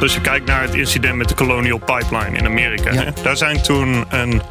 Als 0.00 0.14
je 0.14 0.20
kijkt 0.20 0.46
naar 0.46 0.62
het 0.62 0.74
incident 0.74 1.14
met 1.14 1.28
de 1.28 1.34
Colonial 1.34 1.78
Pipeline 1.78 2.38
in 2.38 2.46
Amerika. 2.46 2.90
Hè? 2.90 3.04
Daar 3.22 3.36
zijn 3.36 3.62
toen 3.62 4.04
een 4.08 4.42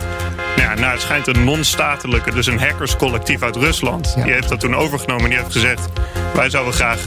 nou 0.56 0.70
ja, 0.70 0.74
nou, 0.74 0.92
het 0.92 1.02
schijnt 1.02 1.28
een 1.28 1.44
non-statelijke, 1.44 2.34
dus 2.34 2.46
een 2.46 2.60
hackerscollectief 2.60 3.42
uit 3.42 3.56
Rusland. 3.56 4.14
Die 4.24 4.34
heeft 4.34 4.50
dat 4.50 4.60
toen 4.60 4.76
overgenomen 4.76 5.24
en 5.24 5.30
die 5.30 5.40
heeft 5.40 5.52
gezegd: 5.52 5.88
Wij 6.34 6.50
zouden 6.50 6.74
graag 6.74 7.04
4,4 7.04 7.06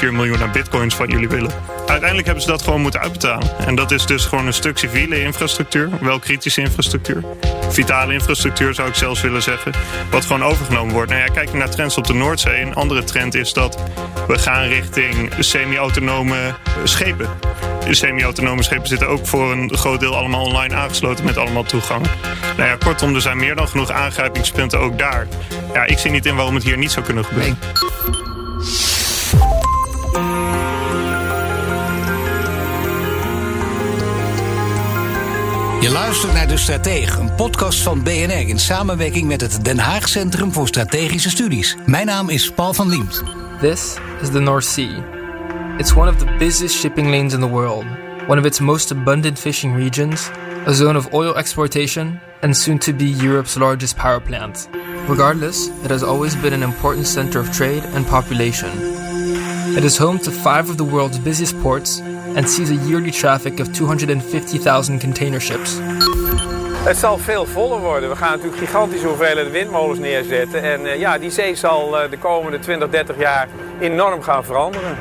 eh, 0.00 0.10
miljoen 0.10 0.42
aan 0.42 0.52
bitcoins 0.52 0.94
van 0.94 1.08
jullie 1.08 1.28
willen. 1.28 1.50
Uiteindelijk 1.90 2.26
hebben 2.26 2.44
ze 2.44 2.50
dat 2.50 2.62
gewoon 2.62 2.80
moeten 2.80 3.00
uitbetalen. 3.00 3.58
En 3.66 3.74
dat 3.74 3.90
is 3.90 4.06
dus 4.06 4.24
gewoon 4.24 4.46
een 4.46 4.52
stuk 4.52 4.78
civiele 4.78 5.22
infrastructuur, 5.22 5.90
wel 6.00 6.18
kritische 6.18 6.60
infrastructuur. 6.60 7.24
Vitale 7.68 8.12
infrastructuur 8.12 8.74
zou 8.74 8.88
ik 8.88 8.94
zelfs 8.94 9.20
willen 9.20 9.42
zeggen. 9.42 9.72
Wat 10.10 10.24
gewoon 10.24 10.44
overgenomen 10.44 10.94
wordt. 10.94 11.10
Nou 11.10 11.22
ja, 11.22 11.28
kijk 11.32 11.52
naar 11.52 11.70
trends 11.70 11.96
op 11.96 12.06
de 12.06 12.14
Noordzee. 12.14 12.60
Een 12.60 12.74
andere 12.74 13.04
trend 13.04 13.34
is 13.34 13.52
dat 13.52 13.78
we 14.28 14.38
gaan 14.38 14.62
richting 14.62 15.32
semi-autonome 15.38 16.54
schepen 16.84 17.28
semi-autonome 17.88 18.62
schepen 18.62 18.88
zitten 18.88 19.08
ook 19.08 19.26
voor 19.26 19.52
een 19.52 19.76
groot 19.76 20.00
deel 20.00 20.16
allemaal 20.16 20.44
online 20.44 20.74
aangesloten 20.74 21.24
met 21.24 21.36
allemaal 21.36 21.64
toegang. 21.64 22.06
Nou 22.56 22.68
ja, 22.68 22.76
kortom, 22.76 23.14
er 23.14 23.20
zijn 23.20 23.36
meer 23.36 23.54
dan 23.54 23.68
genoeg 23.68 23.90
aangrijpingspunten 23.90 24.78
ook 24.78 24.98
daar. 24.98 25.26
Ja, 25.72 25.84
ik 25.84 25.98
zie 25.98 26.10
niet 26.10 26.26
in 26.26 26.34
waarom 26.34 26.54
het 26.54 26.64
hier 26.64 26.78
niet 26.78 26.92
zou 26.92 27.04
kunnen 27.04 27.24
gebeuren. 27.24 27.58
Je 35.80 35.90
luistert 35.90 36.32
naar 36.32 36.48
De 36.48 36.56
Stratege, 36.56 37.20
een 37.20 37.34
podcast 37.34 37.82
van 37.82 38.02
BNR 38.02 38.48
in 38.48 38.58
samenwerking 38.58 39.28
met 39.28 39.40
het 39.40 39.64
Den 39.64 39.78
Haag 39.78 40.08
Centrum 40.08 40.52
voor 40.52 40.68
Strategische 40.68 41.30
Studies. 41.30 41.76
Mijn 41.86 42.06
naam 42.06 42.28
is 42.28 42.50
Paul 42.50 42.72
van 42.72 42.88
Liemt. 42.88 43.22
This 43.60 43.96
is 44.22 44.30
the 44.30 44.38
North 44.38 44.64
Sea. 44.64 45.04
It's 45.78 45.94
one 45.94 46.10
of 46.10 46.16
the 46.16 46.36
busiest 46.38 46.74
shipping 46.74 47.10
lanes 47.10 47.34
in 47.34 47.40
the 47.40 47.48
world, 47.48 47.84
one 48.28 48.38
of 48.38 48.44
its 48.44 48.58
most 48.58 48.90
abundant 48.90 49.38
fishing 49.38 49.76
regions, 49.76 50.30
a 50.66 50.72
zone 50.72 50.98
of 50.98 51.12
oil 51.12 51.36
exploitation, 51.36 52.20
and 52.40 52.56
soon 52.56 52.78
to 52.78 52.92
be 52.92 53.04
Europe's 53.04 53.56
largest 53.56 53.96
power 53.96 54.20
plant. 54.20 54.68
Regardless, 55.08 55.68
it 55.82 55.90
has 55.90 56.02
always 56.02 56.36
been 56.36 56.52
an 56.52 56.62
important 56.62 57.06
center 57.06 57.40
of 57.40 57.50
trade 57.50 57.82
and 57.94 58.06
population. 58.06 58.70
It 59.76 59.84
is 59.84 59.98
home 59.98 60.18
to 60.18 60.30
five 60.30 60.70
of 60.70 60.76
the 60.76 60.84
world's 60.84 61.18
busiest 61.18 61.60
ports 61.62 62.02
and 62.36 62.50
sees 62.50 62.70
a 62.70 62.74
yearly 62.88 63.10
traffic 63.10 63.60
of 63.60 63.68
250,000 63.72 65.00
container 65.00 65.40
ships. 65.40 65.78
Het 66.84 66.96
zal 66.96 67.18
veel 67.18 67.46
voller 67.46 67.78
worden. 67.78 68.08
We 68.08 68.16
gaan 68.16 68.30
natuurlijk 68.30 68.58
gigantische 68.58 69.06
hoeveelheden 69.06 69.52
windmolens 69.52 69.98
neerzetten. 69.98 70.62
En 70.62 70.80
uh, 70.80 70.98
ja, 70.98 71.18
die 71.18 71.30
zee 71.30 71.54
zal 71.54 72.02
uh, 72.02 72.10
de 72.10 72.18
komende 72.18 72.58
20, 72.58 72.90
30 72.90 73.18
jaar 73.18 73.48
enorm 73.80 74.22
gaan 74.22 74.44
veranderen. 74.44 74.96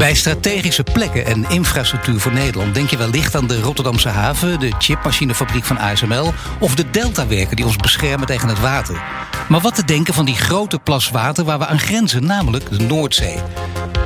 Bij 0.00 0.14
strategische 0.14 0.82
plekken 0.82 1.26
en 1.26 1.44
infrastructuur 1.48 2.20
voor 2.20 2.32
Nederland 2.32 2.74
denk 2.74 2.90
je 2.90 2.96
wellicht 2.96 3.34
aan 3.34 3.46
de 3.46 3.60
Rotterdamse 3.60 4.08
haven, 4.08 4.60
de 4.60 4.72
chipmachinefabriek 4.78 5.64
van 5.64 5.78
ASML 5.78 6.32
of 6.60 6.74
de 6.74 6.90
deltawerken 6.90 7.56
die 7.56 7.64
ons 7.64 7.76
beschermen 7.76 8.26
tegen 8.26 8.48
het 8.48 8.60
water. 8.60 9.02
Maar 9.48 9.60
wat 9.60 9.74
te 9.74 9.84
denken 9.84 10.14
van 10.14 10.24
die 10.24 10.34
grote 10.34 10.78
plas 10.78 11.10
water 11.10 11.44
waar 11.44 11.58
we 11.58 11.66
aan 11.66 11.78
grenzen, 11.78 12.26
namelijk 12.26 12.70
de 12.70 12.84
Noordzee? 12.84 13.38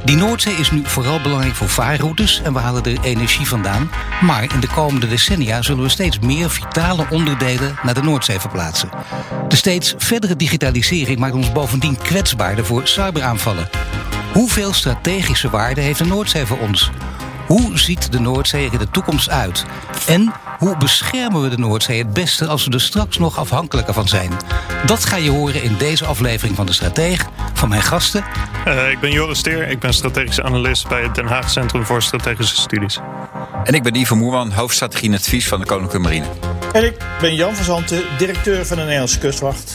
Die 0.04 0.16
Noordzee 0.16 0.54
is 0.54 0.70
nu 0.70 0.82
vooral 0.84 1.20
belangrijk 1.20 1.54
voor 1.54 1.68
vaarroutes 1.68 2.40
en 2.44 2.52
we 2.52 2.58
halen 2.58 2.84
er 2.84 3.00
energie 3.02 3.46
vandaan. 3.46 3.90
Maar 4.20 4.42
in 4.42 4.60
de 4.60 4.68
komende 4.68 5.08
decennia 5.08 5.62
zullen 5.62 5.82
we 5.82 5.88
steeds 5.88 6.18
meer 6.18 6.50
vitale 6.50 7.06
onderdelen 7.10 7.78
naar 7.82 7.94
de 7.94 8.02
Noordzee 8.02 8.40
verplaatsen. 8.40 8.88
De 9.48 9.56
steeds 9.56 9.94
verdere 9.98 10.36
digitalisering 10.36 11.18
maakt 11.18 11.34
ons 11.34 11.52
bovendien 11.52 11.96
kwetsbaarder 11.96 12.64
voor 12.64 12.86
cyberaanvallen. 12.86 13.68
Hoeveel 14.34 14.72
strategische 14.72 15.50
waarde 15.50 15.80
heeft 15.80 15.98
de 15.98 16.04
Noordzee 16.04 16.46
voor 16.46 16.58
ons? 16.58 16.90
Hoe 17.46 17.78
ziet 17.78 18.12
de 18.12 18.20
Noordzee 18.20 18.66
er 18.66 18.72
in 18.72 18.78
de 18.78 18.90
toekomst 18.90 19.30
uit? 19.30 19.64
En 20.06 20.32
hoe 20.58 20.76
beschermen 20.76 21.42
we 21.42 21.48
de 21.48 21.58
Noordzee 21.58 21.98
het 21.98 22.12
beste 22.12 22.46
als 22.46 22.64
we 22.64 22.72
er 22.72 22.80
straks 22.80 23.18
nog 23.18 23.38
afhankelijker 23.38 23.94
van 23.94 24.08
zijn? 24.08 24.30
Dat 24.86 25.04
ga 25.04 25.16
je 25.16 25.30
horen 25.30 25.62
in 25.62 25.76
deze 25.78 26.04
aflevering 26.04 26.56
van 26.56 26.66
De 26.66 26.72
Strateeg 26.72 27.26
van 27.52 27.68
mijn 27.68 27.82
gasten. 27.82 28.24
Uh, 28.68 28.90
ik 28.90 29.00
ben 29.00 29.10
Joris 29.10 29.38
Steer, 29.38 29.68
ik 29.68 29.78
ben 29.78 29.94
strategische 29.94 30.42
analist 30.42 30.88
bij 30.88 31.02
het 31.02 31.14
Den 31.14 31.26
Haag 31.26 31.50
Centrum 31.50 31.84
voor 31.84 32.02
Strategische 32.02 32.56
Studies. 32.56 33.00
En 33.64 33.74
ik 33.74 33.82
ben 33.82 33.94
Ivo 33.94 34.16
Moerman, 34.16 34.52
hoofdstrategie 34.52 35.08
en 35.08 35.14
advies 35.14 35.48
van 35.48 35.60
de 35.60 35.66
Koninklijke 35.66 36.08
Marine. 36.08 36.26
En 36.72 36.84
ik 36.84 36.96
ben 37.20 37.34
Jan 37.34 37.54
van 37.54 37.64
Zanten, 37.64 38.02
directeur 38.18 38.66
van 38.66 38.76
de 38.76 38.82
Nederlandse 38.82 39.18
Kustwacht. 39.18 39.72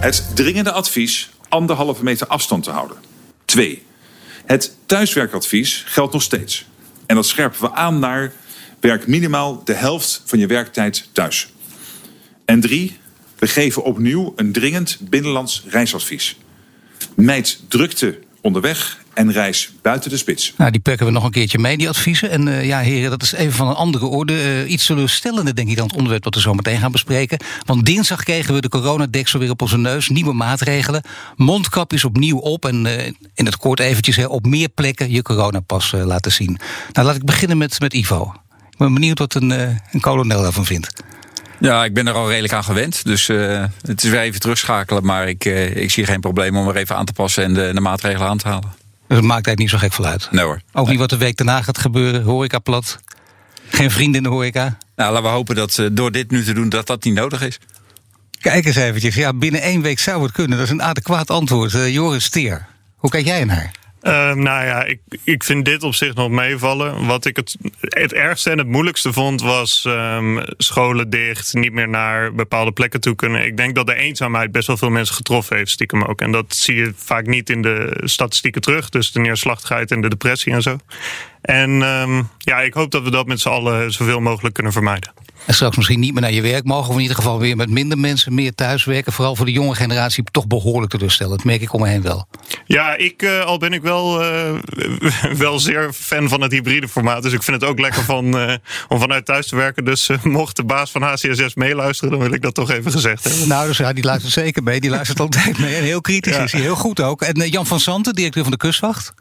Het 0.00 0.30
dringende 0.34 0.72
advies 0.72 1.30
anderhalve 1.48 2.04
meter 2.04 2.26
afstand 2.26 2.64
te 2.64 2.70
houden. 2.70 2.96
2. 3.44 3.82
Het 4.46 4.76
thuiswerkadvies 4.86 5.82
geldt 5.86 6.12
nog 6.12 6.22
steeds. 6.22 6.66
En 7.06 7.14
dat 7.14 7.26
scherpen 7.26 7.60
we 7.60 7.72
aan 7.72 7.98
naar 7.98 8.32
werk 8.80 9.06
minimaal 9.06 9.64
de 9.64 9.74
helft 9.74 10.22
van 10.24 10.38
je 10.38 10.46
werktijd 10.46 11.08
thuis. 11.12 11.48
En 12.44 12.60
drie, 12.60 12.98
we 13.38 13.46
geven 13.46 13.82
opnieuw 13.84 14.32
een 14.36 14.52
dringend 14.52 14.98
binnenlands 15.00 15.64
reisadvies. 15.68 16.36
Mijd 17.14 17.60
drukte 17.68 18.18
onderweg 18.40 19.04
en 19.18 19.32
reis 19.32 19.70
buiten 19.82 20.10
de 20.10 20.16
spits. 20.16 20.54
Nou, 20.56 20.70
die 20.70 20.80
pakken 20.80 21.06
we 21.06 21.12
nog 21.12 21.24
een 21.24 21.30
keertje 21.30 21.58
mee, 21.58 21.76
die 21.76 21.88
adviezen. 21.88 22.30
En 22.30 22.46
uh, 22.46 22.64
ja, 22.64 22.78
heren, 22.78 23.10
dat 23.10 23.22
is 23.22 23.32
even 23.32 23.52
van 23.52 23.68
een 23.68 23.74
andere 23.74 24.06
orde. 24.06 24.32
Uh, 24.32 24.70
iets 24.70 24.86
teleurstellender, 24.86 25.54
denk 25.54 25.68
ik, 25.68 25.76
dan 25.76 25.86
het 25.86 25.96
onderwerp 25.96 26.22
dat 26.22 26.34
we 26.34 26.40
zo 26.40 26.54
meteen 26.54 26.78
gaan 26.78 26.92
bespreken. 26.92 27.38
Want 27.64 27.86
dinsdag 27.86 28.22
kregen 28.22 28.54
we 28.54 28.60
de 28.60 28.68
coronadeksel 28.68 29.38
weer 29.38 29.50
op 29.50 29.62
onze 29.62 29.78
neus. 29.78 30.08
Nieuwe 30.08 30.32
maatregelen. 30.32 31.02
Mondkapjes 31.36 32.04
opnieuw 32.04 32.38
op. 32.38 32.64
En 32.64 32.84
uh, 32.84 33.06
in 33.34 33.44
het 33.44 33.56
kort 33.56 33.80
eventjes 33.80 34.16
hè, 34.16 34.26
op 34.26 34.46
meer 34.46 34.68
plekken 34.68 35.10
je 35.10 35.22
coronapas 35.22 35.92
laten 35.92 36.32
zien. 36.32 36.58
Nou, 36.92 37.06
laat 37.06 37.16
ik 37.16 37.24
beginnen 37.24 37.58
met, 37.58 37.80
met 37.80 37.94
Ivo. 37.94 38.34
Ik 38.70 38.78
ben 38.78 38.94
benieuwd 38.94 39.18
wat 39.18 39.34
een, 39.34 39.50
een 39.50 40.00
kolonel 40.00 40.42
daarvan 40.42 40.66
vindt. 40.66 41.02
Ja, 41.60 41.84
ik 41.84 41.94
ben 41.94 42.06
er 42.06 42.14
al 42.14 42.28
redelijk 42.28 42.52
aan 42.52 42.64
gewend. 42.64 43.04
Dus 43.04 43.28
uh, 43.28 43.64
het 43.86 44.04
is 44.04 44.10
weer 44.10 44.20
even 44.20 44.40
terugschakelen. 44.40 45.04
Maar 45.04 45.28
ik, 45.28 45.44
uh, 45.44 45.76
ik 45.76 45.90
zie 45.90 46.04
geen 46.04 46.20
probleem 46.20 46.56
om 46.56 46.68
er 46.68 46.76
even 46.76 46.96
aan 46.96 47.04
te 47.04 47.12
passen 47.12 47.44
en 47.44 47.54
de, 47.54 47.70
de 47.74 47.80
maatregelen 47.80 48.28
aan 48.28 48.38
te 48.38 48.48
halen. 48.48 48.77
Dus 49.08 49.16
het 49.16 49.26
maakt 49.26 49.46
eigenlijk 49.46 49.58
niet 49.58 49.70
zo 49.70 49.78
gek 49.78 49.92
veel 49.92 50.04
uit? 50.04 50.28
Nee 50.30 50.44
hoor. 50.44 50.60
Ook 50.72 50.88
niet 50.88 50.98
wat 50.98 51.10
de 51.10 51.16
week 51.16 51.36
daarna 51.36 51.62
gaat 51.62 51.78
gebeuren? 51.78 52.22
Horeca 52.22 52.58
plat? 52.58 52.98
Geen 53.68 53.90
vrienden 53.90 54.16
in 54.16 54.22
de 54.22 54.28
horeca? 54.28 54.78
Nou, 54.96 55.12
laten 55.12 55.28
we 55.28 55.34
hopen 55.34 55.54
dat 55.54 55.78
uh, 55.78 55.88
door 55.92 56.12
dit 56.12 56.30
nu 56.30 56.44
te 56.44 56.52
doen 56.52 56.68
dat 56.68 56.86
dat 56.86 57.04
niet 57.04 57.14
nodig 57.14 57.42
is. 57.42 57.58
Kijk 58.40 58.64
eens 58.64 58.76
eventjes. 58.76 59.14
Ja, 59.14 59.32
binnen 59.32 59.62
één 59.62 59.82
week 59.82 59.98
zou 59.98 60.22
het 60.22 60.32
kunnen. 60.32 60.58
Dat 60.58 60.66
is 60.66 60.72
een 60.72 60.82
adequaat 60.82 61.30
antwoord. 61.30 61.72
Joris 61.72 62.24
Steer, 62.24 62.66
hoe 62.96 63.10
kijk 63.10 63.24
jij 63.24 63.44
naar? 63.44 63.70
Uh, 64.02 64.12
nou 64.34 64.66
ja, 64.66 64.84
ik, 64.84 65.00
ik 65.24 65.44
vind 65.44 65.64
dit 65.64 65.82
op 65.82 65.94
zich 65.94 66.14
nog 66.14 66.30
meevallen. 66.30 67.06
Wat 67.06 67.24
ik 67.24 67.36
het, 67.36 67.56
het 67.80 68.12
ergste 68.12 68.50
en 68.50 68.58
het 68.58 68.66
moeilijkste 68.66 69.12
vond, 69.12 69.40
was 69.42 69.84
um, 69.88 70.42
scholen 70.56 71.10
dicht, 71.10 71.54
niet 71.54 71.72
meer 71.72 71.88
naar 71.88 72.34
bepaalde 72.34 72.72
plekken 72.72 73.00
toe 73.00 73.14
kunnen. 73.14 73.44
Ik 73.44 73.56
denk 73.56 73.74
dat 73.74 73.86
de 73.86 73.94
eenzaamheid 73.94 74.52
best 74.52 74.66
wel 74.66 74.76
veel 74.76 74.90
mensen 74.90 75.14
getroffen 75.14 75.56
heeft, 75.56 75.70
stiekem 75.70 76.02
ook. 76.02 76.20
En 76.20 76.32
dat 76.32 76.54
zie 76.54 76.74
je 76.74 76.92
vaak 76.96 77.26
niet 77.26 77.50
in 77.50 77.62
de 77.62 78.00
statistieken 78.04 78.60
terug. 78.60 78.88
Dus 78.88 79.12
de 79.12 79.20
neerslachtigheid 79.20 79.90
en 79.90 80.00
de 80.00 80.08
depressie 80.08 80.52
en 80.52 80.62
zo. 80.62 80.78
En 81.40 81.70
um, 81.82 82.28
ja, 82.38 82.60
ik 82.60 82.74
hoop 82.74 82.90
dat 82.90 83.02
we 83.02 83.10
dat 83.10 83.26
met 83.26 83.40
z'n 83.40 83.48
allen 83.48 83.92
zoveel 83.92 84.20
mogelijk 84.20 84.54
kunnen 84.54 84.72
vermijden. 84.72 85.12
En 85.46 85.54
straks 85.54 85.76
misschien 85.76 86.00
niet 86.00 86.12
meer 86.12 86.22
naar 86.22 86.32
je 86.32 86.42
werk 86.42 86.64
mogen. 86.64 86.88
Of 86.88 86.94
in 86.94 87.00
ieder 87.00 87.16
geval 87.16 87.38
weer 87.38 87.56
met 87.56 87.70
minder 87.70 87.98
mensen 87.98 88.34
meer 88.34 88.54
thuiswerken. 88.54 89.12
Vooral 89.12 89.36
voor 89.36 89.46
de 89.46 89.52
jonge 89.52 89.74
generatie 89.74 90.24
toch 90.30 90.46
behoorlijk 90.46 90.92
teleurstellend. 90.92 91.36
Dat 91.36 91.46
merk 91.46 91.60
ik 91.60 91.72
om 91.72 91.80
me 91.80 91.88
heen 91.88 92.02
wel. 92.02 92.28
Ja, 92.64 92.96
ik, 92.96 93.22
uh, 93.22 93.44
al 93.44 93.58
ben 93.58 93.72
ik 93.72 93.82
wel, 93.82 94.22
uh, 94.22 94.58
wel 95.44 95.58
zeer 95.58 95.92
fan 95.92 96.28
van 96.28 96.40
het 96.40 96.52
hybride 96.52 96.88
formaat. 96.88 97.22
Dus 97.22 97.32
ik 97.32 97.42
vind 97.42 97.60
het 97.60 97.70
ook 97.70 97.78
lekker 97.78 98.04
van, 98.04 98.40
uh, 98.40 98.54
om 98.88 99.00
vanuit 99.00 99.24
thuis 99.24 99.46
te 99.46 99.56
werken. 99.56 99.84
Dus 99.84 100.10
mocht 100.22 100.56
de 100.56 100.64
baas 100.64 100.90
van 100.90 101.02
HCSS 101.02 101.54
meeluisteren, 101.54 102.10
dan 102.10 102.20
wil 102.22 102.32
ik 102.32 102.42
dat 102.42 102.54
toch 102.54 102.70
even 102.70 102.92
gezegd 102.92 103.24
hebben. 103.24 103.48
Nou, 103.48 103.66
dus 103.66 103.76
ja, 103.76 103.92
die 103.92 104.04
luistert 104.04 104.32
zeker 104.32 104.62
mee. 104.62 104.80
Die 104.80 104.90
luistert 104.90 105.20
altijd 105.20 105.58
mee. 105.58 105.74
En 105.74 105.82
heel 105.82 106.00
kritisch 106.00 106.36
ja. 106.36 106.42
is 106.42 106.52
hij. 106.52 106.60
Heel 106.60 106.76
goed 106.76 107.00
ook. 107.00 107.22
En 107.22 107.48
Jan 107.48 107.66
van 107.66 107.80
Santen, 107.80 108.14
directeur 108.14 108.42
van 108.42 108.52
de 108.52 108.58
Kustwacht. 108.58 109.14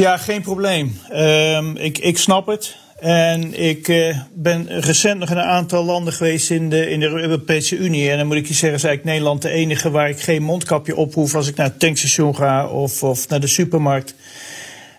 Ja, 0.00 0.16
geen 0.16 0.42
probleem. 0.42 0.98
Uh, 1.12 1.58
ik, 1.74 1.98
ik 1.98 2.18
snap 2.18 2.46
het. 2.46 2.76
En 2.98 3.60
ik 3.60 3.88
uh, 3.88 4.18
ben 4.32 4.80
recent 4.80 5.18
nog 5.18 5.30
in 5.30 5.36
een 5.36 5.44
aantal 5.44 5.84
landen 5.84 6.12
geweest 6.12 6.50
in 6.50 6.70
de, 6.70 6.90
in 6.90 7.00
de 7.00 7.08
Europese 7.08 7.76
Unie. 7.76 8.10
En 8.10 8.18
dan 8.18 8.26
moet 8.26 8.36
ik 8.36 8.46
je 8.46 8.54
zeggen, 8.54 8.78
is 8.78 8.84
eigenlijk 8.84 9.04
Nederland 9.04 9.42
de 9.42 9.48
enige 9.48 9.90
waar 9.90 10.08
ik 10.08 10.20
geen 10.20 10.42
mondkapje 10.42 10.96
op 10.96 11.14
hoef 11.14 11.34
als 11.34 11.48
ik 11.48 11.56
naar 11.56 11.66
het 11.66 11.78
tankstation 11.78 12.36
ga 12.36 12.68
of, 12.68 13.02
of 13.02 13.28
naar 13.28 13.40
de 13.40 13.46
supermarkt. 13.46 14.14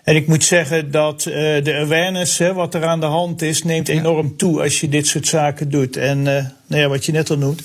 En 0.04 0.16
ik 0.16 0.26
moet 0.26 0.44
zeggen 0.44 0.90
dat 0.90 1.24
uh, 1.28 1.34
de 1.64 1.74
awareness, 1.74 2.38
hè, 2.38 2.52
wat 2.52 2.74
er 2.74 2.84
aan 2.84 3.00
de 3.00 3.06
hand 3.06 3.42
is, 3.42 3.62
neemt 3.62 3.88
enorm 3.88 4.36
toe 4.36 4.62
als 4.62 4.80
je 4.80 4.88
dit 4.88 5.06
soort 5.06 5.26
zaken 5.26 5.70
doet. 5.70 5.96
En 5.96 6.18
uh, 6.18 6.24
nou 6.66 6.82
ja, 6.82 6.88
wat 6.88 7.04
je 7.04 7.12
net 7.12 7.30
al 7.30 7.38
noemt. 7.38 7.62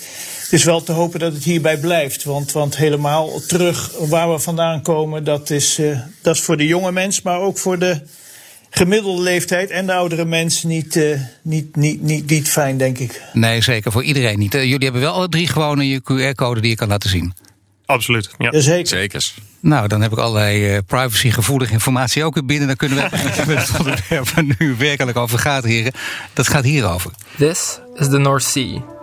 Het 0.51 0.59
is 0.59 0.65
wel 0.65 0.83
te 0.83 0.91
hopen 0.91 1.19
dat 1.19 1.33
het 1.33 1.43
hierbij 1.43 1.77
blijft. 1.77 2.23
Want, 2.23 2.51
want 2.51 2.77
helemaal 2.77 3.41
terug 3.47 3.91
waar 3.97 4.31
we 4.31 4.39
vandaan 4.39 4.81
komen, 4.81 5.23
dat 5.23 5.49
is, 5.49 5.79
uh, 5.79 5.99
dat 6.21 6.35
is 6.35 6.41
voor 6.41 6.57
de 6.57 6.65
jonge 6.65 6.91
mens, 6.91 7.21
maar 7.21 7.39
ook 7.39 7.57
voor 7.57 7.79
de 7.79 8.01
gemiddelde 8.69 9.21
leeftijd 9.21 9.69
en 9.69 9.85
de 9.85 9.93
oudere 9.93 10.25
mensen 10.25 10.69
niet, 10.69 10.95
uh, 10.95 11.19
niet, 11.41 11.75
niet, 11.75 12.01
niet, 12.01 12.29
niet 12.29 12.49
fijn, 12.49 12.77
denk 12.77 12.97
ik. 12.97 13.21
Nee, 13.33 13.61
zeker 13.61 13.91
voor 13.91 14.03
iedereen 14.03 14.39
niet. 14.39 14.55
Uh, 14.55 14.63
jullie 14.63 14.83
hebben 14.83 15.01
wel 15.01 15.13
alle 15.13 15.29
drie 15.29 15.47
gewoon 15.47 15.87
je 15.87 16.01
QR-code 16.01 16.61
die 16.61 16.69
je 16.69 16.75
kan 16.75 16.87
laten 16.87 17.09
zien. 17.09 17.33
Absoluut, 17.85 18.29
ja. 18.37 18.49
ja 18.51 18.59
zeker. 18.59 18.87
Zekers. 18.87 19.35
Nou, 19.59 19.87
dan 19.87 20.01
heb 20.01 20.11
ik 20.11 20.17
allerlei 20.17 20.75
uh, 20.75 20.79
privacygevoelige 20.87 21.73
informatie 21.73 22.23
ook 22.23 22.33
weer 22.33 22.45
binnen. 22.45 22.67
Dan 22.67 22.75
kunnen 22.75 22.97
we 22.97 23.43
met 23.47 23.67
het 23.67 23.79
onderwerp 23.79 24.29
waar 24.29 24.45
nu 24.57 24.75
werkelijk 24.77 25.17
over 25.17 25.39
gaat, 25.39 25.63
heren. 25.63 25.91
Dat 26.33 26.47
gaat 26.47 26.63
hierover. 26.63 27.11
This 27.37 27.79
is 27.95 28.09
the 28.09 28.17
North 28.17 28.43
Sea. 28.43 28.99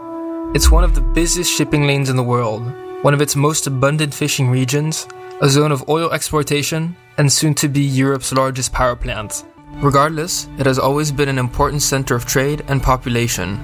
It's 0.55 0.71
one 0.71 0.83
of 0.83 0.95
the 0.95 1.03
busiest 1.03 1.53
shipping 1.53 1.87
lanes 1.87 2.09
in 2.09 2.17
the 2.17 2.23
world. 2.23 2.63
One 3.03 3.13
of 3.13 3.21
its 3.21 3.37
most 3.37 3.67
abundant 3.67 4.15
fishing 4.15 4.49
regions. 4.49 5.07
A 5.43 5.49
zone 5.49 5.71
of 5.71 5.87
oil 5.91 6.11
exploitation. 6.11 6.97
And 7.19 7.31
soon 7.31 7.53
to 7.57 7.69
be 7.69 7.83
Europe's 7.83 8.33
largest 8.33 8.73
power 8.73 8.97
plant. 8.97 9.45
Regardless, 9.83 10.49
it 10.59 10.65
has 10.65 10.79
always 10.79 11.13
been 11.13 11.29
an 11.29 11.39
important 11.39 11.83
center 11.83 12.15
of 12.15 12.25
trade 12.25 12.65
and 12.69 12.83
population. 12.83 13.61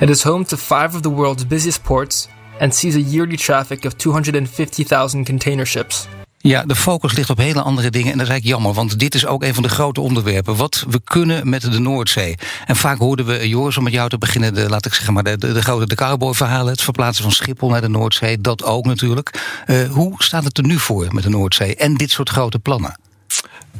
It 0.00 0.08
is 0.08 0.22
home 0.22 0.44
to 0.46 0.56
five 0.56 0.94
of 0.94 1.02
the 1.02 1.10
world's 1.10 1.44
busiest 1.44 1.82
ports 1.82 2.28
and 2.60 2.72
sees 2.72 2.94
a 2.94 3.00
yearly 3.00 3.36
traffic 3.36 3.84
of 3.84 3.98
250,000 3.98 5.24
container 5.24 5.64
ships. 5.64 6.06
Ja, 6.40 6.64
de 6.64 6.76
focus 6.76 7.12
ligt 7.12 7.30
op 7.30 7.38
hele 7.38 7.62
andere 7.62 7.90
dingen. 7.90 8.12
En 8.12 8.18
dat 8.18 8.26
is 8.26 8.32
eigenlijk 8.32 8.60
jammer, 8.60 8.72
want 8.72 8.98
dit 8.98 9.14
is 9.14 9.26
ook 9.26 9.42
een 9.42 9.54
van 9.54 9.62
de 9.62 9.68
grote 9.68 10.00
onderwerpen. 10.00 10.56
Wat 10.56 10.84
we 10.88 11.00
kunnen 11.04 11.48
met 11.48 11.72
de 11.72 11.78
Noordzee. 11.78 12.34
En 12.66 12.76
vaak 12.76 12.98
hoorden 12.98 13.26
we, 13.26 13.48
Joris, 13.48 13.76
om 13.76 13.84
met 13.84 13.92
jou 13.92 14.08
te 14.08 14.18
beginnen, 14.18 14.54
de, 14.54 14.68
laat 14.68 14.86
ik 14.86 14.94
zeggen 14.94 15.14
maar, 15.14 15.22
de, 15.22 15.38
de, 15.38 15.62
grote 15.62 15.86
de 15.86 15.94
cowboy-verhalen. 15.94 16.72
Het 16.72 16.82
verplaatsen 16.82 17.22
van 17.22 17.32
Schiphol 17.32 17.68
naar 17.68 17.80
de 17.80 17.88
Noordzee, 17.88 18.40
dat 18.40 18.64
ook 18.64 18.84
natuurlijk. 18.84 19.62
Uh, 19.66 19.90
hoe 19.90 20.14
staat 20.18 20.44
het 20.44 20.58
er 20.58 20.64
nu 20.64 20.78
voor 20.78 21.06
met 21.10 21.22
de 21.22 21.28
Noordzee 21.28 21.76
en 21.76 21.94
dit 21.94 22.10
soort 22.10 22.28
grote 22.28 22.58
plannen? 22.58 22.96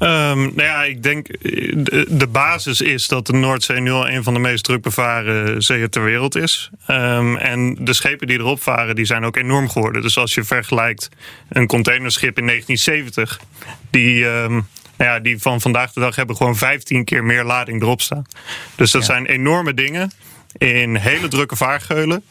Um, 0.01 0.39
nou 0.39 0.63
ja, 0.63 0.85
ik 0.85 1.03
denk 1.03 1.27
de, 1.41 2.07
de, 2.09 2.27
basis 2.27 2.81
is 2.81 3.09
dat 3.09 3.27
de 3.27 3.33
Noordzee 3.33 3.81
nu 3.81 3.91
al 3.91 4.09
een 4.09 4.23
van 4.23 4.35
de 4.35 4.41
meest 4.41 4.65
druk 4.65 4.83
bevaren 4.83 5.63
zeeën 5.63 5.91
ter 5.91 6.05
wereld 6.05 6.37
is. 6.37 6.71
Um, 6.89 7.37
en 7.37 7.77
de 7.81 7.93
schepen 7.93 8.27
die 8.27 8.39
erop 8.39 8.63
varen, 8.63 8.95
die 8.95 9.05
zijn 9.05 9.25
ook 9.25 9.37
enorm 9.37 9.69
geworden. 9.69 10.03
Dus 10.03 10.19
als 10.19 10.35
je 10.35 10.45
vergelijkt 10.45 11.09
een 11.49 11.67
containerschip 11.67 12.39
in 12.39 12.47
1970, 12.47 13.41
die, 13.91 14.25
um, 14.25 14.53
nou 14.97 15.11
ja, 15.11 15.19
die 15.19 15.39
van 15.39 15.61
vandaag 15.61 15.93
de 15.93 16.01
dag 16.01 16.17
hebben 16.17 16.37
gewoon 16.37 16.57
15 16.57 17.05
keer 17.05 17.25
meer 17.25 17.45
lading 17.45 17.83
erop 17.83 18.01
staan. 18.01 18.27
Dus 18.75 18.91
dat 18.91 19.01
ja. 19.01 19.07
zijn 19.07 19.27
enorme 19.27 19.75
dingen 19.75 20.13
in 20.53 20.97
hele 20.97 21.29
drukke 21.29 21.57
vaargeulen. 21.57 22.25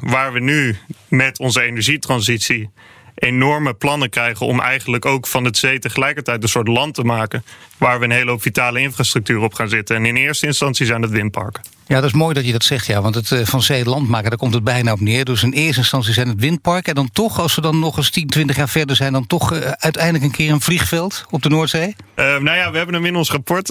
waar 0.00 0.32
we 0.32 0.40
nu 0.40 0.76
met 1.08 1.38
onze 1.38 1.62
energietransitie 1.62 2.70
enorme 3.14 3.74
plannen 3.74 4.10
krijgen 4.10 4.46
om 4.46 4.60
eigenlijk 4.60 5.06
ook 5.06 5.26
van 5.26 5.44
het 5.44 5.56
zee 5.56 5.78
tegelijkertijd 5.78 6.42
een 6.42 6.48
soort 6.48 6.68
land 6.68 6.94
te 6.94 7.04
maken. 7.04 7.44
Waar 7.78 7.98
we 7.98 8.04
een 8.04 8.10
hele 8.10 8.30
hoop 8.30 8.42
vitale 8.42 8.80
infrastructuur 8.80 9.40
op 9.40 9.54
gaan 9.54 9.68
zitten. 9.68 9.96
En 9.96 10.06
in 10.06 10.16
eerste 10.16 10.46
instantie 10.46 10.86
zijn 10.86 11.02
het 11.02 11.10
windparken. 11.10 11.62
Ja, 11.92 12.00
dat 12.00 12.10
is 12.10 12.16
mooi 12.16 12.34
dat 12.34 12.46
je 12.46 12.52
dat 12.52 12.64
zegt, 12.64 12.86
ja. 12.86 13.02
Want 13.02 13.14
het 13.14 13.30
uh, 13.30 13.40
van 13.44 13.62
zee 13.62 13.84
land 13.84 14.08
maken, 14.08 14.28
daar 14.28 14.38
komt 14.38 14.54
het 14.54 14.64
bijna 14.64 14.92
op 14.92 15.00
neer. 15.00 15.24
Dus 15.24 15.42
in 15.42 15.52
eerste 15.52 15.80
instantie 15.80 16.12
zijn 16.12 16.28
het 16.28 16.40
windparken. 16.40 16.88
En 16.88 16.94
dan 16.94 17.10
toch, 17.12 17.40
als 17.40 17.54
we 17.54 17.60
dan 17.60 17.78
nog 17.78 17.96
eens 17.96 18.10
10, 18.10 18.26
20 18.26 18.56
jaar 18.56 18.68
verder 18.68 18.96
zijn, 18.96 19.12
dan 19.12 19.26
toch 19.26 19.52
uh, 19.52 19.58
uiteindelijk 19.60 20.24
een 20.24 20.30
keer 20.30 20.50
een 20.50 20.60
vliegveld 20.60 21.24
op 21.30 21.42
de 21.42 21.48
Noordzee? 21.48 21.96
Uh, 22.16 22.24
nou 22.24 22.56
ja, 22.56 22.70
we 22.70 22.76
hebben 22.76 22.94
hem 22.94 23.04
in 23.04 23.16
ons 23.16 23.30
rapport, 23.30 23.68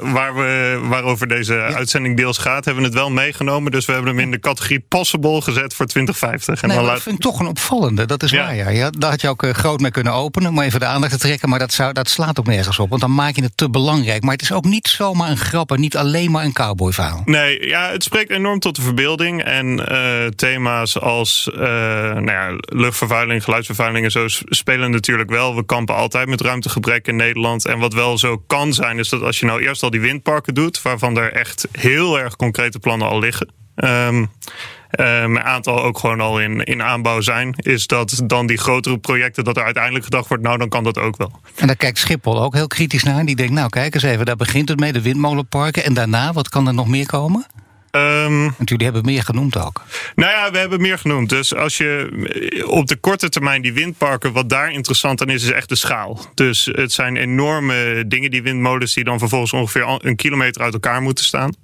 waar 0.00 0.34
we, 0.34 0.80
waarover 0.82 1.28
deze 1.28 1.54
ja. 1.54 1.72
uitzending 1.72 2.16
deels 2.16 2.38
gaat, 2.38 2.64
hebben 2.64 2.82
we 2.82 2.88
het 2.88 2.98
wel 2.98 3.10
meegenomen. 3.10 3.72
Dus 3.72 3.86
we 3.86 3.92
hebben 3.92 4.10
hem 4.10 4.24
in 4.24 4.30
de 4.30 4.38
categorie 4.38 4.84
possible 4.88 5.42
gezet 5.42 5.74
voor 5.74 5.86
2050. 5.86 6.62
En 6.62 6.68
nee, 6.68 6.76
dan 6.76 6.86
dat 6.86 6.94
laat... 6.94 7.02
vind 7.02 7.14
ik 7.14 7.22
toch 7.22 7.40
een 7.40 7.46
opvallende, 7.46 8.06
dat 8.06 8.22
is 8.22 8.30
ja. 8.30 8.44
waar, 8.44 8.54
ja. 8.54 8.68
ja. 8.68 8.90
Daar 8.90 9.10
had 9.10 9.20
je 9.20 9.28
ook 9.28 9.46
groot 9.52 9.80
mee 9.80 9.90
kunnen 9.90 10.12
openen, 10.12 10.50
om 10.50 10.60
even 10.60 10.80
de 10.80 10.86
aandacht 10.86 11.12
te 11.12 11.18
trekken. 11.18 11.48
Maar 11.48 11.58
dat, 11.58 11.72
zou, 11.72 11.92
dat 11.92 12.08
slaat 12.08 12.38
ook 12.38 12.46
nergens 12.46 12.78
op, 12.78 12.88
want 12.88 13.00
dan 13.00 13.14
maak 13.14 13.36
je 13.36 13.42
het 13.42 13.56
te 13.56 13.70
belangrijk. 13.70 14.22
Maar 14.22 14.32
het 14.32 14.42
is 14.42 14.52
ook 14.52 14.64
niet 14.64 14.88
zomaar 14.88 15.30
een 15.30 15.36
grap 15.36 15.72
en 15.72 15.80
niet 15.80 15.96
alleen 15.96 16.30
maar 16.30 16.44
een 16.44 16.52
cowboyverhaal. 16.52 17.22
Nee, 17.24 17.39
ja, 17.46 17.90
het 17.90 18.02
spreekt 18.02 18.30
enorm 18.30 18.58
tot 18.58 18.76
de 18.76 18.82
verbeelding. 18.82 19.44
En 19.44 19.86
uh, 19.92 20.26
thema's 20.26 20.98
als 20.98 21.50
uh, 21.54 21.60
nou 21.60 22.30
ja, 22.30 22.56
luchtvervuiling, 22.60 23.44
geluidsvervuiling 23.44 24.04
en 24.04 24.10
zo 24.10 24.24
spelen 24.28 24.90
natuurlijk 24.90 25.30
wel. 25.30 25.56
We 25.56 25.64
kampen 25.64 25.94
altijd 25.94 26.28
met 26.28 26.40
ruimtegebrek 26.40 27.06
in 27.06 27.16
Nederland. 27.16 27.66
En 27.66 27.78
wat 27.78 27.94
wel 27.94 28.18
zo 28.18 28.38
kan 28.46 28.72
zijn, 28.72 28.98
is 28.98 29.08
dat 29.08 29.22
als 29.22 29.40
je 29.40 29.46
nou 29.46 29.62
eerst 29.62 29.82
al 29.82 29.90
die 29.90 30.00
windparken 30.00 30.54
doet, 30.54 30.82
waarvan 30.82 31.18
er 31.18 31.32
echt 31.32 31.68
heel 31.72 32.18
erg 32.18 32.36
concrete 32.36 32.78
plannen 32.78 33.08
al 33.08 33.18
liggen. 33.18 33.52
Um, 33.74 34.30
um, 34.90 35.38
aantal 35.38 35.82
ook 35.82 35.98
gewoon 35.98 36.20
al 36.20 36.40
in, 36.40 36.64
in 36.64 36.82
aanbouw 36.82 37.20
zijn, 37.20 37.54
is 37.56 37.86
dat 37.86 38.22
dan 38.24 38.46
die 38.46 38.58
grotere 38.58 38.98
projecten, 38.98 39.44
dat 39.44 39.56
er 39.56 39.64
uiteindelijk 39.64 40.04
gedacht 40.04 40.28
wordt, 40.28 40.42
nou 40.42 40.58
dan 40.58 40.68
kan 40.68 40.84
dat 40.84 40.98
ook 40.98 41.16
wel. 41.16 41.40
En 41.56 41.66
daar 41.66 41.76
kijkt 41.76 41.98
Schiphol 41.98 42.42
ook 42.42 42.54
heel 42.54 42.66
kritisch 42.66 43.02
naar. 43.02 43.24
Die 43.24 43.36
denkt, 43.36 43.52
nou 43.52 43.68
kijk 43.68 43.94
eens 43.94 44.02
even, 44.02 44.26
daar 44.26 44.36
begint 44.36 44.68
het 44.68 44.80
mee, 44.80 44.92
de 44.92 45.02
windmolenparken. 45.02 45.84
En 45.84 45.94
daarna, 45.94 46.32
wat 46.32 46.48
kan 46.48 46.66
er 46.66 46.74
nog 46.74 46.88
meer 46.88 47.06
komen? 47.06 47.46
Um, 47.90 48.42
Want 48.56 48.68
jullie 48.68 48.84
hebben 48.84 49.04
meer 49.04 49.22
genoemd 49.22 49.56
ook. 49.56 49.82
Nou 50.14 50.30
ja, 50.30 50.50
we 50.50 50.58
hebben 50.58 50.80
meer 50.80 50.98
genoemd. 50.98 51.28
Dus 51.28 51.54
als 51.54 51.76
je 51.76 52.08
op 52.66 52.86
de 52.86 52.96
korte 52.96 53.28
termijn 53.28 53.62
die 53.62 53.72
windparken, 53.72 54.32
wat 54.32 54.48
daar 54.48 54.72
interessant 54.72 55.20
aan 55.20 55.28
is, 55.28 55.42
is 55.42 55.50
echt 55.50 55.68
de 55.68 55.74
schaal. 55.74 56.20
Dus 56.34 56.68
het 56.72 56.92
zijn 56.92 57.16
enorme 57.16 58.04
dingen, 58.06 58.30
die 58.30 58.42
windmolens, 58.42 58.94
die 58.94 59.04
dan 59.04 59.18
vervolgens 59.18 59.52
ongeveer 59.52 59.98
een 60.02 60.16
kilometer 60.16 60.62
uit 60.62 60.72
elkaar 60.72 61.02
moeten 61.02 61.24
staan. 61.24 61.54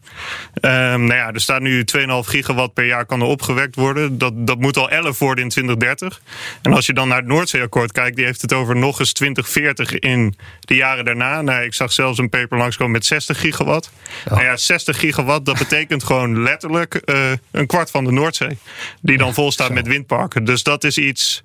Um, 0.61 1.05
nou 1.05 1.15
ja, 1.15 1.33
er 1.33 1.41
staat 1.41 1.61
nu 1.61 1.85
2,5 1.99 2.05
gigawatt 2.21 2.75
per 2.75 2.87
jaar 2.87 3.07
kan 3.07 3.21
er 3.21 3.27
opgewekt 3.27 3.75
worden. 3.75 4.19
Dat, 4.19 4.33
dat 4.37 4.59
moet 4.59 4.77
al 4.77 4.91
11 4.91 5.19
worden 5.19 5.45
in 5.45 5.51
2030. 5.51 6.21
En 6.63 6.73
als 6.73 6.87
je 6.87 6.93
dan 6.93 7.09
naar 7.09 7.19
het 7.19 7.27
Noordzeeakkoord 7.27 7.93
kijkt, 7.93 8.17
die 8.17 8.25
heeft 8.25 8.43
het 8.43 8.53
over 8.53 8.77
nog 8.77 8.99
eens 8.99 9.13
2040 9.13 9.99
in 9.99 10.37
de 10.61 10.75
jaren 10.75 11.05
daarna. 11.05 11.43
Nou, 11.43 11.65
ik 11.65 11.75
zag 11.75 11.93
zelfs 11.93 12.19
een 12.19 12.29
paper 12.29 12.59
langskomen 12.59 12.93
met 12.93 13.07
60 13.07 13.41
gigawatt. 13.41 13.91
Nou 14.25 14.43
ja, 14.43 14.57
60 14.57 14.99
gigawatt, 14.99 15.45
dat 15.45 15.59
betekent 15.59 16.05
gewoon 16.16 16.16
gewoon 16.17 16.43
letterlijk 16.43 17.03
uh, 17.05 17.33
een 17.51 17.67
kwart 17.67 17.91
van 17.91 18.05
de 18.05 18.11
Noordzee. 18.11 18.59
Die 19.01 19.19
dan 19.19 19.35
vol 19.35 19.53
staat 19.53 19.73
met 19.73 19.87
windparken. 19.87 20.45
Dus 20.45 20.63
dat 20.63 20.85
is 20.85 20.99
iets. 20.99 21.43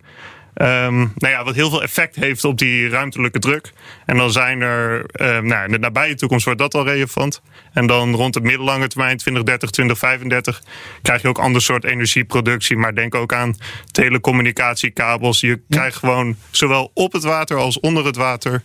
Um, 0.56 1.14
nou 1.16 1.34
ja, 1.34 1.44
wat 1.44 1.56
heel 1.56 1.70
veel 1.70 1.84
effect 1.84 2.16
heeft 2.16 2.44
op 2.44 2.58
die 2.58 2.90
ruimtelijke 2.90 3.40
druk. 3.40 3.72
En 4.06 4.18
dan 4.18 4.32
zijn 4.32 4.62
er, 4.62 5.06
um, 5.22 5.46
nou, 5.46 5.66
in 5.66 5.72
de 5.72 5.80
nabije 5.80 6.16
toekomst 6.16 6.46
wordt 6.46 6.60
dat 6.60 6.74
al 6.74 6.86
relevant. 6.86 7.42
En 7.74 7.88
dan 7.88 8.16
rond 8.16 8.34
de 8.34 8.42
middellange 8.42 8.88
termijn, 8.88 9.18
2030, 9.18 9.70
2035, 9.70 10.64
krijg 11.02 11.22
je 11.22 11.28
ook 11.28 11.40
ander 11.40 11.62
soort 11.62 11.84
energieproductie. 11.84 12.78
Maar 12.78 12.96
denk 12.96 13.16
ook 13.16 13.34
aan 13.34 13.56
telecommunicatiekabels. 13.92 15.40
Je 15.40 15.48
ja. 15.48 15.58
krijgt 15.70 15.98
gewoon 15.98 16.36
zowel 16.52 16.92
op 16.94 17.12
het 17.12 17.24
water 17.24 17.58
als 17.58 17.80
onder 17.80 18.06
het 18.06 18.16
water 18.16 18.64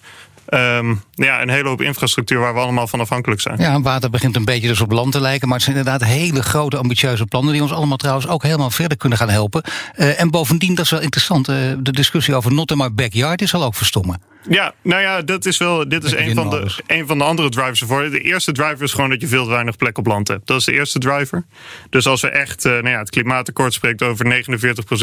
Um, 0.55 1.03
ja, 1.15 1.43
een 1.43 1.49
hele 1.49 1.69
hoop 1.69 1.83
infrastructuur 1.83 2.39
waar 2.39 2.55
we 2.55 2.61
allemaal 2.61 2.87
van 2.87 3.01
afhankelijk 3.01 3.41
zijn. 3.41 3.59
Ja, 3.59 3.81
water 3.81 4.11
begint 4.11 4.37
een 4.37 4.45
beetje 4.45 4.69
dus 4.69 4.81
op 4.81 4.93
land 4.93 5.13
te 5.13 5.21
lijken. 5.21 5.49
Maar 5.49 5.57
het 5.57 5.67
zijn 5.67 5.77
inderdaad 5.77 6.09
hele 6.09 6.43
grote, 6.43 6.77
ambitieuze 6.77 7.27
plannen. 7.27 7.53
die 7.53 7.63
ons 7.63 7.73
allemaal 7.73 7.97
trouwens 7.97 8.29
ook 8.29 8.43
helemaal 8.43 8.71
verder 8.71 8.97
kunnen 8.97 9.19
gaan 9.19 9.29
helpen. 9.29 9.63
Uh, 9.97 10.21
en 10.21 10.31
bovendien, 10.31 10.75
dat 10.75 10.85
is 10.85 10.91
wel 10.91 11.01
interessant. 11.01 11.49
Uh, 11.49 11.57
de 11.79 11.93
discussie 11.93 12.35
over 12.35 12.53
not 12.53 12.71
in 12.71 12.77
my 12.77 12.93
backyard 12.93 13.43
is 13.43 13.55
al 13.55 13.65
ook 13.65 13.75
verstommen. 13.75 14.21
Ja, 14.49 14.75
nou 14.83 15.03
ja, 15.03 15.23
dat 15.23 15.45
is 15.45 15.59
wel, 15.59 15.89
dit 15.89 16.05
is 16.05 16.15
een 16.15 16.35
van, 16.35 16.51
de, 16.51 16.71
een 16.87 17.07
van 17.07 17.19
de 17.19 17.25
andere 17.25 17.49
drivers 17.49 17.81
ervoor. 17.81 18.11
De 18.11 18.21
eerste 18.21 18.53
driver 18.53 18.83
is 18.83 18.93
gewoon 18.93 19.11
dat 19.11 19.21
je 19.21 19.27
veel 19.27 19.45
te 19.45 19.51
weinig 19.51 19.77
plek 19.77 19.99
op 19.99 20.07
land 20.07 20.29
hebt. 20.29 20.47
Dat 20.47 20.59
is 20.59 20.65
de 20.65 20.73
eerste 20.73 20.99
driver. 20.99 21.45
Dus 21.91 22.07
als 22.07 22.21
we 22.21 22.29
echt, 22.29 22.65
uh, 22.65 22.73
nou 22.73 22.89
ja, 22.89 22.99
het 22.99 23.11
klimaatakkoord 23.11 23.73
spreekt 23.73 24.03
over 24.03 24.45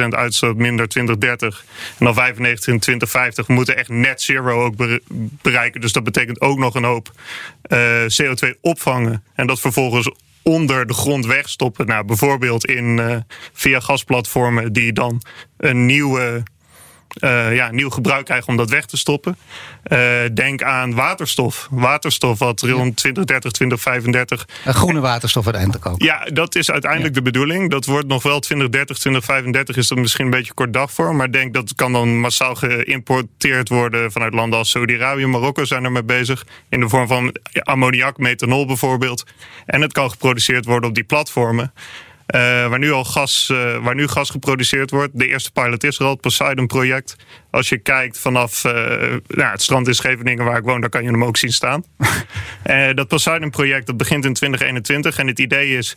49% 0.03 0.07
uitstoot 0.09 0.55
minder 0.55 0.87
2030 0.87 1.65
en 1.99 2.05
dan 2.05 2.13
95 2.13 2.73
in 2.73 2.79
2050, 2.79 3.47
we 3.47 3.53
moeten 3.53 3.77
echt 3.77 3.89
net 3.89 4.21
zero 4.21 4.63
ook 4.63 4.75
bereiken. 5.41 5.81
Dus 5.81 5.91
dat 5.91 6.03
betekent 6.03 6.41
ook 6.41 6.57
nog 6.57 6.75
een 6.75 6.83
hoop 6.83 7.11
uh, 7.71 7.79
CO2 8.21 8.59
opvangen 8.61 9.23
en 9.35 9.47
dat 9.47 9.59
vervolgens 9.59 10.11
onder 10.43 10.87
de 10.87 10.93
grond 10.93 11.25
wegstoppen. 11.25 11.85
Nou, 11.87 12.05
bijvoorbeeld 12.05 12.65
in, 12.65 12.97
uh, 12.97 13.15
via 13.53 13.79
gasplatformen 13.79 14.73
die 14.73 14.93
dan 14.93 15.21
een 15.57 15.85
nieuwe 15.85 16.43
uh, 17.19 17.55
ja, 17.55 17.71
nieuw 17.71 17.89
gebruik 17.89 18.25
krijgen 18.25 18.47
om 18.47 18.57
dat 18.57 18.69
weg 18.69 18.85
te 18.85 18.97
stoppen. 18.97 19.37
Uh, 19.87 19.99
denk 20.33 20.63
aan 20.63 20.93
waterstof. 20.93 21.67
Waterstof 21.71 22.39
wat 22.39 22.61
rond 22.61 22.95
2030, 22.95 23.51
2035. 23.51 24.47
Een 24.65 24.73
groene 24.73 24.99
waterstof 24.99 25.45
uiteindelijk 25.45 25.85
ook. 25.85 26.01
Ja, 26.01 26.25
dat 26.33 26.55
is 26.55 26.71
uiteindelijk 26.71 27.13
de 27.13 27.21
bedoeling. 27.21 27.69
Dat 27.69 27.85
wordt 27.85 28.07
nog 28.07 28.23
wel 28.23 28.39
2030, 28.39 28.97
2035 28.97 29.77
is 29.77 29.87
dat 29.87 29.97
misschien 29.97 30.25
een 30.25 30.31
beetje 30.31 30.53
kort 30.53 30.73
dag 30.73 30.91
voor. 30.91 31.15
Maar 31.15 31.31
denk 31.31 31.53
dat 31.53 31.75
kan 31.75 31.91
dan 31.91 32.19
massaal 32.19 32.55
geïmporteerd 32.55 33.69
worden 33.69 34.11
vanuit 34.11 34.33
landen 34.33 34.59
als 34.59 34.69
Saudi-Arabië, 34.69 35.25
Marokko 35.25 35.65
zijn 35.65 35.83
er 35.83 35.91
mee 35.91 36.03
bezig. 36.03 36.45
In 36.69 36.79
de 36.79 36.89
vorm 36.89 37.07
van 37.07 37.35
ammoniak, 37.59 38.17
methanol 38.17 38.65
bijvoorbeeld. 38.65 39.23
En 39.65 39.81
het 39.81 39.93
kan 39.93 40.09
geproduceerd 40.09 40.65
worden 40.65 40.89
op 40.89 40.95
die 40.95 41.03
platformen. 41.03 41.73
Uh, 42.35 42.39
waar 42.67 42.79
nu 42.79 42.91
al 42.91 43.03
gas, 43.03 43.49
uh, 43.51 43.77
waar 43.77 43.95
nu 43.95 44.07
gas 44.07 44.29
geproduceerd 44.29 44.91
wordt. 44.91 45.19
De 45.19 45.27
eerste 45.27 45.51
pilot 45.51 45.83
is 45.83 45.99
er 45.99 46.05
al, 46.05 46.11
het 46.11 46.21
Poseidon-project. 46.21 47.15
Als 47.51 47.69
je 47.69 47.77
kijkt 47.77 48.19
vanaf 48.19 48.63
uh, 48.63 48.73
nou, 49.27 49.51
het 49.51 49.61
strand 49.61 49.87
in 49.87 49.93
Scheveningen 49.93 50.45
waar 50.45 50.57
ik 50.57 50.63
woon, 50.63 50.81
daar 50.81 50.89
kan 50.89 51.03
je 51.03 51.09
hem 51.09 51.23
ook 51.23 51.37
zien 51.37 51.53
staan. 51.53 51.83
dat 52.95 53.07
Poseidon-project 53.07 53.85
dat 53.85 53.97
begint 53.97 54.25
in 54.25 54.33
2021 54.33 55.17
en 55.17 55.27
het 55.27 55.39
idee 55.39 55.77
is 55.77 55.95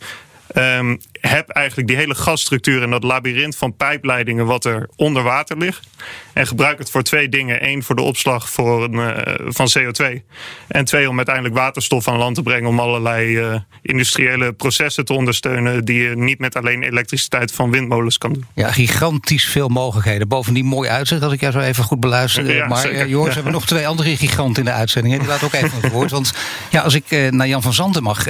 Um, 0.55 0.97
heb 1.21 1.49
eigenlijk 1.49 1.87
die 1.87 1.97
hele 1.97 2.15
gasstructuur 2.15 2.83
en 2.83 2.89
dat 2.89 3.03
labyrint 3.03 3.55
van 3.55 3.75
pijpleidingen 3.75 4.45
wat 4.45 4.65
er 4.65 4.89
onder 4.95 5.23
water 5.23 5.57
ligt. 5.57 5.87
En 6.33 6.47
gebruik 6.47 6.77
het 6.77 6.91
voor 6.91 7.03
twee 7.03 7.29
dingen. 7.29 7.67
Eén, 7.67 7.83
voor 7.83 7.95
de 7.95 8.01
opslag 8.01 8.49
voor 8.49 8.83
een, 8.83 8.93
uh, 8.93 9.33
van 9.47 9.69
CO2. 9.77 10.23
En 10.67 10.85
twee, 10.85 11.09
om 11.09 11.15
uiteindelijk 11.15 11.55
waterstof 11.55 12.07
aan 12.07 12.17
land 12.17 12.35
te 12.35 12.43
brengen 12.43 12.69
om 12.69 12.79
allerlei 12.79 13.39
uh, 13.39 13.55
industriële 13.81 14.53
processen 14.53 15.05
te 15.05 15.13
ondersteunen 15.13 15.85
die 15.85 16.03
je 16.03 16.15
niet 16.15 16.39
met 16.39 16.55
alleen 16.55 16.83
elektriciteit 16.83 17.51
van 17.51 17.71
windmolens 17.71 18.17
kan 18.17 18.33
doen. 18.33 18.45
Ja, 18.55 18.71
gigantisch 18.71 19.45
veel 19.45 19.67
mogelijkheden. 19.67 20.27
Bovendien 20.27 20.65
mooi 20.65 20.89
uitzicht, 20.89 21.21
als 21.21 21.33
ik 21.33 21.39
jou 21.39 21.53
zo 21.53 21.59
even 21.59 21.83
goed 21.83 21.99
beluister. 21.99 22.55
Ja, 22.55 22.67
maar 22.67 22.77
zeker. 22.77 23.07
Joris, 23.07 23.27
we 23.27 23.33
hebben 23.33 23.51
nog 23.51 23.65
twee 23.65 23.87
andere 23.87 24.17
giganten 24.17 24.63
in 24.63 24.69
de 24.69 24.75
uitzending. 24.75 25.13
Hè? 25.13 25.19
Die 25.19 25.29
laat 25.29 25.43
ook 25.43 25.53
even 25.53 25.81
het 25.81 25.91
woord. 25.91 26.11
Want 26.11 26.33
ja, 26.69 26.81
als 26.81 26.93
ik 26.93 27.31
naar 27.31 27.47
Jan 27.47 27.61
van 27.61 27.73
Zanten 27.73 28.03
mag, 28.03 28.25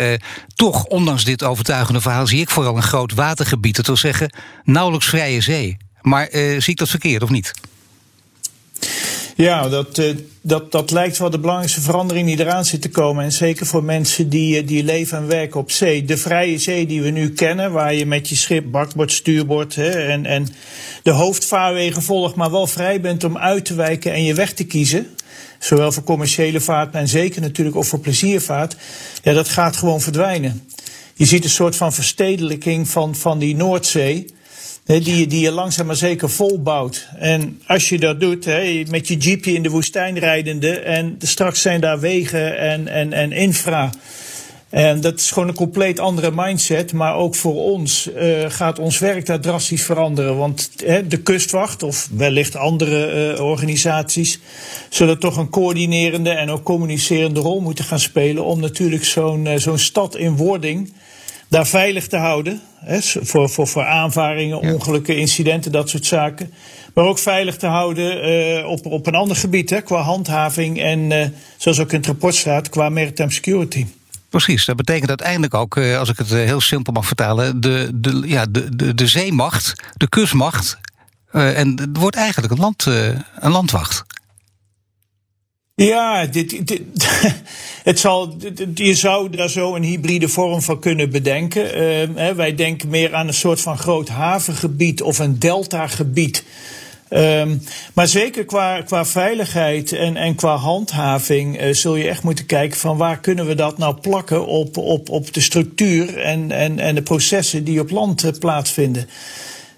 toch 0.55 0.83
ondanks 0.85 1.23
dit 1.23 1.43
overtuigende 1.43 2.01
verhaal 2.01 2.27
zie 2.27 2.41
ik 2.41 2.49
vooral 2.49 2.76
een 2.77 2.83
groot 2.83 3.13
watergebied. 3.13 3.75
Dat 3.75 3.87
wil 3.87 3.97
zeggen, 3.97 4.33
nauwelijks 4.63 5.07
vrije 5.07 5.41
zee. 5.41 5.77
Maar 6.01 6.29
uh, 6.31 6.59
zie 6.59 6.73
ik 6.73 6.77
dat 6.77 6.89
verkeerd 6.89 7.23
of 7.23 7.29
niet? 7.29 7.51
Ja, 9.35 9.69
dat, 9.69 9.97
uh, 9.97 10.15
dat, 10.41 10.71
dat 10.71 10.91
lijkt 10.91 11.17
wel 11.17 11.29
de 11.29 11.39
belangrijkste 11.39 11.81
verandering 11.81 12.27
die 12.27 12.39
eraan 12.39 12.65
zit 12.65 12.81
te 12.81 12.89
komen. 12.89 13.23
En 13.23 13.31
zeker 13.31 13.65
voor 13.65 13.83
mensen 13.83 14.29
die, 14.29 14.63
die 14.63 14.83
leven 14.83 15.17
en 15.17 15.27
werken 15.27 15.59
op 15.59 15.71
zee. 15.71 16.05
De 16.05 16.17
vrije 16.17 16.57
zee 16.57 16.85
die 16.85 17.01
we 17.01 17.09
nu 17.09 17.33
kennen, 17.33 17.71
waar 17.71 17.93
je 17.93 18.05
met 18.05 18.29
je 18.29 18.35
schip, 18.35 18.71
bakbord, 18.71 19.11
stuurbord 19.11 19.75
hè, 19.75 19.89
en, 19.89 20.25
en 20.25 20.47
de 21.03 21.11
hoofdvaarwegen 21.11 22.01
volgt, 22.01 22.35
maar 22.35 22.51
wel 22.51 22.67
vrij 22.67 23.01
bent 23.01 23.23
om 23.23 23.37
uit 23.37 23.65
te 23.65 23.75
wijken 23.75 24.13
en 24.13 24.23
je 24.23 24.33
weg 24.33 24.53
te 24.53 24.63
kiezen. 24.63 25.07
Zowel 25.59 25.91
voor 25.91 26.03
commerciële 26.03 26.59
vaart 26.59 26.93
en 26.93 27.07
zeker 27.07 27.41
natuurlijk 27.41 27.75
ook 27.75 27.85
voor 27.85 27.99
pleziervaart. 27.99 28.75
Ja, 29.23 29.33
dat 29.33 29.49
gaat 29.49 29.77
gewoon 29.77 30.01
verdwijnen. 30.01 30.67
Je 31.17 31.25
ziet 31.25 31.43
een 31.43 31.49
soort 31.49 31.75
van 31.75 31.93
verstedelijking 31.93 32.87
van, 32.87 33.15
van 33.15 33.39
die 33.39 33.55
Noordzee. 33.55 34.25
Die, 34.85 35.27
die 35.27 35.39
je 35.39 35.51
langzaam 35.51 35.85
maar 35.85 35.95
zeker 35.95 36.29
volbouwt. 36.29 37.07
En 37.15 37.61
als 37.65 37.89
je 37.89 37.99
dat 37.99 38.19
doet, 38.19 38.45
met 38.89 39.07
je 39.07 39.17
jeepje 39.17 39.53
in 39.53 39.63
de 39.63 39.69
woestijn 39.69 40.19
rijdende. 40.19 40.79
En 40.79 41.15
straks 41.19 41.61
zijn 41.61 41.81
daar 41.81 41.99
wegen 41.99 42.57
en, 42.57 42.87
en, 42.87 43.13
en 43.13 43.31
infra. 43.31 43.89
En 44.69 45.01
dat 45.01 45.19
is 45.19 45.31
gewoon 45.31 45.47
een 45.47 45.55
compleet 45.55 45.99
andere 45.99 46.31
mindset. 46.35 46.93
Maar 46.93 47.15
ook 47.15 47.35
voor 47.35 47.55
ons 47.55 48.09
uh, 48.15 48.45
gaat 48.47 48.79
ons 48.79 48.99
werk 48.99 49.25
daar 49.25 49.39
drastisch 49.39 49.83
veranderen. 49.83 50.37
Want 50.37 50.71
de 51.09 51.21
kustwacht, 51.23 51.83
of 51.83 52.09
wellicht 52.11 52.55
andere 52.55 53.33
uh, 53.35 53.43
organisaties, 53.43 54.39
zullen 54.89 55.19
toch 55.19 55.37
een 55.37 55.49
coördinerende 55.49 56.29
en 56.29 56.49
ook 56.49 56.63
communicerende 56.63 57.39
rol 57.39 57.59
moeten 57.59 57.85
gaan 57.85 57.99
spelen. 57.99 58.45
Om 58.45 58.59
natuurlijk 58.59 59.05
zo'n 59.05 59.45
uh, 59.45 59.55
zo'n 59.55 59.77
stad 59.77 60.15
in 60.15 60.35
wording 60.35 60.93
daar 61.47 61.67
veilig 61.67 62.07
te 62.07 62.17
houden. 62.17 62.61
Voor, 63.21 63.49
voor, 63.49 63.67
voor 63.67 63.85
aanvaringen, 63.85 64.59
ja. 64.61 64.73
ongelukken, 64.73 65.17
incidenten, 65.17 65.71
dat 65.71 65.89
soort 65.89 66.05
zaken. 66.05 66.53
Maar 66.93 67.05
ook 67.05 67.19
veilig 67.19 67.57
te 67.57 67.67
houden 67.67 68.67
op, 68.67 68.85
op 68.85 69.07
een 69.07 69.15
ander 69.15 69.35
gebied, 69.35 69.69
hè, 69.69 69.81
qua 69.81 70.01
handhaving 70.01 70.81
en, 70.81 71.33
zoals 71.57 71.79
ook 71.79 71.91
in 71.91 71.97
het 71.97 72.05
rapport 72.05 72.35
staat, 72.35 72.69
qua 72.69 72.89
maritime 72.89 73.31
security. 73.31 73.85
Precies, 74.29 74.65
dat 74.65 74.75
betekent 74.75 75.09
uiteindelijk 75.09 75.53
ook, 75.53 75.77
als 75.77 76.09
ik 76.09 76.17
het 76.17 76.29
heel 76.29 76.61
simpel 76.61 76.93
mag 76.93 77.05
vertalen, 77.05 77.61
de, 77.61 77.89
de, 77.93 78.21
ja, 78.25 78.45
de, 78.45 78.75
de, 78.75 78.93
de 78.93 79.07
zeemacht, 79.07 79.73
de 79.97 80.09
kustmacht. 80.09 80.77
Uh, 81.31 81.59
en 81.59 81.79
het 81.79 81.97
wordt 81.97 82.15
eigenlijk 82.15 82.53
een, 82.53 82.59
land, 82.59 82.85
een 83.35 83.51
landwacht. 83.51 84.05
Ja, 85.75 86.25
dit, 86.25 86.67
dit, 86.67 86.81
het 87.83 87.99
zal, 87.99 88.35
je 88.73 88.95
zou 88.95 89.29
daar 89.29 89.49
zo 89.49 89.75
een 89.75 89.83
hybride 89.83 90.27
vorm 90.27 90.61
van 90.61 90.79
kunnen 90.79 91.09
bedenken. 91.09 91.63
Uh, 91.63 92.15
hè, 92.15 92.35
wij 92.35 92.55
denken 92.55 92.89
meer 92.89 93.15
aan 93.15 93.27
een 93.27 93.33
soort 93.33 93.61
van 93.61 93.77
groot 93.77 94.09
havengebied 94.09 95.01
of 95.01 95.19
een 95.19 95.39
deltagebied. 95.39 96.43
Um, 97.09 97.61
maar 97.93 98.07
zeker 98.07 98.45
qua, 98.45 98.81
qua 98.81 99.05
veiligheid 99.05 99.91
en, 99.91 100.17
en 100.17 100.35
qua 100.35 100.55
handhaving 100.55 101.61
uh, 101.61 101.73
zul 101.73 101.95
je 101.95 102.07
echt 102.07 102.23
moeten 102.23 102.45
kijken 102.45 102.79
van 102.79 102.97
waar 102.97 103.19
kunnen 103.19 103.45
we 103.45 103.55
dat 103.55 103.77
nou 103.77 103.95
plakken 103.95 104.45
op, 104.45 104.77
op, 104.77 105.09
op 105.09 105.33
de 105.33 105.41
structuur 105.41 106.17
en, 106.17 106.51
en, 106.51 106.79
en 106.79 106.95
de 106.95 107.01
processen 107.01 107.63
die 107.63 107.79
op 107.79 107.89
land 107.89 108.23
uh, 108.23 108.31
plaatsvinden. 108.39 109.09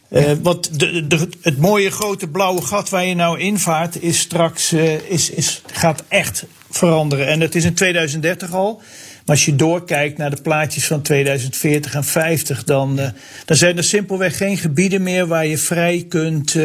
Uh, 0.10 0.32
wat 0.42 0.70
de, 0.72 1.08
de, 1.08 1.30
het 1.42 1.58
mooie 1.58 1.92
grote 1.92 2.28
blauwe 2.28 2.62
gat 2.62 2.90
waar 2.90 3.06
je 3.06 3.16
nou 3.16 3.40
invaart 3.40 4.02
is 4.02 4.20
straks 4.20 4.74
is, 5.08 5.30
is, 5.30 5.62
gaat 5.72 6.04
echt 6.08 6.46
veranderen. 6.70 7.28
En 7.28 7.40
dat 7.40 7.56
is 7.56 7.64
in 7.64 7.74
2030 7.74 8.54
al. 8.54 8.76
Maar 8.76 9.36
als 9.36 9.46
je 9.46 9.56
doorkijkt 9.56 10.18
naar 10.18 10.30
de 10.30 10.42
plaatjes 10.42 10.88
van 10.88 11.02
2040 11.02 11.94
en 11.94 12.04
50, 12.04 12.64
dan, 12.64 12.96
dan 13.46 13.58
zijn 13.58 13.78
er 13.78 13.84
simpelweg 13.84 14.38
geen 14.38 14.58
gebieden 14.58 15.04
meer 15.04 15.28
waar 15.28 15.46
je 15.46 15.58
vrij 15.58 16.06
kunt, 16.10 16.56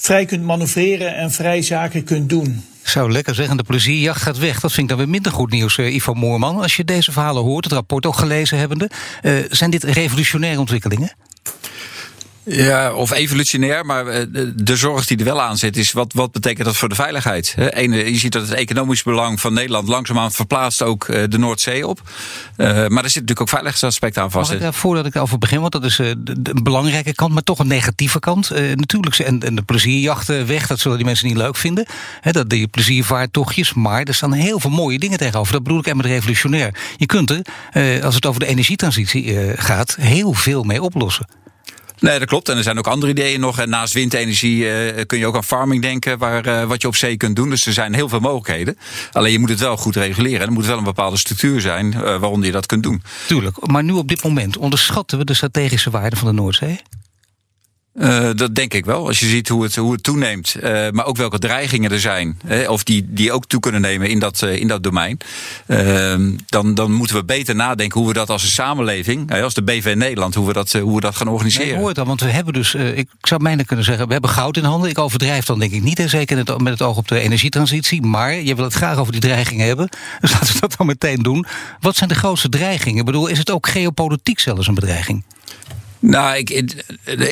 vrij 0.00 0.24
kunt 0.24 0.42
manoeuvreren 0.42 1.16
en 1.16 1.30
vrij 1.30 1.62
zaken 1.62 2.04
kunt 2.04 2.28
doen. 2.28 2.64
Zou 2.82 3.12
lekker 3.12 3.34
zeggen, 3.34 3.56
de 3.56 3.62
plezierjacht 3.62 4.22
gaat 4.22 4.38
weg. 4.38 4.60
Dat 4.60 4.72
vind 4.72 4.82
ik 4.82 4.88
dan 4.88 4.98
weer 4.98 5.08
minder 5.08 5.32
goed 5.32 5.50
nieuws, 5.50 5.76
uh, 5.76 5.94
Ivo 5.94 6.14
Moorman. 6.14 6.60
Als 6.60 6.76
je 6.76 6.84
deze 6.84 7.12
verhalen 7.12 7.42
hoort, 7.42 7.64
het 7.64 7.72
rapport 7.72 8.06
ook 8.06 8.16
gelezen 8.16 8.58
hebbende. 8.58 8.90
Uh, 9.22 9.44
zijn 9.48 9.70
dit 9.70 9.84
revolutionaire 9.84 10.58
ontwikkelingen? 10.58 11.12
Ja, 12.52 12.92
of 12.92 13.12
evolutionair, 13.12 13.86
maar 13.86 14.04
de 14.54 14.76
zorg 14.76 15.06
die 15.06 15.18
er 15.18 15.24
wel 15.24 15.42
aan 15.42 15.56
zit 15.56 15.76
is 15.76 15.92
wat, 15.92 16.12
wat 16.12 16.32
betekent 16.32 16.66
dat 16.66 16.76
voor 16.76 16.88
de 16.88 16.94
veiligheid? 16.94 17.54
Eén, 17.56 17.92
je 17.92 18.18
ziet 18.18 18.32
dat 18.32 18.48
het 18.48 18.52
economisch 18.52 19.02
belang 19.02 19.40
van 19.40 19.52
Nederland 19.52 19.88
langzaamaan 19.88 20.32
verplaatst 20.32 20.82
ook 20.82 21.06
de 21.06 21.38
Noordzee 21.38 21.86
op. 21.86 22.00
Uh, 22.56 22.66
maar 22.66 23.04
er 23.04 23.10
zit 23.10 23.20
natuurlijk 23.20 23.40
ook 23.40 23.48
veiligheidsaspecten 23.48 24.22
aan 24.22 24.30
vast. 24.30 24.50
Ik, 24.50 24.72
voordat 24.72 25.06
ik 25.06 25.16
over 25.16 25.38
begin, 25.38 25.60
want 25.60 25.72
dat 25.72 25.84
is 25.84 25.96
de, 25.96 26.16
de 26.40 26.62
belangrijke 26.62 27.14
kant, 27.14 27.32
maar 27.32 27.42
toch 27.42 27.58
een 27.58 27.66
negatieve 27.66 28.18
kant. 28.18 28.50
Natuurlijk, 28.74 29.18
en, 29.18 29.40
en 29.40 29.54
de 29.54 29.62
plezierjachten 29.62 30.46
weg, 30.46 30.66
dat 30.66 30.80
zullen 30.80 30.96
die 30.96 31.06
mensen 31.06 31.26
niet 31.26 31.36
leuk 31.36 31.56
vinden. 31.56 31.86
Dat 32.30 32.50
die 32.50 32.68
pleziervaartochtjes, 32.68 33.74
maar 33.74 34.02
er 34.02 34.14
staan 34.14 34.32
heel 34.32 34.60
veel 34.60 34.70
mooie 34.70 34.98
dingen 34.98 35.18
tegenover. 35.18 35.52
Dat 35.52 35.62
bedoel 35.62 35.78
ik 35.78 35.86
echt 35.86 35.96
met 35.96 36.06
revolutionair. 36.06 36.74
Je 36.96 37.06
kunt 37.06 37.30
er, 37.30 38.02
als 38.02 38.14
het 38.14 38.26
over 38.26 38.40
de 38.40 38.46
energietransitie 38.46 39.56
gaat, 39.56 39.96
heel 40.00 40.32
veel 40.32 40.62
mee 40.62 40.82
oplossen. 40.82 41.38
Nee, 42.00 42.18
dat 42.18 42.28
klopt. 42.28 42.48
En 42.48 42.56
er 42.56 42.62
zijn 42.62 42.78
ook 42.78 42.86
andere 42.86 43.12
ideeën 43.12 43.40
nog. 43.40 43.58
En 43.58 43.68
naast 43.68 43.94
windenergie 43.94 44.64
uh, 44.64 45.04
kun 45.06 45.18
je 45.18 45.26
ook 45.26 45.36
aan 45.36 45.44
farming 45.44 45.82
denken, 45.82 46.18
waar, 46.18 46.46
uh, 46.46 46.64
wat 46.64 46.82
je 46.82 46.88
op 46.88 46.96
zee 46.96 47.16
kunt 47.16 47.36
doen. 47.36 47.50
Dus 47.50 47.66
er 47.66 47.72
zijn 47.72 47.94
heel 47.94 48.08
veel 48.08 48.20
mogelijkheden. 48.20 48.78
Alleen 49.12 49.32
je 49.32 49.38
moet 49.38 49.48
het 49.48 49.60
wel 49.60 49.76
goed 49.76 49.96
reguleren. 49.96 50.40
En 50.40 50.46
er 50.46 50.52
moet 50.52 50.66
wel 50.66 50.78
een 50.78 50.84
bepaalde 50.84 51.16
structuur 51.16 51.60
zijn 51.60 51.92
uh, 51.92 52.00
waaronder 52.02 52.46
je 52.46 52.52
dat 52.52 52.66
kunt 52.66 52.82
doen. 52.82 53.02
Tuurlijk. 53.26 53.66
Maar 53.66 53.84
nu 53.84 53.92
op 53.92 54.08
dit 54.08 54.24
moment 54.24 54.56
onderschatten 54.56 55.18
we 55.18 55.24
de 55.24 55.34
strategische 55.34 55.90
waarde 55.90 56.16
van 56.16 56.28
de 56.28 56.34
Noordzee? 56.34 56.80
Uh, 58.00 58.30
dat 58.34 58.54
denk 58.54 58.74
ik 58.74 58.84
wel. 58.84 59.06
Als 59.06 59.20
je 59.20 59.26
ziet 59.26 59.48
hoe 59.48 59.62
het, 59.62 59.76
hoe 59.76 59.92
het 59.92 60.02
toeneemt, 60.02 60.54
uh, 60.56 60.90
maar 60.90 61.06
ook 61.06 61.16
welke 61.16 61.38
dreigingen 61.38 61.90
er 61.90 62.00
zijn, 62.00 62.38
hè, 62.46 62.68
of 62.68 62.84
die, 62.84 63.06
die 63.08 63.32
ook 63.32 63.46
toe 63.46 63.60
kunnen 63.60 63.80
nemen 63.80 64.08
in 64.08 64.18
dat, 64.18 64.42
uh, 64.42 64.56
in 64.56 64.68
dat 64.68 64.82
domein, 64.82 65.18
dan, 66.46 66.74
dan 66.74 66.92
moeten 66.92 67.16
we 67.16 67.24
beter 67.24 67.54
nadenken 67.54 67.98
hoe 67.98 68.08
we 68.08 68.14
dat 68.14 68.30
als 68.30 68.42
een 68.42 68.48
samenleving, 68.48 69.42
als 69.42 69.54
de 69.54 69.62
BV 69.62 69.94
Nederland, 69.96 70.34
hoe 70.34 70.46
we 70.46 70.52
dat, 70.52 70.72
hoe 70.72 70.94
we 70.94 71.00
dat 71.00 71.16
gaan 71.16 71.28
organiseren. 71.28 71.66
Nee, 71.66 71.74
ik 71.74 71.80
hoor 71.80 71.88
het 71.88 71.98
al, 71.98 72.06
want 72.06 72.20
we 72.20 72.28
hebben 72.28 72.52
dus, 72.52 72.74
ik 72.74 73.08
zou 73.20 73.42
bijna 73.42 73.62
kunnen 73.62 73.84
zeggen, 73.84 74.06
we 74.06 74.12
hebben 74.12 74.30
goud 74.30 74.56
in 74.56 74.64
handen. 74.64 74.90
Ik 74.90 74.98
overdrijf 74.98 75.44
dan 75.44 75.58
denk 75.58 75.72
ik 75.72 75.82
niet, 75.82 75.98
en 75.98 76.08
zeker 76.08 76.36
met 76.36 76.72
het 76.72 76.82
oog 76.82 76.96
op 76.96 77.08
de 77.08 77.20
energietransitie, 77.20 78.02
maar 78.02 78.34
je 78.34 78.54
wil 78.54 78.64
het 78.64 78.74
graag 78.74 78.98
over 78.98 79.12
die 79.12 79.20
dreigingen 79.20 79.66
hebben, 79.66 79.88
dus 80.20 80.32
laten 80.32 80.52
we 80.54 80.60
dat 80.60 80.74
dan 80.76 80.86
meteen 80.86 81.22
doen. 81.22 81.46
Wat 81.80 81.96
zijn 81.96 82.08
de 82.08 82.14
grootste 82.14 82.48
dreigingen? 82.48 82.98
Ik 82.98 83.04
bedoel, 83.04 83.26
is 83.26 83.38
het 83.38 83.50
ook 83.50 83.68
geopolitiek 83.68 84.40
zelfs 84.40 84.66
een 84.66 84.74
bedreiging? 84.74 85.22
Nou, 86.00 86.36
ik, 86.36 86.50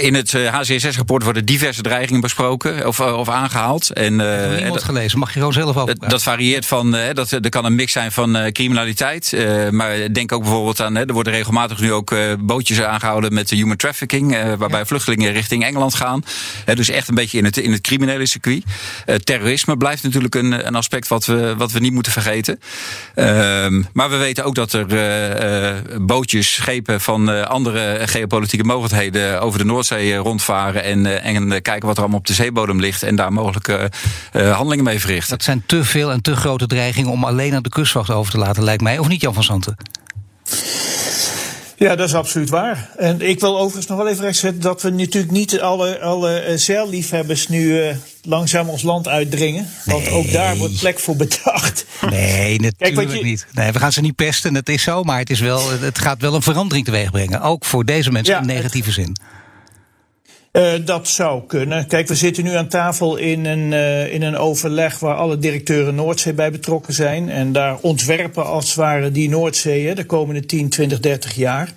in 0.01 0.15
het 0.15 0.33
HCSS-rapport 0.33 1.23
worden 1.23 1.45
diverse 1.45 1.83
dreigingen 1.83 2.21
besproken 2.21 2.87
of, 2.87 3.01
of 3.01 3.29
aangehaald. 3.29 3.93
En, 3.93 4.13
uh, 4.13 4.51
niemand 4.51 4.75
dat, 4.75 4.83
gelezen, 4.83 5.19
mag 5.19 5.29
je 5.29 5.39
gewoon 5.39 5.53
zelf 5.53 5.77
over. 5.77 5.99
Dat, 5.99 6.11
dat 6.11 6.23
varieert 6.23 6.67
van, 6.67 6.97
dat, 7.13 7.31
er 7.31 7.49
kan 7.49 7.65
een 7.65 7.75
mix 7.75 7.93
zijn 7.93 8.13
van 8.13 8.37
uh, 8.37 8.47
criminaliteit. 8.47 9.37
maar 9.71 10.13
denk 10.13 10.33
ook 10.33 10.43
bijvoorbeeld 10.43 10.81
aan, 10.81 10.97
er 10.97 11.13
worden 11.13 11.33
regelmatig 11.33 11.81
nu 11.81 11.93
ook 11.93 12.15
bootjes 12.39 12.83
aangehouden 12.83 13.35
met 13.35 13.51
human 13.51 13.77
trafficking. 13.77 14.57
waarbij 14.59 14.87
vluchtelingen 14.87 15.33
richting 15.33 15.65
Engeland 15.65 15.95
gaan. 15.95 16.23
dus 16.75 16.89
echt 16.89 17.09
een 17.09 17.15
beetje 17.15 17.39
in 17.39 17.45
het, 17.45 17.57
in 17.57 17.73
het 17.73 17.81
criminele 17.81 18.27
circuit. 18.27 18.63
terrorisme 19.25 19.77
blijft 19.77 20.03
natuurlijk 20.03 20.35
een, 20.35 20.67
een 20.67 20.75
aspect 20.75 21.09
wat 21.09 21.27
we, 21.27 21.55
wat 21.57 21.73
we 21.73 21.79
niet 21.79 21.93
moeten 21.93 22.13
vergeten. 22.13 22.61
Ehm, 23.15 23.83
maar 23.93 24.11
we 24.11 24.17
weten 24.17 24.45
ook 24.45 24.55
dat 24.55 24.73
er 24.73 24.87
bootjes, 26.01 26.55
schepen 26.55 27.01
van 27.01 27.49
andere 27.49 28.01
geopolitieke 28.05 28.58
mogelijkheden 28.65 29.41
over 29.41 29.59
de 29.59 29.65
Noordzee 29.65 30.13
eh, 30.13 30.19
rondvaren 30.19 30.83
en, 30.83 31.07
eh, 31.07 31.37
en 31.37 31.53
eh, 31.53 31.63
kijken 31.63 31.87
wat 31.87 31.97
er 31.97 32.03
allemaal 32.03 32.19
op 32.19 32.27
de 32.27 32.33
zeebodem 32.33 32.81
ligt 32.81 33.03
en 33.03 33.17
daar 33.17 33.33
mogelijke 33.33 33.91
handelingen 34.33 34.85
mee 34.85 35.01
verrichten. 35.01 35.31
Dat 35.31 35.43
zijn 35.43 35.63
te 35.67 35.85
veel 35.85 36.11
en 36.11 36.23
te 36.23 36.37
grote 36.37 36.67
dreigingen 36.67 37.11
om 37.11 37.25
alleen 37.25 37.55
aan 37.55 37.63
de 37.63 37.69
kustwacht 37.69 38.11
over 38.11 38.33
te 38.33 38.39
laten, 38.39 38.65
lijkt 38.65 38.83
mij. 38.83 38.99
Of 38.99 39.09
niet, 39.09 39.21
Jan 39.21 39.35
van 39.35 39.43
Santen? 39.43 39.77
Ja, 41.77 41.97
dat 41.97 42.09
is 42.09 42.15
absoluut 42.15 42.49
waar. 42.49 42.91
En 42.97 43.21
ik 43.21 43.41
wil 43.41 43.59
overigens 43.59 43.87
nog 43.87 43.99
wel 43.99 44.09
even 44.09 44.25
rechtzetten 44.25 44.61
dat 44.61 44.83
we 44.83 44.91
natuurlijk 44.91 45.33
niet 45.33 45.61
alle, 45.61 46.01
alle 46.01 46.53
zeilliefhebbers 46.57 47.49
nu 47.49 47.93
langzaam 48.29 48.69
ons 48.69 48.83
land 48.83 49.09
uitdringen. 49.09 49.69
Want 49.85 50.09
ook 50.09 50.33
daar 50.33 50.57
wordt 50.57 50.79
plek 50.79 50.99
voor 50.99 51.17
bedacht. 51.17 51.87
Nee, 52.11 52.61
natuurlijk 52.61 53.13
je... 53.13 53.23
niet. 53.23 53.47
Nee, 53.53 53.73
we 53.73 53.79
gaan 53.79 53.93
ze 53.93 54.01
niet 54.01 54.15
pesten, 54.15 54.55
het 54.55 54.69
is 54.69 54.83
zo. 54.83 55.03
Maar 55.03 55.19
het, 55.19 55.31
is 55.31 55.41
wel, 55.41 55.71
het 55.71 55.99
gaat 55.99 56.21
wel 56.21 56.35
een 56.35 56.43
verandering 56.43 56.85
teweeg 56.85 57.11
brengen. 57.11 57.41
Ook 57.41 57.65
voor 57.65 57.85
deze 57.85 58.11
mensen 58.11 58.39
in 58.41 58.47
negatieve 58.47 58.91
zin. 58.91 59.17
Uh, 60.53 60.73
dat 60.85 61.09
zou 61.09 61.43
kunnen. 61.47 61.87
Kijk, 61.87 62.09
we 62.09 62.15
zitten 62.15 62.45
nu 62.45 62.55
aan 62.55 62.69
tafel 62.69 63.17
in 63.17 63.45
een, 63.45 63.73
uh, 63.73 64.13
in 64.13 64.23
een 64.23 64.37
overleg 64.37 64.99
waar 64.99 65.15
alle 65.15 65.39
directeuren 65.39 65.95
Noordzee 65.95 66.33
bij 66.33 66.51
betrokken 66.51 66.95
zijn. 66.95 67.31
En 67.31 67.53
daar 67.53 67.77
ontwerpen 67.81 68.47
als 68.47 68.67
het 68.67 68.75
ware 68.75 69.11
die 69.11 69.29
Noordzee 69.29 69.95
de 69.95 70.05
komende 70.05 70.47
10, 70.47 70.69
20, 70.69 71.01
30 71.01 71.35
jaar 71.35 71.73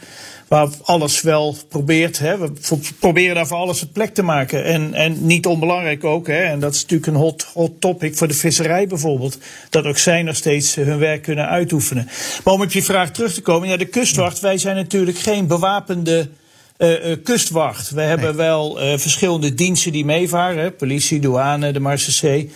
waar 0.52 0.70
alles 0.84 1.22
wel 1.22 1.56
probeert. 1.70 2.20
Hè. 2.20 2.38
We 2.38 2.52
proberen 3.00 3.36
daar 3.36 3.48
voor 3.48 3.58
alles 3.58 3.82
een 3.82 3.92
plek 3.92 4.14
te 4.14 4.24
maken. 4.24 4.64
En, 4.64 4.94
en 4.94 5.26
niet 5.26 5.46
onbelangrijk 5.46 6.04
ook, 6.04 6.28
hè, 6.28 6.44
en 6.44 6.60
dat 6.60 6.74
is 6.74 6.82
natuurlijk 6.82 7.08
een 7.08 7.22
hot, 7.22 7.44
hot 7.54 7.82
topic 7.82 8.18
voor 8.18 8.28
de 8.28 8.34
visserij 8.34 8.88
bijvoorbeeld, 8.88 9.38
dat 9.70 9.86
ook 9.86 9.98
zij 9.98 10.24
nog 10.24 10.36
steeds 10.36 10.78
eh, 10.78 10.86
hun 10.86 10.98
werk 10.98 11.22
kunnen 11.22 11.48
uitoefenen. 11.48 12.10
Maar 12.44 12.54
om 12.54 12.62
op 12.62 12.72
je 12.72 12.84
vraag 12.84 13.12
terug 13.12 13.34
te 13.34 13.42
komen, 13.42 13.68
ja, 13.68 13.78
de 13.78 13.86
kustwacht, 13.86 14.40
wij 14.40 14.58
zijn 14.58 14.76
natuurlijk 14.76 15.18
geen 15.18 15.48
bewapende 15.48 16.30
uh, 16.78 17.16
kustwacht. 17.24 17.90
We 17.90 18.02
hebben 18.02 18.36
wel 18.36 18.84
uh, 18.84 18.98
verschillende 18.98 19.54
diensten 19.54 19.92
die 19.92 20.06
meevaren, 20.06 20.76
politie, 20.76 21.20
douane, 21.20 21.72
de 21.72 21.80
Marseillais. 21.80 22.52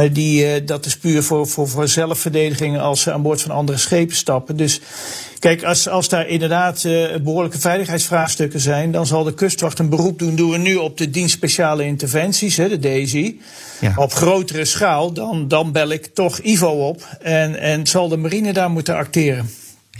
Maar 0.00 0.12
die, 0.12 0.64
dat 0.64 0.86
is 0.86 0.96
puur 0.96 1.22
voor, 1.22 1.46
voor, 1.48 1.68
voor 1.68 1.88
zelfverdediging 1.88 2.78
als 2.78 3.00
ze 3.00 3.12
aan 3.12 3.22
boord 3.22 3.42
van 3.42 3.50
andere 3.50 3.78
schepen 3.78 4.16
stappen. 4.16 4.56
Dus 4.56 4.80
Kijk, 5.38 5.64
als, 5.64 5.88
als 5.88 6.08
daar 6.08 6.28
inderdaad 6.28 6.84
uh, 6.84 7.16
behoorlijke 7.22 7.58
veiligheidsvraagstukken 7.58 8.60
zijn, 8.60 8.92
dan 8.92 9.06
zal 9.06 9.24
de 9.24 9.34
kustwacht 9.34 9.78
een 9.78 9.88
beroep 9.88 10.18
doen. 10.18 10.36
Doen 10.36 10.50
we 10.50 10.58
nu 10.58 10.76
op 10.76 10.98
de 10.98 11.10
dienst 11.10 11.34
speciale 11.34 11.84
interventies, 11.84 12.56
hè, 12.56 12.78
de 12.78 12.78
DSI. 12.78 13.40
Ja. 13.80 13.92
Op 13.96 14.12
grotere 14.12 14.64
schaal, 14.64 15.12
dan, 15.12 15.48
dan 15.48 15.72
bel 15.72 15.90
ik 15.90 16.06
toch 16.06 16.38
Ivo 16.38 16.88
op. 16.88 17.16
En, 17.20 17.60
en 17.60 17.86
zal 17.86 18.08
de 18.08 18.16
marine 18.16 18.52
daar 18.52 18.70
moeten 18.70 18.96
acteren. 18.96 19.50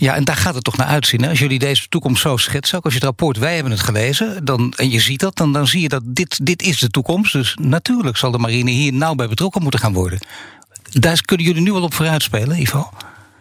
Ja, 0.01 0.15
en 0.15 0.25
daar 0.25 0.37
gaat 0.37 0.55
het 0.55 0.65
toch 0.65 0.77
naar 0.77 0.87
uitzien. 0.87 1.23
Hè? 1.23 1.29
Als 1.29 1.39
jullie 1.39 1.59
deze 1.59 1.89
toekomst 1.89 2.23
zo 2.23 2.37
schetsen, 2.37 2.79
ook 2.79 2.85
als 2.85 2.93
je 2.93 2.99
het 2.99 3.09
rapport, 3.09 3.37
wij 3.37 3.55
hebben 3.55 3.73
het 3.73 3.81
gelezen, 3.81 4.45
dan, 4.45 4.73
en 4.77 4.91
je 4.91 5.01
ziet 5.01 5.21
dat, 5.21 5.37
dan, 5.37 5.53
dan 5.53 5.67
zie 5.67 5.81
je 5.81 5.89
dat 5.89 6.03
dit, 6.05 6.47
dit 6.47 6.63
is 6.63 6.79
de 6.79 6.91
toekomst. 6.91 7.33
Dus 7.33 7.57
natuurlijk 7.61 8.17
zal 8.17 8.31
de 8.31 8.39
marine 8.39 8.71
hier 8.71 8.93
nauw 8.93 9.15
bij 9.15 9.29
betrokken 9.29 9.63
moeten 9.63 9.81
gaan 9.81 9.93
worden. 9.93 10.19
Daar 10.91 11.23
kunnen 11.23 11.47
jullie 11.47 11.63
nu 11.63 11.73
al 11.73 11.83
op 11.83 11.95
vooruit 11.95 12.23
spelen, 12.23 12.61
Ivo? 12.61 12.91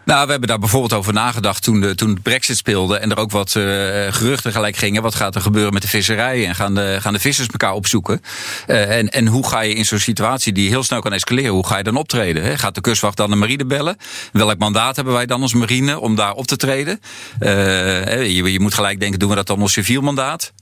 Nou, 0.10 0.26
we 0.26 0.32
hebben 0.32 0.50
daar 0.50 0.60
bijvoorbeeld 0.60 0.94
over 0.94 1.14
nagedacht 1.14 1.64
toen 1.64 1.82
de, 1.82 1.96
toen 1.96 2.22
brexit 2.22 2.58
speelde... 2.58 2.98
en 2.98 3.12
er 3.12 3.18
ook 3.18 3.32
wat 3.32 3.56
uh, 3.56 3.64
geruchten 4.10 4.52
gelijk 4.52 4.76
gingen. 4.76 5.02
Wat 5.02 5.16
gaat 5.16 5.36
er 5.36 5.42
gebeuren 5.42 5.74
met 5.74 5.82
de 5.82 5.88
visserij? 5.88 6.48
En 6.48 6.56
gaan 6.56 6.76
de, 6.76 6.98
gaan 7.00 7.14
de 7.14 7.20
vissers 7.20 7.48
elkaar 7.48 7.74
opzoeken? 7.74 8.22
Uh, 8.68 8.98
en, 8.98 9.10
en 9.10 9.28
hoe 9.28 9.48
ga 9.48 9.62
je 9.62 9.74
in 9.74 9.86
zo'n 9.86 10.00
situatie 10.00 10.54
die 10.54 10.70
heel 10.70 10.84
snel 10.84 11.00
kan 11.00 11.14
escaleren... 11.14 11.52
hoe 11.52 11.68
ga 11.68 11.78
je 11.78 11.84
dan 11.84 11.96
optreden? 11.96 12.44
Hè? 12.44 12.58
Gaat 12.58 12.76
de 12.76 12.82
kustwacht 12.82 13.18
dan 13.18 13.30
de 13.30 13.36
marine 13.36 13.66
bellen? 13.66 13.98
Welk 14.32 14.58
mandaat 14.58 14.96
hebben 14.96 15.14
wij 15.14 15.26
dan 15.26 15.42
als 15.42 15.54
marine 15.54 16.00
om 16.00 16.16
daar 16.16 16.34
op 16.34 16.48
te 16.48 16.56
treden? 16.56 17.02
je, 17.40 18.52
je 18.52 18.60
moet 18.60 18.74
gelijk 18.74 19.00
denken, 19.00 19.20
doen 19.20 19.30
we 19.30 19.36
dat 19.36 19.48
dan 19.48 19.62
als 19.62 19.74
civiel 19.74 20.02
mandaat? 20.02 20.54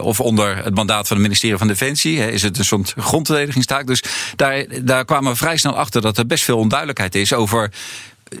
of 0.00 0.20
onder 0.20 0.64
het 0.64 0.74
mandaat 0.74 1.06
van 1.06 1.16
het 1.16 1.26
ministerie 1.26 1.58
van 1.58 1.66
Defensie? 1.66 2.20
Hè? 2.20 2.30
Is 2.30 2.42
het 2.42 2.58
een 2.58 2.64
soort 2.64 2.94
grondverdedigingstaak? 2.96 3.86
Dus 3.86 4.02
daar, 4.36 4.64
daar 4.82 5.04
kwamen 5.04 5.32
we 5.32 5.38
vrij 5.38 5.56
snel 5.56 5.76
achter 5.76 6.00
dat 6.00 6.18
er 6.18 6.26
best 6.26 6.44
veel 6.44 6.58
onduidelijkheid 6.58 7.14
is... 7.14 7.32
over 7.32 7.70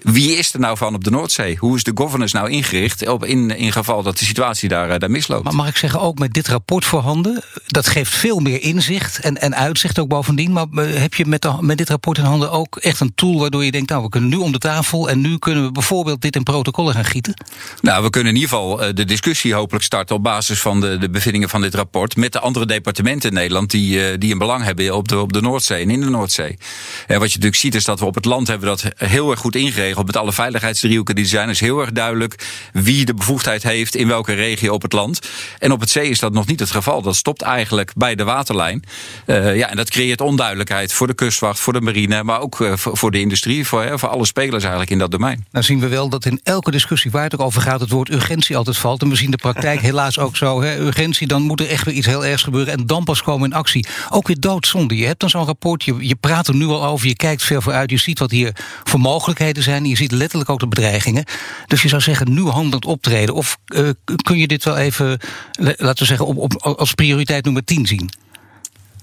wie 0.02 0.36
is 0.36 0.52
er 0.52 0.60
nou 0.60 0.76
van 0.76 0.94
op 0.94 1.04
de 1.04 1.10
Noordzee? 1.10 1.56
Hoe 1.58 1.76
is 1.76 1.82
de 1.82 1.92
governance 1.94 2.36
nou 2.36 2.50
ingericht 2.50 3.08
op 3.08 3.24
in, 3.24 3.56
in 3.56 3.72
geval 3.72 4.02
dat 4.02 4.18
de 4.18 4.24
situatie 4.24 4.68
daar, 4.68 4.90
eh, 4.90 4.98
daar 4.98 5.10
misloopt? 5.10 5.44
Maar 5.44 5.54
mag 5.54 5.68
ik 5.68 5.76
zeggen, 5.76 6.00
ook 6.00 6.18
met 6.18 6.32
dit 6.32 6.48
rapport 6.48 6.84
voorhanden, 6.84 7.42
dat 7.66 7.88
geeft 7.88 8.14
veel 8.14 8.38
meer 8.38 8.62
inzicht 8.62 9.20
en, 9.20 9.40
en 9.40 9.54
uitzicht 9.54 9.98
ook 9.98 10.08
bovendien. 10.08 10.52
Maar 10.52 10.66
eh, 10.74 11.00
heb 11.00 11.14
je 11.14 11.26
met, 11.26 11.42
de, 11.42 11.56
met 11.60 11.78
dit 11.78 11.88
rapport 11.88 12.18
in 12.18 12.24
handen 12.24 12.50
ook 12.50 12.76
echt 12.76 13.00
een 13.00 13.14
tool 13.14 13.38
waardoor 13.38 13.64
je 13.64 13.70
denkt, 13.70 13.90
nou 13.90 14.02
we 14.02 14.08
kunnen 14.08 14.30
nu 14.30 14.36
om 14.36 14.52
de 14.52 14.58
tafel 14.58 15.10
en 15.10 15.20
nu 15.20 15.38
kunnen 15.38 15.64
we 15.64 15.72
bijvoorbeeld 15.72 16.20
dit 16.20 16.36
in 16.36 16.42
protocollen 16.42 16.94
gaan 16.94 17.04
gieten? 17.04 17.34
Nou, 17.80 18.02
we 18.02 18.10
kunnen 18.10 18.34
in 18.34 18.40
ieder 18.40 18.50
geval 18.50 18.82
eh, 18.82 18.94
de 18.94 19.04
discussie 19.04 19.54
hopelijk 19.54 19.84
starten 19.84 20.16
op 20.16 20.22
basis 20.22 20.60
van 20.60 20.80
de, 20.80 20.98
de 20.98 21.10
bevindingen 21.10 21.48
van 21.48 21.60
dit 21.60 21.74
rapport 21.74 22.16
met 22.16 22.32
de 22.32 22.40
andere 22.40 22.66
departementen 22.66 23.28
in 23.28 23.34
Nederland 23.34 23.70
die, 23.70 24.18
die 24.18 24.32
een 24.32 24.38
belang 24.38 24.64
hebben 24.64 24.94
op 24.94 25.08
de, 25.08 25.18
op 25.18 25.32
de 25.32 25.40
Noordzee 25.40 25.82
en 25.82 25.90
in 25.90 26.00
de 26.00 26.10
Noordzee. 26.10 26.58
En 27.06 27.18
wat 27.18 27.28
je 27.28 27.36
natuurlijk 27.36 27.56
ziet 27.56 27.74
is 27.74 27.84
dat 27.84 28.00
we 28.00 28.06
op 28.06 28.14
het 28.14 28.24
land 28.24 28.48
hebben 28.48 28.68
dat 28.68 28.84
heel 28.96 29.30
erg 29.30 29.40
goed 29.40 29.54
ingeregeld 29.82 30.06
met 30.06 30.22
alle 30.22 30.32
veiligheidsdriehoeken 30.32 31.14
die 31.14 31.24
er 31.24 31.30
zijn, 31.30 31.48
is 31.48 31.60
heel 31.60 31.80
erg 31.80 31.92
duidelijk 31.92 32.46
wie 32.72 33.04
de 33.04 33.14
bevoegdheid 33.14 33.62
heeft 33.62 33.94
in 33.94 34.08
welke 34.08 34.32
regio 34.32 34.72
op 34.72 34.82
het 34.82 34.92
land. 34.92 35.20
En 35.58 35.72
op 35.72 35.80
het 35.80 35.90
zee 35.90 36.08
is 36.08 36.18
dat 36.18 36.32
nog 36.32 36.46
niet 36.46 36.60
het 36.60 36.70
geval. 36.70 37.02
Dat 37.02 37.16
stopt 37.16 37.42
eigenlijk 37.42 37.92
bij 37.96 38.14
de 38.14 38.24
waterlijn. 38.24 38.82
Uh, 39.26 39.56
ja, 39.56 39.70
en 39.70 39.76
dat 39.76 39.90
creëert 39.90 40.20
onduidelijkheid 40.20 40.92
voor 40.92 41.06
de 41.06 41.14
kustwacht, 41.14 41.60
voor 41.60 41.72
de 41.72 41.80
marine, 41.80 42.22
maar 42.22 42.40
ook 42.40 42.60
uh, 42.60 42.72
voor, 42.76 43.10
de 43.10 43.20
industrie, 43.20 43.66
voor, 43.66 43.98
voor 43.98 44.08
alle 44.08 44.26
spelers 44.26 44.62
eigenlijk 44.62 44.90
in 44.90 44.98
dat 44.98 45.10
domein. 45.10 45.46
Nou 45.50 45.64
zien 45.64 45.80
we 45.80 45.88
wel 45.88 46.08
dat 46.08 46.24
in 46.24 46.40
elke 46.42 46.70
discussie 46.70 47.10
waar 47.10 47.22
het 47.22 47.34
ook 47.34 47.40
over 47.40 47.62
gaat, 47.62 47.80
het 47.80 47.90
woord 47.90 48.10
urgentie 48.10 48.56
altijd 48.56 48.76
valt. 48.76 49.02
En 49.02 49.08
we 49.08 49.16
zien 49.16 49.30
de 49.30 49.36
praktijk 49.36 49.80
helaas 49.90 50.18
ook 50.18 50.36
zo. 50.36 50.62
Hè. 50.62 50.78
Urgentie, 50.78 51.26
dan 51.26 51.42
moet 51.42 51.60
er 51.60 51.68
echt 51.68 51.84
weer 51.84 51.94
iets 51.94 52.06
heel 52.06 52.24
ergs 52.24 52.42
gebeuren. 52.42 52.72
En 52.72 52.86
dan 52.86 53.04
pas 53.04 53.22
komen 53.22 53.50
in 53.50 53.56
actie. 53.56 53.86
Ook 54.10 54.26
weer 54.26 54.40
doodzonde. 54.40 54.96
Je 54.96 55.06
hebt 55.06 55.20
dan 55.20 55.30
zo'n 55.30 55.44
rapport, 55.44 55.84
je, 55.84 55.94
je 55.98 56.14
praat 56.14 56.48
er 56.48 56.54
nu 56.54 56.66
al 56.66 56.84
over, 56.84 57.06
je 57.06 57.16
kijkt 57.16 57.42
ver 57.42 57.62
vooruit, 57.62 57.90
je 57.90 57.96
ziet 57.96 58.18
wat 58.18 58.30
hier 58.30 58.52
voor 58.84 59.00
mogelijkheden 59.00 59.62
zijn. 59.62 59.71
Je 59.80 59.96
ziet 59.96 60.12
letterlijk 60.12 60.50
ook 60.50 60.60
de 60.60 60.68
bedreigingen. 60.68 61.24
Dus 61.66 61.82
je 61.82 61.88
zou 61.88 62.02
zeggen, 62.02 62.32
nu 62.32 62.42
handelend 62.42 62.84
optreden. 62.84 63.34
Of 63.34 63.58
uh, 63.66 63.88
kun 64.22 64.38
je 64.38 64.46
dit 64.46 64.64
wel 64.64 64.76
even, 64.76 65.18
laten 65.56 65.98
we 65.98 66.04
zeggen, 66.04 66.26
op, 66.26 66.36
op, 66.36 66.62
als 66.62 66.94
prioriteit 66.94 67.44
nummer 67.44 67.64
10 67.64 67.86
zien? 67.86 68.10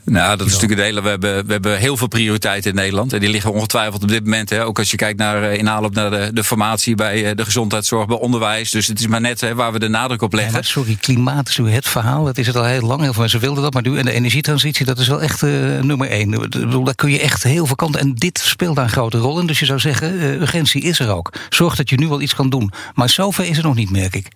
Nou, 0.10 0.38
dat 0.38 0.48
is 0.48 0.54
natuurlijk 0.54 0.80
het 0.80 0.90
hele. 0.90 1.02
We 1.02 1.10
hebben, 1.10 1.46
we 1.46 1.52
hebben 1.52 1.78
heel 1.78 1.98
veel 1.98 2.08
prioriteiten 2.08 2.70
in 2.70 2.76
Nederland. 2.76 3.14
En 3.14 3.20
die 3.20 3.30
liggen 3.30 3.54
ongetwijfeld 3.54 4.04
op 4.04 4.10
dit 4.10 4.24
moment. 4.24 4.50
Hè, 4.50 4.66
ook 4.66 4.80
als 4.80 4.92
je 4.92 4.98
kijkt 4.98 5.20
naar 5.20 5.44
eh, 5.44 5.58
in 5.58 5.70
aanloop 5.70 5.94
naar 5.94 6.12
de, 6.12 6.30
de 6.34 6.44
formatie 6.44 6.96
bij 6.96 7.26
eh, 7.26 7.36
de 7.36 7.46
gezondheidszorg, 7.46 8.06
bij 8.08 8.18
onderwijs. 8.18 8.72
Dus 8.72 8.88
het 8.88 9.00
is 9.00 9.08
maar 9.08 9.22
net 9.22 9.42
hè, 9.42 9.56
waar 9.56 9.72
we 9.72 9.80
de 9.80 9.88
nadruk 9.88 10.22
op 10.22 10.34
leggen. 10.34 10.64
sorry, 10.64 10.98
klimaat 11.02 11.50
is 11.50 11.58
nu 11.58 11.70
het 11.70 11.88
verhaal. 11.88 12.24
Dat 12.24 12.38
is 12.38 12.48
het 12.48 12.56
al 12.56 12.66
heel 12.66 12.82
lang. 12.82 13.02
Heel 13.02 13.12
veel 13.12 13.22
mensen 13.22 13.40
wilden 13.40 13.64
dat. 13.64 13.74
Maar 13.74 13.84
nu 13.84 13.98
en 13.98 14.06
de 14.06 14.12
energietransitie, 14.12 14.86
dat 14.86 15.00
is 15.00 15.08
wel 15.08 15.22
echt 15.22 15.44
uh, 15.44 15.80
nummer 15.80 16.10
één. 16.10 16.34
Ik 16.34 16.50
bedoel, 16.50 16.84
daar 16.84 16.96
kun 16.96 17.10
je 17.10 17.20
echt 17.20 17.44
heel 17.44 17.66
veel 17.66 17.76
kanten. 17.76 18.02
En 18.02 18.16
dit 18.16 18.40
speelt 18.40 18.76
daar 18.76 18.86
een 18.86 18.92
grote 18.92 19.18
rol 19.18 19.40
in. 19.40 19.48
Dus 19.48 19.60
je 19.60 19.66
zou 19.66 19.80
zeggen, 19.80 20.14
uh, 20.14 20.42
urgentie 20.42 20.82
is 20.82 21.00
er 21.00 21.10
ook. 21.10 21.34
Zorg 21.50 21.76
dat 21.76 21.90
je 21.90 21.98
nu 21.98 22.08
wel 22.08 22.22
iets 22.22 22.36
kan 22.36 22.50
doen. 22.50 22.72
Maar 22.94 23.10
zover 23.10 23.46
is 23.46 23.56
het 23.56 23.66
nog 23.66 23.76
niet, 23.76 23.92
merk 23.92 24.16
ik. 24.16 24.28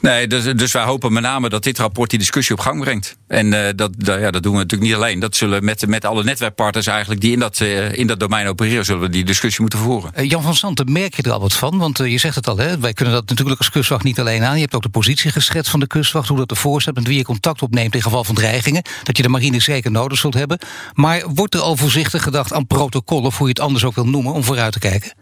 Nee, 0.00 0.26
dus, 0.26 0.44
dus 0.44 0.72
wij 0.72 0.84
hopen 0.84 1.12
met 1.12 1.22
name 1.22 1.48
dat 1.48 1.62
dit 1.62 1.78
rapport 1.78 2.10
die 2.10 2.18
discussie 2.18 2.54
op 2.54 2.60
gang 2.60 2.80
brengt. 2.80 3.16
En 3.26 3.52
uh, 3.52 3.68
dat, 3.76 3.90
ja, 3.98 4.30
dat 4.30 4.42
doen 4.42 4.52
we 4.52 4.58
natuurlijk 4.58 4.90
niet 4.90 4.98
alleen. 4.98 5.20
Dat 5.20 5.36
zullen 5.36 5.64
met, 5.64 5.86
met 5.86 6.04
alle 6.04 6.24
netwerkpartners 6.24 6.86
eigenlijk 6.86 7.20
die 7.20 7.32
in 7.32 7.38
dat, 7.38 7.60
uh, 7.60 7.92
in 7.92 8.06
dat 8.06 8.20
domein 8.20 8.46
opereren, 8.46 8.84
zullen 8.84 9.00
we 9.00 9.08
die 9.08 9.24
discussie 9.24 9.60
moeten 9.60 9.78
voeren. 9.78 10.12
Uh, 10.16 10.28
Jan 10.30 10.42
van 10.42 10.54
Santen, 10.54 10.92
merk 10.92 11.14
je 11.14 11.22
er 11.22 11.32
al 11.32 11.40
wat 11.40 11.52
van? 11.52 11.78
Want 11.78 11.98
je 11.98 12.18
zegt 12.18 12.34
het 12.34 12.48
al, 12.48 12.56
hè? 12.56 12.78
wij 12.78 12.92
kunnen 12.92 13.14
dat 13.14 13.28
natuurlijk 13.28 13.58
als 13.58 13.70
kustwacht 13.70 14.04
niet 14.04 14.20
alleen 14.20 14.42
aan. 14.42 14.54
Je 14.54 14.60
hebt 14.60 14.74
ook 14.74 14.82
de 14.82 14.88
positie 14.88 15.30
geschetst 15.30 15.70
van 15.70 15.80
de 15.80 15.86
kustwacht, 15.86 16.28
hoe 16.28 16.38
dat 16.38 16.50
ervoor 16.50 16.82
staat, 16.82 16.94
met 16.94 17.06
wie 17.06 17.16
je 17.16 17.24
contact 17.24 17.62
opneemt 17.62 17.94
in 17.94 18.02
geval 18.02 18.24
van 18.24 18.34
dreigingen. 18.34 18.82
Dat 19.02 19.16
je 19.16 19.22
de 19.22 19.28
marine 19.28 19.60
zeker 19.60 19.90
nodig 19.90 20.18
zult 20.18 20.34
hebben. 20.34 20.58
Maar 20.94 21.22
wordt 21.34 21.54
er 21.54 21.60
al 21.60 21.76
voorzichtig 21.76 22.22
gedacht 22.22 22.52
aan 22.52 22.66
protocollen, 22.66 23.24
of 23.24 23.38
hoe 23.38 23.46
je 23.46 23.52
het 23.52 23.62
anders 23.62 23.84
ook 23.84 23.94
wil 23.94 24.06
noemen, 24.06 24.32
om 24.32 24.44
vooruit 24.44 24.72
te 24.72 24.78
kijken? 24.78 25.12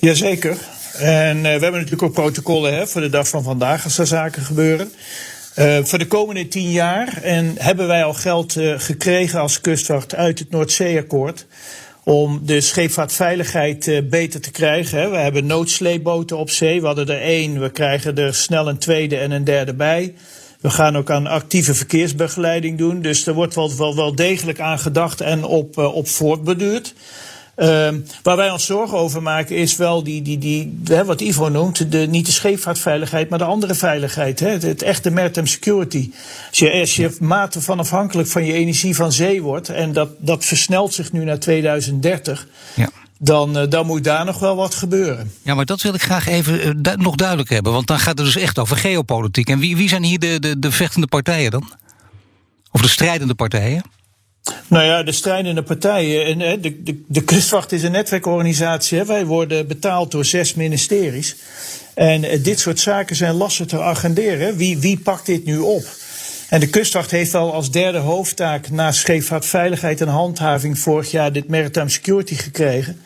Jazeker. 0.00 0.56
En 0.98 1.36
uh, 1.36 1.42
we 1.42 1.48
hebben 1.48 1.72
natuurlijk 1.72 2.02
ook 2.02 2.12
protocollen 2.12 2.74
hè, 2.74 2.86
voor 2.86 3.00
de 3.00 3.08
dag 3.08 3.28
van 3.28 3.42
vandaag 3.42 3.84
als 3.84 3.98
er 3.98 4.06
zaken 4.06 4.42
gebeuren. 4.42 4.92
Uh, 5.58 5.78
voor 5.82 5.98
de 5.98 6.06
komende 6.06 6.48
tien 6.48 6.70
jaar. 6.70 7.22
En 7.22 7.54
hebben 7.58 7.86
wij 7.86 8.04
al 8.04 8.14
geld 8.14 8.56
uh, 8.56 8.74
gekregen 8.78 9.40
als 9.40 9.60
kustwacht 9.60 10.14
uit 10.14 10.38
het 10.38 10.50
Noordzeeakkoord 10.50 11.46
om 12.04 12.40
de 12.44 12.60
scheepvaartveiligheid 12.60 14.02
beter 14.10 14.40
te 14.40 14.50
krijgen. 14.50 15.10
We 15.10 15.16
hebben 15.16 15.46
noodsleepboten 15.46 16.36
op 16.36 16.50
zee. 16.50 16.80
We 16.80 16.86
hadden 16.86 17.08
er 17.08 17.20
één, 17.20 17.60
we 17.60 17.70
krijgen 17.70 18.16
er 18.16 18.34
snel 18.34 18.68
een 18.68 18.78
tweede 18.78 19.16
en 19.16 19.30
een 19.30 19.44
derde 19.44 19.74
bij. 19.74 20.14
We 20.60 20.70
gaan 20.70 20.96
ook 20.96 21.10
aan 21.10 21.26
actieve 21.26 21.74
verkeersbegeleiding 21.74 22.78
doen. 22.78 23.02
Dus 23.02 23.26
er 23.26 23.34
wordt 23.34 23.54
wel, 23.54 23.76
wel, 23.76 23.96
wel 23.96 24.14
degelijk 24.14 24.60
aan 24.60 24.78
gedacht 24.78 25.20
en 25.20 25.44
op, 25.44 25.78
op 25.78 26.08
voortbeduurd. 26.08 26.94
Um, 27.60 28.04
waar 28.22 28.36
wij 28.36 28.50
ons 28.50 28.66
zorgen 28.66 28.98
over 28.98 29.22
maken 29.22 29.56
is 29.56 29.76
wel 29.76 30.02
die, 30.02 30.22
die, 30.22 30.38
die, 30.38 30.80
hè, 30.84 31.04
wat 31.04 31.20
Ivo 31.20 31.48
noemt, 31.48 31.92
de, 31.92 31.98
niet 31.98 32.26
de 32.26 32.32
scheepvaartveiligheid, 32.32 33.28
maar 33.28 33.38
de 33.38 33.44
andere 33.44 33.74
veiligheid. 33.74 34.40
Hè, 34.40 34.48
het, 34.48 34.62
het 34.62 34.82
echte 34.82 35.10
maritime 35.10 35.46
security. 35.46 36.10
Als 36.48 36.58
je, 36.58 36.72
als 36.72 36.96
je 36.96 37.16
mate 37.20 37.60
van 37.60 37.78
afhankelijk 37.78 38.28
van 38.28 38.44
je 38.44 38.52
energie 38.52 38.94
van 38.94 39.12
zee 39.12 39.42
wordt, 39.42 39.68
en 39.68 39.92
dat, 39.92 40.08
dat 40.18 40.44
versnelt 40.44 40.94
zich 40.94 41.12
nu 41.12 41.24
naar 41.24 41.38
2030. 41.38 42.46
Ja. 42.74 42.90
Dan, 43.18 43.58
uh, 43.58 43.68
dan 43.68 43.86
moet 43.86 44.04
daar 44.04 44.24
nog 44.24 44.38
wel 44.38 44.56
wat 44.56 44.74
gebeuren. 44.74 45.32
Ja, 45.42 45.54
maar 45.54 45.64
dat 45.64 45.82
wil 45.82 45.94
ik 45.94 46.02
graag 46.02 46.26
even 46.26 46.66
uh, 46.66 46.72
du 46.76 46.96
nog 46.96 47.14
duidelijk 47.14 47.48
hebben. 47.48 47.72
Want 47.72 47.86
dan 47.86 47.98
gaat 47.98 48.18
het 48.18 48.26
dus 48.26 48.36
echt 48.36 48.58
over 48.58 48.76
geopolitiek. 48.76 49.48
En 49.48 49.58
wie, 49.58 49.76
wie 49.76 49.88
zijn 49.88 50.02
hier 50.02 50.18
de, 50.18 50.40
de, 50.40 50.58
de 50.58 50.70
vechtende 50.70 51.06
partijen 51.06 51.50
dan? 51.50 51.72
Of 52.70 52.80
de 52.80 52.88
strijdende 52.88 53.34
partijen? 53.34 53.82
Nou 54.68 54.84
ja, 54.84 55.02
de 55.02 55.12
strijdende 55.12 55.62
partijen. 55.62 56.40
En, 56.40 56.60
de, 56.60 56.82
de, 56.82 57.02
de 57.06 57.22
kustwacht 57.22 57.72
is 57.72 57.82
een 57.82 57.92
netwerkorganisatie. 57.92 58.98
Hè. 58.98 59.04
Wij 59.04 59.26
worden 59.26 59.66
betaald 59.66 60.10
door 60.10 60.24
zes 60.24 60.54
ministeries. 60.54 61.36
En 61.94 62.24
eh, 62.24 62.42
dit 62.42 62.60
soort 62.60 62.80
zaken 62.80 63.16
zijn 63.16 63.34
lastig 63.34 63.66
te 63.66 63.80
agenderen. 63.80 64.56
Wie, 64.56 64.78
wie 64.78 64.98
pakt 64.98 65.26
dit 65.26 65.44
nu 65.44 65.58
op? 65.58 65.84
En 66.48 66.60
de 66.60 66.68
kustwacht 66.68 67.10
heeft 67.10 67.34
al 67.34 67.52
als 67.52 67.70
derde 67.70 67.98
hoofdtaak 67.98 68.70
naast 68.70 69.00
scheepvaartveiligheid 69.00 70.00
en 70.00 70.08
handhaving 70.08 70.78
vorig 70.78 71.10
jaar 71.10 71.32
dit 71.32 71.48
maritime 71.48 71.88
security 71.88 72.34
gekregen. 72.34 73.00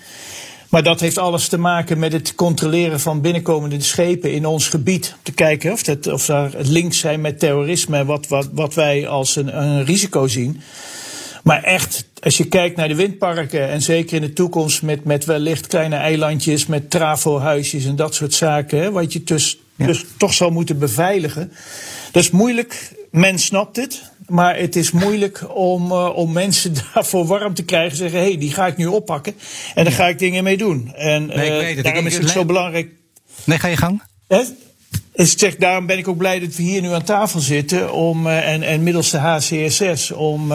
Maar 0.68 0.82
dat 0.82 1.00
heeft 1.00 1.18
alles 1.18 1.48
te 1.48 1.58
maken 1.58 1.98
met 1.98 2.12
het 2.12 2.34
controleren 2.34 3.00
van 3.00 3.20
binnenkomende 3.20 3.80
schepen 3.80 4.32
in 4.32 4.46
ons 4.46 4.68
gebied. 4.68 5.14
Te 5.22 5.32
kijken 5.32 5.72
of, 5.72 5.82
dat, 5.82 6.06
of 6.06 6.26
daar 6.26 6.50
links 6.56 6.98
zijn 6.98 7.20
met 7.20 7.38
terrorisme, 7.38 8.04
wat, 8.04 8.28
wat, 8.28 8.48
wat 8.52 8.74
wij 8.74 9.08
als 9.08 9.36
een, 9.36 9.62
een 9.62 9.84
risico 9.84 10.26
zien. 10.26 10.60
Maar 11.42 11.62
echt, 11.62 12.08
als 12.20 12.36
je 12.36 12.48
kijkt 12.48 12.76
naar 12.76 12.88
de 12.88 12.94
windparken 12.94 13.68
en 13.68 13.82
zeker 13.82 14.16
in 14.16 14.22
de 14.22 14.32
toekomst 14.32 14.82
met, 14.82 15.04
met 15.04 15.24
wellicht 15.24 15.66
kleine 15.66 15.96
eilandjes, 15.96 16.66
met 16.66 16.90
trafohuisjes 16.90 17.84
en 17.84 17.96
dat 17.96 18.14
soort 18.14 18.34
zaken, 18.34 18.78
hè, 18.78 18.90
wat 18.90 19.12
je 19.12 19.22
dus, 19.22 19.58
dus 19.76 20.04
toch 20.16 20.34
zal 20.34 20.50
moeten 20.50 20.78
beveiligen. 20.78 21.52
Dat 22.12 22.22
is 22.22 22.30
moeilijk, 22.30 22.92
men 23.10 23.38
snapt 23.38 23.76
het. 23.76 24.10
Maar 24.26 24.56
het 24.56 24.76
is 24.76 24.90
moeilijk 24.90 25.44
om, 25.54 25.92
uh, 25.92 26.16
om 26.16 26.32
mensen 26.32 26.74
daarvoor 26.94 27.26
warm 27.26 27.54
te 27.54 27.64
krijgen. 27.64 27.96
Zeggen, 27.96 28.18
hé, 28.18 28.26
hey, 28.26 28.38
die 28.38 28.52
ga 28.52 28.66
ik 28.66 28.76
nu 28.76 28.86
oppakken. 28.86 29.34
En 29.74 29.84
daar 29.84 29.92
ga 29.92 30.08
ik 30.08 30.18
dingen 30.18 30.44
mee 30.44 30.56
doen. 30.56 30.94
En 30.94 31.26
nee, 31.26 31.76
uh, 31.76 31.82
daarom 31.82 32.06
is 32.06 32.16
het 32.16 32.30
zo 32.30 32.44
belangrijk. 32.44 32.90
Nee, 33.44 33.58
ga 33.58 33.68
je 33.68 33.76
gang. 33.76 34.02
Hè? 34.28 34.42
Is 35.12 35.38
zeg, 35.38 35.56
daarom 35.56 35.86
ben 35.86 35.98
ik 35.98 36.08
ook 36.08 36.16
blij 36.16 36.38
dat 36.38 36.56
we 36.56 36.62
hier 36.62 36.80
nu 36.80 36.92
aan 36.92 37.02
tafel 37.02 37.40
zitten. 37.40 37.92
Om, 37.92 38.26
uh, 38.26 38.48
en, 38.48 38.62
en 38.62 38.82
middels 38.82 39.10
de 39.10 39.18
HCSS. 39.18 40.10
Om 40.10 40.52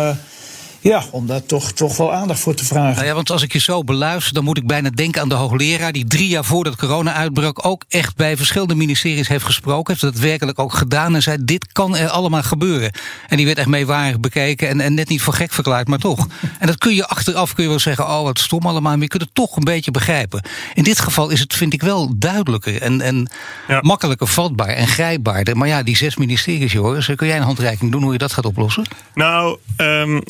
ja, 0.88 1.04
om 1.12 1.28
daar 1.28 1.46
toch, 1.46 1.72
toch 1.72 1.98
wel 1.98 2.14
aandacht 2.14 2.40
voor 2.40 2.54
te 2.54 2.66
vragen. 2.66 2.96
Nou 2.96 3.08
ja, 3.08 3.14
want 3.14 3.32
als 3.32 3.42
ik 3.42 3.54
je 3.54 3.60
zo 3.60 3.84
beluister, 3.84 4.34
dan 4.34 4.44
moet 4.44 4.58
ik 4.58 4.68
bijna 4.68 4.90
denken 4.90 5.22
aan 5.22 5.30
de 5.30 5.36
hoogleraar... 5.36 5.92
die 5.92 6.06
drie 6.06 6.28
jaar 6.28 6.46
voordat 6.46 6.76
corona 6.76 7.14
uitbrak 7.14 7.66
ook 7.66 7.84
echt 7.90 8.16
bij 8.16 8.38
verschillende 8.38 8.76
ministeries 8.76 9.28
heeft 9.28 9.46
gesproken. 9.46 9.94
Heeft 9.94 10.14
dat 10.14 10.24
werkelijk 10.24 10.60
ook 10.60 10.74
gedaan 10.74 11.16
en 11.16 11.22
zei, 11.22 11.38
dit 11.42 11.72
kan 11.72 11.96
er 11.96 12.10
allemaal 12.10 12.44
gebeuren. 12.44 12.92
En 13.28 13.38
die 13.38 13.46
werd 13.46 13.58
echt 13.58 13.68
meewarig 13.68 14.20
bekeken 14.20 14.68
en, 14.68 14.82
en 14.82 14.94
net 14.94 15.10
niet 15.10 15.22
voor 15.22 15.34
gek 15.34 15.52
verklaard, 15.52 15.88
maar 15.88 16.00
toch. 16.00 16.28
En 16.60 16.68
dat 16.68 16.78
kun 16.78 16.96
je 16.96 17.08
achteraf 17.08 17.54
kun 17.54 17.64
je 17.64 17.70
wel 17.70 17.80
zeggen, 17.80 18.06
oh 18.06 18.22
wat 18.22 18.40
stom 18.40 18.66
allemaal... 18.66 18.92
maar 18.92 19.02
je 19.02 19.08
kunt 19.08 19.22
het 19.22 19.34
toch 19.34 19.56
een 19.56 19.64
beetje 19.64 19.92
begrijpen. 19.92 20.42
In 20.74 20.84
dit 20.84 21.00
geval 21.00 21.30
is 21.30 21.40
het, 21.40 21.54
vind 21.54 21.74
ik 21.74 21.82
wel, 21.82 22.14
duidelijker 22.16 22.82
en, 22.82 23.02
en 23.02 23.30
ja. 23.68 23.80
makkelijker 23.82 24.28
vatbaar 24.28 24.68
en 24.68 24.88
grijpbaarder. 24.88 25.58
Maar 25.58 25.68
ja, 25.68 25.84
die 25.84 25.98
zes 25.98 26.18
ministeries, 26.18 26.72
Joris, 26.72 27.10
kun 27.16 27.28
jij 27.28 27.38
een 27.38 27.44
handreiking 27.44 27.92
doen 27.92 28.04
hoe 28.04 28.12
je 28.12 28.18
dat 28.18 28.34
gaat 28.34 28.46
oplossen? 28.46 28.86
Nou, 29.14 29.58
um 29.78 30.24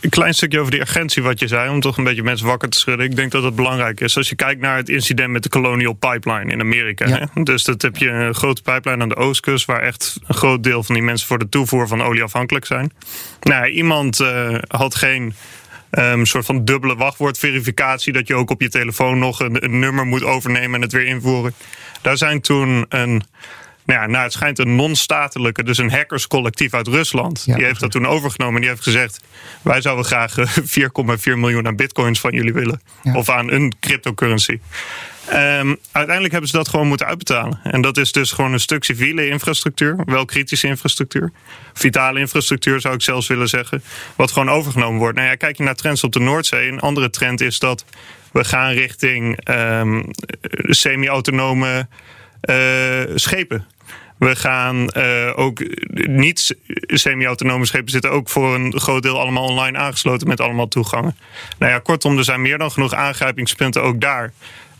een 0.00 0.10
klein 0.10 0.34
stukje 0.34 0.58
over 0.58 0.72
die 0.72 0.80
agentie 0.80 1.22
wat 1.22 1.38
je 1.38 1.46
zei, 1.46 1.70
om 1.70 1.80
toch 1.80 1.96
een 1.96 2.04
beetje 2.04 2.22
mensen 2.22 2.46
wakker 2.46 2.68
te 2.68 2.78
schudden. 2.78 3.06
Ik 3.06 3.16
denk 3.16 3.32
dat 3.32 3.42
het 3.42 3.54
belangrijk 3.54 4.00
is. 4.00 4.16
Als 4.16 4.28
je 4.28 4.34
kijkt 4.34 4.60
naar 4.60 4.76
het 4.76 4.88
incident 4.88 5.30
met 5.30 5.42
de 5.42 5.48
Colonial 5.48 5.92
Pipeline 5.92 6.52
in 6.52 6.60
Amerika. 6.60 7.06
Hè? 7.06 7.42
Dus 7.42 7.64
dat 7.64 7.82
heb 7.82 7.96
je 7.96 8.08
een 8.08 8.34
grote 8.34 8.62
pipeline 8.62 9.02
aan 9.02 9.08
de 9.08 9.16
oostkust, 9.16 9.64
waar 9.64 9.80
echt 9.80 10.20
een 10.26 10.34
groot 10.34 10.62
deel 10.62 10.82
van 10.82 10.94
die 10.94 11.04
mensen 11.04 11.26
voor 11.26 11.38
de 11.38 11.48
toevoer 11.48 11.88
van 11.88 12.02
olie 12.02 12.22
afhankelijk 12.22 12.66
zijn. 12.66 12.92
Nou, 13.40 13.66
iemand 13.66 14.20
uh, 14.20 14.54
had 14.68 14.94
geen. 14.94 15.34
Um, 15.90 16.26
soort 16.26 16.46
van 16.46 16.64
dubbele 16.64 16.96
wachtwoordverificatie. 16.96 18.12
Dat 18.12 18.26
je 18.26 18.34
ook 18.34 18.50
op 18.50 18.60
je 18.60 18.68
telefoon 18.68 19.18
nog 19.18 19.40
een, 19.40 19.64
een 19.64 19.78
nummer 19.78 20.06
moet 20.06 20.24
overnemen 20.24 20.74
en 20.74 20.82
het 20.82 20.92
weer 20.92 21.06
invoeren. 21.06 21.54
Daar 22.02 22.16
zijn 22.16 22.40
toen 22.40 22.86
een 22.88 23.22
nou 23.88 24.00
ja, 24.00 24.06
nou, 24.06 24.22
het 24.24 24.32
schijnt 24.32 24.58
een 24.58 24.76
non-statelijke, 24.76 25.62
dus 25.62 25.78
een 25.78 25.90
hackerscollectief 25.90 26.74
uit 26.74 26.86
Rusland. 26.86 27.44
die 27.44 27.64
heeft 27.64 27.80
dat 27.80 27.90
toen 27.90 28.06
overgenomen 28.06 28.54
en 28.54 28.60
die 28.60 28.70
heeft 28.70 28.82
gezegd: 28.82 29.20
Wij 29.62 29.80
zouden 29.80 30.04
graag 30.04 30.34
4,4 30.36 30.42
eh, 31.22 31.34
miljoen 31.34 31.66
aan 31.66 31.76
bitcoins 31.76 32.20
van 32.20 32.32
jullie 32.32 32.52
willen. 32.52 32.80
Of 33.14 33.28
aan 33.28 33.50
een 33.50 33.74
cryptocurrency. 33.80 34.58
Um, 35.32 35.76
uiteindelijk 35.92 36.32
hebben 36.32 36.50
ze 36.50 36.56
dat 36.56 36.68
gewoon 36.68 36.86
moeten 36.86 37.06
uitbetalen. 37.06 37.60
En 37.62 37.80
dat 37.80 37.96
is 37.96 38.12
dus 38.12 38.32
gewoon 38.32 38.52
een 38.52 38.60
stuk 38.60 38.84
civiele 38.84 39.28
infrastructuur, 39.28 39.96
wel 40.04 40.24
kritische 40.24 40.66
infrastructuur. 40.66 41.32
Vitale 41.72 42.20
infrastructuur 42.20 42.80
zou 42.80 42.94
ik 42.94 43.02
zelfs 43.02 43.26
willen 43.26 43.48
zeggen. 43.48 43.82
Wat 44.16 44.32
gewoon 44.32 44.50
overgenomen 44.50 44.98
wordt. 44.98 45.16
Nou 45.16 45.28
ja, 45.28 45.34
kijk 45.34 45.56
je 45.56 45.62
naar 45.62 45.74
trends 45.74 46.04
op 46.04 46.12
de 46.12 46.20
Noordzee. 46.20 46.68
Een 46.68 46.80
andere 46.80 47.10
trend 47.10 47.40
is 47.40 47.58
dat 47.58 47.84
we 48.32 48.44
gaan 48.44 48.72
richting 48.72 49.48
um, 49.50 50.10
semi-autonome 50.68 51.86
uh, 52.42 52.56
schepen. 53.14 53.66
We 54.18 54.36
gaan 54.36 54.90
uh, 54.96 55.32
ook 55.34 55.60
niet 55.92 56.56
semi-autonome 56.86 57.66
schepen 57.66 57.90
zitten 57.90 58.10
ook 58.10 58.28
voor 58.28 58.54
een 58.54 58.80
groot 58.80 59.02
deel 59.02 59.20
allemaal 59.20 59.44
online 59.44 59.78
aangesloten 59.78 60.28
met 60.28 60.40
allemaal 60.40 60.68
toegangen. 60.68 61.16
Nou 61.58 61.72
ja, 61.72 61.78
kortom, 61.78 62.18
er 62.18 62.24
zijn 62.24 62.42
meer 62.42 62.58
dan 62.58 62.70
genoeg 62.70 62.94
aangrijpingspunten 62.94 63.82
ook 63.82 64.00
daar. 64.00 64.32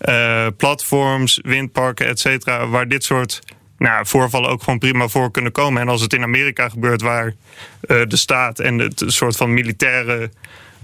Uh, 0.09 0.47
platforms, 0.57 1.41
windparken, 1.43 2.07
et 2.07 2.21
cetera, 2.21 2.69
waar 2.69 2.89
dit 2.89 3.05
soort 3.05 3.41
nou, 3.79 4.07
voorvallen 4.07 4.51
ook 4.51 4.63
gewoon 4.63 4.79
prima 4.79 5.09
voor 5.09 5.31
kunnen 5.31 5.53
komen. 5.53 5.83
En 5.83 5.89
als 5.89 6.01
het 6.01 6.13
in 6.13 6.23
Amerika 6.23 6.69
gebeurt, 6.69 7.03
waar 7.03 7.27
uh, 7.27 8.03
de 8.09 8.17
staat 8.17 8.59
en 8.59 8.79
het 8.79 9.03
soort 9.07 9.37
van 9.37 9.55
militaire 9.55 10.31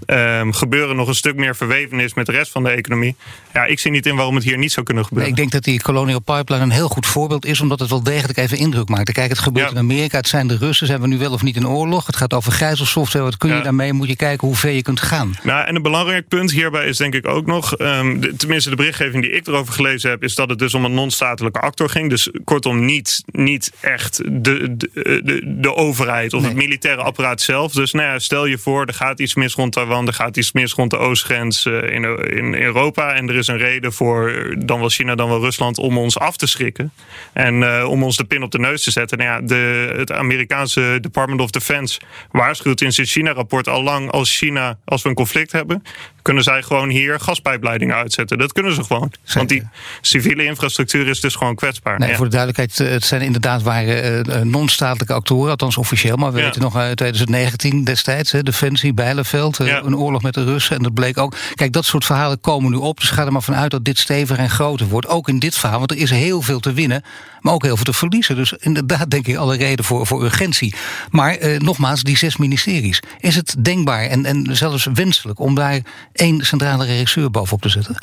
um, 0.07 0.53
gebeuren 0.53 0.95
nog 0.95 1.07
een 1.07 1.15
stuk 1.15 1.35
meer 1.35 1.55
verweven 1.55 1.99
is 1.99 2.13
met 2.13 2.25
de 2.25 2.31
rest 2.31 2.51
van 2.51 2.63
de 2.63 2.69
economie. 2.69 3.15
Ja, 3.53 3.65
ik 3.65 3.79
zie 3.79 3.91
niet 3.91 4.05
in 4.05 4.15
waarom 4.15 4.35
het 4.35 4.43
hier 4.43 4.57
niet 4.57 4.71
zou 4.71 4.85
kunnen 4.85 5.05
gebeuren. 5.05 5.33
Nee, 5.33 5.43
ik 5.43 5.51
denk 5.51 5.63
dat 5.63 5.73
die 5.73 5.81
Colonial 5.81 6.19
Pipeline 6.19 6.63
een 6.63 6.71
heel 6.71 6.87
goed 6.87 7.05
voorbeeld 7.05 7.45
is, 7.45 7.61
omdat 7.61 7.79
het 7.79 7.89
wel 7.89 8.03
degelijk 8.03 8.37
even 8.37 8.57
indruk 8.57 8.89
maakt. 8.89 9.11
Kijk, 9.11 9.29
het 9.29 9.39
gebeurt 9.39 9.71
in 9.71 9.77
Amerika, 9.77 10.17
het 10.17 10.27
zijn 10.27 10.47
de 10.47 10.57
Russen, 10.57 10.87
zijn 10.87 11.01
we 11.01 11.07
nu 11.07 11.17
wel 11.17 11.31
of 11.31 11.41
niet 11.41 11.55
in 11.55 11.67
oorlog. 11.67 12.05
Het 12.05 12.15
gaat 12.15 12.33
over 12.33 12.51
gijzelsoftware, 12.51 13.25
wat 13.25 13.37
kun 13.37 13.49
je 13.49 13.55
ja. 13.55 13.61
daarmee? 13.61 13.93
Moet 13.93 14.07
je 14.07 14.15
kijken 14.15 14.47
hoe 14.47 14.55
ver 14.55 14.71
je 14.71 14.81
kunt 14.81 15.01
gaan. 15.01 15.35
Nou, 15.43 15.67
en 15.67 15.75
een 15.75 15.81
belangrijk 15.81 16.27
punt 16.27 16.51
hierbij 16.51 16.87
is 16.87 16.97
denk 16.97 17.13
ik 17.13 17.27
ook 17.27 17.45
nog, 17.45 17.79
um, 17.79 18.19
de, 18.21 18.35
tenminste 18.35 18.69
de 18.69 18.75
berichtgeving 18.75 19.23
die 19.23 19.31
ik 19.31 19.47
erover 19.47 19.73
gelezen 19.73 20.09
heb, 20.09 20.23
is 20.23 20.35
dat 20.35 20.49
het 20.49 20.59
dus 20.59 20.73
om 20.73 20.85
een 20.85 20.93
non-statelijke 20.93 21.59
actor 21.59 21.89
ging. 21.89 22.09
Dus 22.09 22.29
kortom, 22.43 22.85
niet, 22.85 23.23
niet 23.25 23.71
echt 23.81 24.17
de, 24.17 24.75
de, 24.77 24.89
de, 25.23 25.55
de 25.59 25.75
overheid 25.75 26.33
of 26.33 26.41
nee. 26.41 26.49
het 26.49 26.57
militaire 26.57 27.01
apparaat 27.01 27.41
zelf. 27.41 27.71
Dus 27.71 27.91
nou 27.91 28.07
ja, 28.07 28.19
stel 28.19 28.45
je 28.45 28.57
voor, 28.57 28.85
er 28.85 28.93
gaat 28.93 29.19
iets 29.19 29.35
mis 29.35 29.53
rond 29.53 29.73
Taiwan, 29.73 29.94
er 30.03 30.13
gaat 30.13 30.37
iets 30.37 30.51
mis 30.51 30.73
rond 30.73 30.91
de 30.91 30.97
oostgrens 30.97 31.65
uh, 31.65 31.83
in, 31.83 32.03
in 32.29 32.55
Europa 32.55 33.13
en 33.13 33.29
er 33.29 33.35
is 33.35 33.47
een 33.47 33.57
reden 33.57 33.93
voor 33.93 34.53
dan 34.57 34.79
wel 34.79 34.89
China, 34.89 35.15
dan 35.15 35.29
wel 35.29 35.39
Rusland 35.39 35.77
om 35.77 35.97
ons 35.97 36.19
af 36.19 36.37
te 36.37 36.47
schrikken. 36.47 36.91
En 37.33 37.61
uh, 37.61 37.85
om 37.89 38.03
ons 38.03 38.17
de 38.17 38.23
pin 38.23 38.43
op 38.43 38.51
de 38.51 38.59
neus 38.59 38.83
te 38.83 38.91
zetten. 38.91 39.17
Nou 39.17 39.29
ja, 39.29 39.47
de, 39.47 39.93
het 39.97 40.11
Amerikaanse 40.11 40.97
Department 41.01 41.41
of 41.41 41.49
Defense 41.49 41.99
waarschuwt 42.31 42.81
in 42.81 42.91
zijn 42.91 43.07
China-rapport 43.07 43.67
al 43.67 43.83
lang 43.83 44.11
als 44.11 44.37
China, 44.37 44.77
als 44.85 45.03
we 45.03 45.09
een 45.09 45.15
conflict 45.15 45.51
hebben, 45.51 45.83
kunnen 46.25 46.43
zij 46.43 46.63
gewoon 46.63 46.89
hier 46.89 47.19
gaspijpleidingen 47.19 47.95
uitzetten. 47.95 48.37
Dat 48.37 48.53
kunnen 48.53 48.73
ze 48.73 48.83
gewoon. 48.83 49.11
Zeker. 49.23 49.37
Want 49.37 49.49
die 49.49 49.67
civiele 50.01 50.45
infrastructuur 50.45 51.07
is 51.07 51.19
dus 51.19 51.35
gewoon 51.35 51.55
kwetsbaar. 51.55 51.99
Nee, 51.99 52.09
ja. 52.09 52.15
Voor 52.15 52.25
de 52.25 52.31
duidelijkheid, 52.31 52.91
het 52.91 53.05
zijn 53.05 53.21
inderdaad 53.21 53.63
waren 53.63 54.29
uh, 54.29 54.41
non-statelijke 54.41 55.13
actoren, 55.13 55.49
althans 55.49 55.77
officieel. 55.77 56.15
Maar 56.15 56.31
we 56.31 56.39
ja. 56.39 56.45
weten 56.45 56.61
nog 56.61 56.75
uit 56.75 56.97
2019 56.97 57.83
destijds, 57.83 58.31
hè, 58.31 58.43
Defensie, 58.43 58.93
Bijleveld, 58.93 59.57
ja. 59.57 59.81
een 59.83 59.97
oorlog 59.97 60.21
met 60.21 60.33
de 60.33 60.43
Russen. 60.43 60.75
En 60.75 60.83
dat 60.83 60.93
bleek 60.93 61.17
ook. 61.17 61.35
Kijk, 61.55 61.71
dat 61.71 61.85
soort 61.85 62.05
verhalen 62.05 62.39
komen 62.39 62.71
nu 62.71 62.77
op. 62.77 62.99
Dus 62.99 63.09
ga 63.09 63.25
er 63.25 63.31
maar 63.31 63.43
vanuit 63.43 63.71
dat 63.71 63.85
dit 63.85 63.97
steviger 63.97 64.43
en 64.43 64.49
groter 64.49 64.87
wordt. 64.87 65.07
Ook 65.07 65.27
in 65.27 65.39
dit 65.39 65.55
verhaal, 65.57 65.79
want 65.79 65.91
er 65.91 65.97
is 65.97 66.11
heel 66.11 66.41
veel 66.41 66.59
te 66.59 66.73
winnen, 66.73 67.03
maar 67.45 67.53
ook 67.53 67.63
heel 67.63 67.75
veel 67.75 67.85
te 67.85 67.93
verliezen. 67.93 68.35
Dus 68.35 68.53
inderdaad, 68.53 69.09
denk 69.09 69.27
ik, 69.27 69.35
alle 69.35 69.57
reden 69.57 69.85
voor, 69.85 70.07
voor 70.07 70.23
urgentie. 70.23 70.75
Maar 71.09 71.39
uh, 71.39 71.59
nogmaals, 71.59 72.03
die 72.03 72.17
zes 72.17 72.37
ministeries. 72.37 72.99
Is 73.19 73.35
het 73.35 73.55
denkbaar 73.59 74.03
en, 74.03 74.25
en 74.25 74.55
zelfs 74.55 74.87
wenselijk 74.93 75.39
om 75.39 75.55
daar 75.55 75.81
één 76.13 76.45
centrale 76.45 76.85
regisseur 76.85 77.31
bovenop 77.31 77.61
te 77.61 77.69
zetten? 77.69 77.95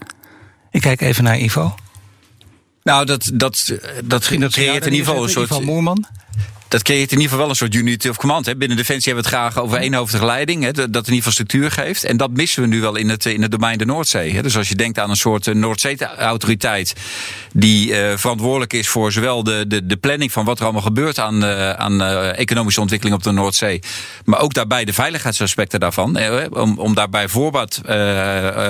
Ik 0.71 0.81
kijk 0.81 1.01
even 1.01 1.25
naar 1.25 1.39
Ivo. 1.39 1.75
Nou, 2.83 3.07
dat, 3.07 3.31
dat, 3.35 3.79
dat, 4.05 4.05
dat 4.05 4.27
creëert 4.27 4.87
in 4.87 4.93
ieder 4.93 5.07
geval 5.07 5.23
een 5.23 5.29
soort. 5.29 5.51
Ivo 5.51 5.61
Moerman? 5.61 6.07
Dat 6.73 6.83
creëert 6.83 7.13
in 7.13 7.17
ieder 7.17 7.23
geval 7.23 7.39
wel 7.39 7.49
een 7.49 7.57
soort 7.57 7.75
unity 7.75 8.09
of 8.09 8.17
command. 8.17 8.47
Hè. 8.47 8.57
Binnen 8.57 8.77
Defensie 8.77 9.13
hebben 9.13 9.31
we 9.31 9.37
het 9.37 9.39
graag 9.39 9.65
over 9.65 9.79
eenhoofdige 9.79 10.25
leiding. 10.25 10.63
Hè, 10.63 10.73
dat 10.73 10.87
in 10.87 10.95
ieder 10.95 11.15
geval 11.15 11.33
structuur 11.33 11.71
geeft. 11.71 12.05
En 12.05 12.17
dat 12.17 12.31
missen 12.31 12.63
we 12.63 12.69
nu 12.69 12.81
wel 12.81 12.97
in 12.97 13.09
het, 13.09 13.27
in 13.27 13.43
het 13.43 13.51
domein 13.51 13.79
de 13.79 13.85
Noordzee. 13.85 14.33
Hè. 14.33 14.43
Dus 14.43 14.57
als 14.57 14.69
je 14.69 14.75
denkt 14.75 14.99
aan 14.99 15.11
een 15.11 15.17
soort 15.17 15.47
eh, 15.47 15.55
Noordzee-autoriteit... 15.55 16.95
die 17.53 17.91
uh, 17.91 18.17
verantwoordelijk 18.17 18.73
is 18.73 18.89
voor 18.89 19.13
zowel 19.13 19.45
de, 19.45 19.65
de, 19.67 19.87
de 19.87 19.97
planning 19.97 20.33
van 20.33 20.45
wat 20.45 20.59
er 20.59 20.65
allemaal 20.65 20.83
gebeurt... 20.83 21.19
aan, 21.19 21.45
uh, 21.45 21.71
aan 21.71 22.03
economische 22.33 22.81
ontwikkeling 22.81 23.17
op 23.17 23.23
de 23.23 23.31
Noordzee... 23.31 23.81
maar 24.25 24.41
ook 24.41 24.55
daarbij 24.55 24.85
de 24.85 24.93
veiligheidsaspecten 24.93 25.81
daarvan. 25.81 26.19
om, 26.51 26.79
om 26.79 26.95
daarbij 26.95 27.29
voorbaat 27.29 27.81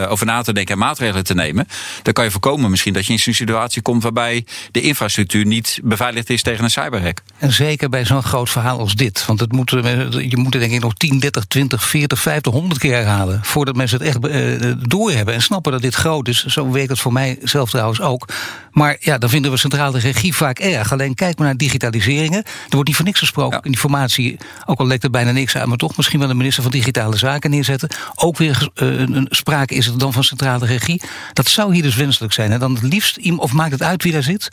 over 0.09 0.27
na 0.27 0.43
te 0.43 0.53
denken 0.53 0.75
en 0.75 0.81
maatregelen 0.81 1.25
te 1.25 1.35
nemen... 1.35 1.67
dan 2.03 2.13
kan 2.13 2.25
je 2.25 2.31
voorkomen 2.31 2.71
misschien 2.71 2.93
dat 2.93 3.07
je 3.07 3.13
in 3.13 3.21
een 3.25 3.35
situatie 3.35 3.83
komt... 3.83 4.03
waarbij 4.03 4.47
de 4.71 4.81
infrastructuur 4.81 5.47
niet 5.47 5.81
beveiligd 5.83 6.31
is 6.31 6.43
tegen 6.43 6.65
een 6.65 6.71
cyberhack. 6.71 7.23
En 7.39 7.53
zeker 7.53 7.91
bij 7.93 8.05
zo'n 8.05 8.23
groot 8.23 8.51
verhaal 8.51 8.79
als 8.79 8.95
dit. 8.95 9.27
Want 9.27 9.41
het 9.41 9.53
moet, 9.53 9.71
je 9.71 10.37
moet 10.37 10.53
denk 10.53 10.73
ik 10.73 10.81
nog 10.81 10.95
10, 10.95 11.19
30, 11.19 11.45
20, 11.45 11.85
40, 11.85 12.21
50, 12.21 12.53
100 12.53 12.81
keer 12.81 12.95
herhalen. 12.95 13.41
Voordat 13.43 13.77
mensen 13.77 13.99
het 13.99 14.07
echt 14.07 14.27
uh, 14.27 14.73
doorhebben 14.79 15.35
en 15.35 15.43
snappen 15.43 15.73
dat 15.73 15.83
dit 15.83 15.95
groot 15.95 16.29
is. 16.29 16.45
Zo 16.45 16.71
werkt 16.71 16.91
het 16.91 17.01
voor 17.01 17.13
mij 17.13 17.39
zelf 17.43 17.71
trouwens 17.71 18.01
ook. 18.01 18.29
Maar 18.71 18.97
ja, 19.01 19.19
dan 19.19 19.29
vinden 19.29 19.51
we 19.51 19.57
centrale 19.57 19.99
regie 19.99 20.35
vaak 20.35 20.59
erg. 20.59 20.93
Alleen 20.93 21.15
kijk 21.15 21.39
maar 21.39 21.47
naar 21.47 21.57
digitaliseringen. 21.57 22.43
Er 22.45 22.71
wordt 22.71 22.87
niet 22.87 22.97
voor 22.97 23.05
niks 23.05 23.19
gesproken. 23.19 23.61
Ja. 23.63 23.71
Informatie, 23.71 24.39
ook 24.67 24.79
al 24.79 24.87
lekt 24.87 25.05
er 25.05 25.11
bijna 25.11 25.31
niks 25.31 25.57
uit. 25.57 25.67
Maar 25.67 25.77
toch 25.77 25.97
misschien 25.97 26.21
wel 26.21 26.31
een 26.31 26.37
minister 26.37 26.63
van 26.63 26.73
Digitale 26.73 27.17
Zaken 27.17 27.51
neerzetten. 27.51 27.89
Ook 28.15 28.37
weer 28.37 28.69
uh, 28.75 28.99
een 28.99 29.27
sprake 29.31 29.75
is 29.75 29.87
er 29.87 29.99
dan 29.99 30.13
van 30.13 30.25
centrale 30.25 30.67
regie. 30.67 31.03
Dat 31.33 31.49
zou 31.49 31.75
hier 31.75 31.83
dus 31.83 31.97
wenselijk 31.97 32.33
zijn. 32.33 32.53
En 32.53 32.59
dan 32.59 32.75
het 32.75 32.83
liefst, 32.83 33.19
of 33.37 33.53
maakt 33.53 33.73
het 33.73 33.83
uit 33.83 34.03
wie 34.03 34.13
daar 34.13 34.23
zit? 34.23 34.49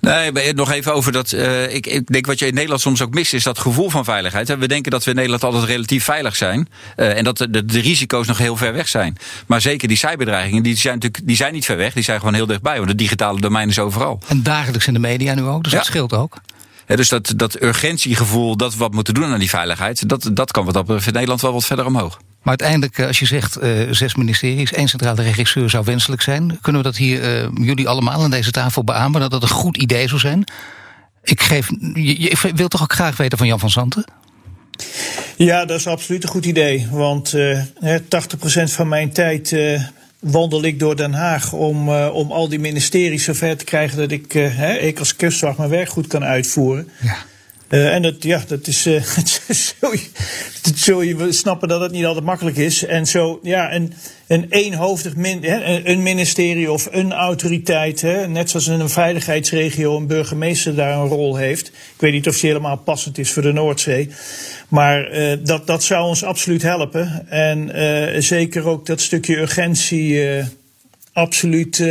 Nee, 0.00 0.52
nog 0.52 0.70
even 0.70 0.94
over 0.94 1.12
dat. 1.12 1.32
Uh, 1.32 1.74
ik, 1.74 1.86
ik, 1.86 2.06
denk 2.06 2.26
wat 2.26 2.38
je 2.38 2.46
in 2.46 2.54
Nederland 2.54 2.80
soms 2.80 3.02
ook 3.02 3.14
mist, 3.14 3.34
is 3.34 3.42
dat 3.42 3.58
gevoel 3.58 3.90
van 3.90 4.04
veiligheid. 4.04 4.58
We 4.58 4.68
denken 4.68 4.90
dat 4.90 5.04
we 5.04 5.10
in 5.10 5.16
Nederland 5.16 5.44
altijd 5.44 5.64
relatief 5.64 6.04
veilig 6.04 6.36
zijn. 6.36 6.68
Uh, 6.96 7.16
en 7.16 7.24
dat 7.24 7.38
de, 7.38 7.50
de, 7.50 7.64
de, 7.64 7.80
risico's 7.80 8.26
nog 8.26 8.38
heel 8.38 8.56
ver 8.56 8.72
weg 8.72 8.88
zijn. 8.88 9.16
Maar 9.46 9.60
zeker 9.60 9.88
die 9.88 9.96
cyberbedreigingen, 9.96 10.62
die 10.62 10.76
zijn 10.76 10.94
natuurlijk 10.94 11.26
die 11.26 11.36
zijn 11.36 11.52
niet 11.52 11.64
ver 11.64 11.76
weg. 11.76 11.92
Die 11.92 12.02
zijn 12.02 12.18
gewoon 12.18 12.34
heel 12.34 12.46
dichtbij. 12.46 12.76
Want 12.76 12.88
het 12.88 12.98
digitale 12.98 13.40
domein 13.40 13.68
is 13.68 13.78
overal. 13.78 14.20
En 14.26 14.42
dagelijks 14.42 14.86
in 14.86 14.92
de 14.92 14.98
media 14.98 15.34
nu 15.34 15.42
ook. 15.42 15.62
Dus 15.62 15.72
ja. 15.72 15.78
dat 15.78 15.86
scheelt 15.86 16.12
ook. 16.12 16.36
Ja, 16.86 16.96
dus 16.96 17.08
dat, 17.08 17.32
dat 17.36 17.62
urgentiegevoel 17.62 18.56
dat 18.56 18.72
we 18.72 18.78
wat 18.78 18.92
moeten 18.92 19.14
doen 19.14 19.32
aan 19.32 19.38
die 19.38 19.48
veiligheid, 19.48 20.08
dat, 20.08 20.30
dat 20.32 20.50
kan 20.50 20.64
wat 20.64 20.74
dat 20.74 20.84
betreft 20.84 21.06
in 21.06 21.12
Nederland 21.12 21.40
wel 21.40 21.52
wat 21.52 21.64
verder 21.64 21.86
omhoog. 21.86 22.18
Maar 22.48 22.58
uiteindelijk, 22.58 23.06
als 23.06 23.18
je 23.18 23.26
zegt 23.26 23.62
uh, 23.62 23.86
zes 23.90 24.14
ministeries, 24.14 24.72
één 24.72 24.88
centrale 24.88 25.22
regisseur 25.22 25.70
zou 25.70 25.84
wenselijk 25.84 26.22
zijn, 26.22 26.58
kunnen 26.60 26.82
we 26.82 26.88
dat 26.88 26.96
hier 26.96 27.42
uh, 27.42 27.48
jullie 27.66 27.88
allemaal 27.88 28.22
aan 28.22 28.30
deze 28.30 28.50
tafel 28.50 28.84
beamen 28.84 29.20
dat 29.20 29.30
dat 29.30 29.42
een 29.42 29.48
goed 29.48 29.76
idee 29.76 30.08
zou 30.08 30.20
zijn? 30.20 30.44
Ik, 31.22 31.42
geef, 31.42 31.68
je, 31.94 32.20
je 32.20 32.52
wil 32.54 32.68
toch 32.68 32.82
ook 32.82 32.92
graag 32.92 33.16
weten 33.16 33.38
van 33.38 33.46
Jan 33.46 33.58
van 33.58 33.70
Zanten? 33.70 34.04
Ja, 35.36 35.64
dat 35.64 35.78
is 35.78 35.86
absoluut 35.86 36.22
een 36.22 36.28
goed 36.28 36.44
idee. 36.46 36.88
Want 36.90 37.32
uh, 37.32 37.60
80% 37.94 37.98
van 38.62 38.88
mijn 38.88 39.12
tijd 39.12 39.56
wandel 40.18 40.62
ik 40.62 40.78
door 40.78 40.96
Den 40.96 41.12
Haag 41.12 41.52
om, 41.52 41.88
uh, 41.88 42.14
om 42.14 42.32
al 42.32 42.48
die 42.48 42.58
ministeries 42.58 43.24
zover 43.24 43.56
te 43.56 43.64
krijgen 43.64 43.98
dat 43.98 44.10
ik, 44.10 44.34
uh, 44.34 44.56
hè, 44.56 44.76
ik 44.76 44.98
als 44.98 45.16
kustwacht 45.16 45.58
mijn 45.58 45.70
werk 45.70 45.88
goed 45.88 46.06
kan 46.06 46.24
uitvoeren. 46.24 46.88
Ja. 47.00 47.16
Uh, 47.70 47.94
en 47.94 48.02
dat, 48.02 48.22
ja, 48.22 48.42
dat 48.46 48.66
is, 48.66 48.86
uh, 48.86 49.02
zo 50.76 51.02
je 51.02 51.32
snappen 51.32 51.68
dat 51.68 51.80
het 51.80 51.92
niet 51.92 52.04
altijd 52.04 52.24
makkelijk 52.24 52.56
is. 52.56 52.84
En 52.84 53.06
zo, 53.06 53.40
ja, 53.42 53.74
een, 53.74 53.92
een 54.26 54.46
eenhoofdig 54.50 55.16
min, 55.16 55.44
hè, 55.44 55.86
een 55.86 56.02
ministerie 56.02 56.72
of 56.72 56.88
een 56.90 57.12
autoriteit, 57.12 58.00
hè, 58.00 58.28
net 58.28 58.50
zoals 58.50 58.66
in 58.66 58.80
een 58.80 58.88
veiligheidsregio 58.88 59.96
een 59.96 60.06
burgemeester 60.06 60.74
daar 60.74 60.98
een 60.98 61.08
rol 61.08 61.36
heeft. 61.36 61.66
Ik 61.68 62.00
weet 62.00 62.12
niet 62.12 62.28
of 62.28 62.40
die 62.40 62.50
helemaal 62.50 62.76
passend 62.76 63.18
is 63.18 63.32
voor 63.32 63.42
de 63.42 63.52
Noordzee. 63.52 64.10
Maar 64.68 65.18
uh, 65.18 65.36
dat, 65.42 65.66
dat 65.66 65.84
zou 65.84 66.06
ons 66.06 66.24
absoluut 66.24 66.62
helpen. 66.62 67.26
En 67.28 68.22
zeker 68.22 68.66
ook 68.66 68.86
dat 68.86 69.00
stukje 69.00 69.36
urgentie 69.36 70.22
absoluut 71.12 71.84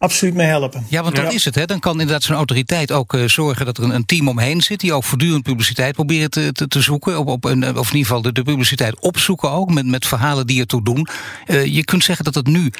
absoluut 0.00 0.34
mee 0.34 0.46
helpen. 0.46 0.86
Ja, 0.88 1.02
want 1.02 1.16
dat 1.16 1.24
ja. 1.24 1.30
is 1.30 1.44
het. 1.44 1.54
Hè. 1.54 1.64
Dan 1.64 1.78
kan 1.78 1.92
inderdaad 1.92 2.22
zo'n 2.22 2.36
autoriteit 2.36 2.92
ook 2.92 3.12
uh, 3.12 3.28
zorgen 3.28 3.66
dat 3.66 3.78
er 3.78 3.84
een, 3.84 3.94
een, 3.94 4.04
team 4.04 4.28
omheen 4.28 4.60
zit... 4.60 4.80
die 4.80 4.92
ook 4.92 5.04
voortdurend 5.04 5.42
publiciteit 5.42 5.94
proberen 5.94 6.30
te, 6.30 6.52
te, 6.52 6.68
te 6.68 6.80
zoeken. 6.80 7.18
Op, 7.18 7.28
op 7.28 7.44
een, 7.44 7.62
of 7.64 7.88
in 7.90 7.96
ieder 7.96 8.06
geval 8.06 8.22
de, 8.22 8.32
de, 8.32 8.42
publiciteit 8.42 9.00
opzoeken 9.00 9.50
ook... 9.50 9.70
met, 9.70 9.86
met 9.86 10.06
verhalen 10.06 10.46
die 10.46 10.60
ertoe 10.60 10.84
doen. 10.84 11.06
Uh, 11.46 11.64
je 11.64 11.84
kunt 11.84 12.04
zeggen 12.04 12.24
dat 12.24 12.34
het 12.34 12.46
nu 12.46 12.72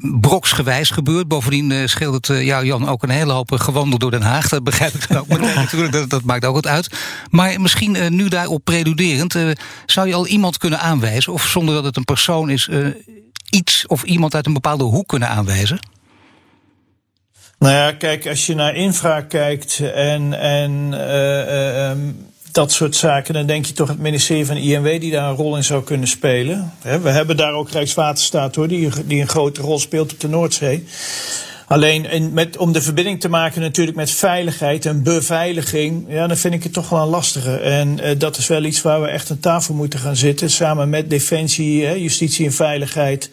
broksgewijs 0.00 0.90
gebeurt. 0.90 1.28
Bovendien 1.28 1.70
uh, 1.70 1.86
scheelt 1.86 2.28
het 2.28 2.44
jou, 2.44 2.64
Jan, 2.64 2.88
ook 2.88 3.02
een 3.02 3.10
hele 3.10 3.32
hoop 3.32 3.52
gewandeld 3.52 4.00
door 4.00 4.10
Den 4.10 4.22
Haag. 4.22 4.48
Dat 4.48 4.64
begrijp 4.64 4.94
ik 4.94 5.08
dan 5.08 5.16
ook 5.28 5.40
natuurlijk. 5.54 5.92
Dat, 5.92 6.10
dat 6.10 6.22
maakt 6.22 6.44
ook 6.44 6.54
wat 6.54 6.66
uit. 6.66 6.96
Maar 7.30 7.60
misschien 7.60 8.16
nu 8.16 8.28
daarop 8.28 8.64
preluderend... 8.64 9.36
zou 9.86 10.08
je 10.08 10.14
al 10.14 10.26
iemand 10.26 10.58
kunnen 10.58 10.80
aanwijzen... 10.80 11.32
of 11.32 11.46
zonder 11.46 11.74
dat 11.74 11.84
het 11.84 11.96
een 11.96 12.04
persoon 12.04 12.50
is... 12.50 12.68
iets 13.50 13.86
of 13.86 14.02
iemand 14.02 14.34
uit 14.34 14.46
een 14.46 14.52
bepaalde 14.52 14.84
hoek 14.84 15.08
kunnen 15.08 15.28
aanwijzen? 15.28 15.78
Nou 17.58 17.74
ja, 17.74 17.92
kijk, 17.92 18.26
als 18.26 18.46
je 18.46 18.54
naar 18.54 18.74
infra 18.74 19.20
kijkt 19.20 19.80
en, 19.94 20.40
en 20.40 20.92
uh, 20.92 21.90
uh, 21.90 21.98
dat 22.52 22.72
soort 22.72 22.96
zaken, 22.96 23.34
dan 23.34 23.46
denk 23.46 23.66
je 23.66 23.72
toch 23.72 23.88
het 23.88 23.98
ministerie 23.98 24.46
van 24.46 24.56
INW 24.56 25.00
die 25.00 25.10
daar 25.10 25.28
een 25.28 25.36
rol 25.36 25.56
in 25.56 25.64
zou 25.64 25.82
kunnen 25.82 26.08
spelen. 26.08 26.72
we 26.82 27.10
hebben 27.10 27.36
daar 27.36 27.52
ook 27.52 27.70
Rijkswaterstaat 27.70 28.54
hoor, 28.54 28.68
die, 28.68 28.90
die 29.04 29.20
een 29.20 29.28
grote 29.28 29.60
rol 29.60 29.78
speelt 29.78 30.12
op 30.12 30.20
de 30.20 30.28
Noordzee. 30.28 30.86
Alleen 31.66 32.10
in, 32.10 32.32
met, 32.32 32.56
om 32.56 32.72
de 32.72 32.82
verbinding 32.82 33.20
te 33.20 33.28
maken 33.28 33.60
natuurlijk 33.60 33.96
met 33.96 34.10
veiligheid 34.10 34.86
en 34.86 35.02
beveiliging, 35.02 36.04
ja, 36.08 36.26
dan 36.26 36.36
vind 36.36 36.54
ik 36.54 36.62
het 36.62 36.72
toch 36.72 36.88
wel 36.88 37.02
een 37.02 37.08
lastige. 37.08 37.56
En 37.56 37.98
uh, 38.02 38.18
dat 38.18 38.36
is 38.36 38.46
wel 38.46 38.64
iets 38.64 38.82
waar 38.82 39.02
we 39.02 39.08
echt 39.08 39.30
aan 39.30 39.40
tafel 39.40 39.74
moeten 39.74 39.98
gaan 39.98 40.16
zitten, 40.16 40.50
samen 40.50 40.88
met 40.88 41.10
Defensie, 41.10 41.84
hè, 41.84 41.92
Justitie 41.92 42.46
en 42.46 42.52
Veiligheid, 42.52 43.30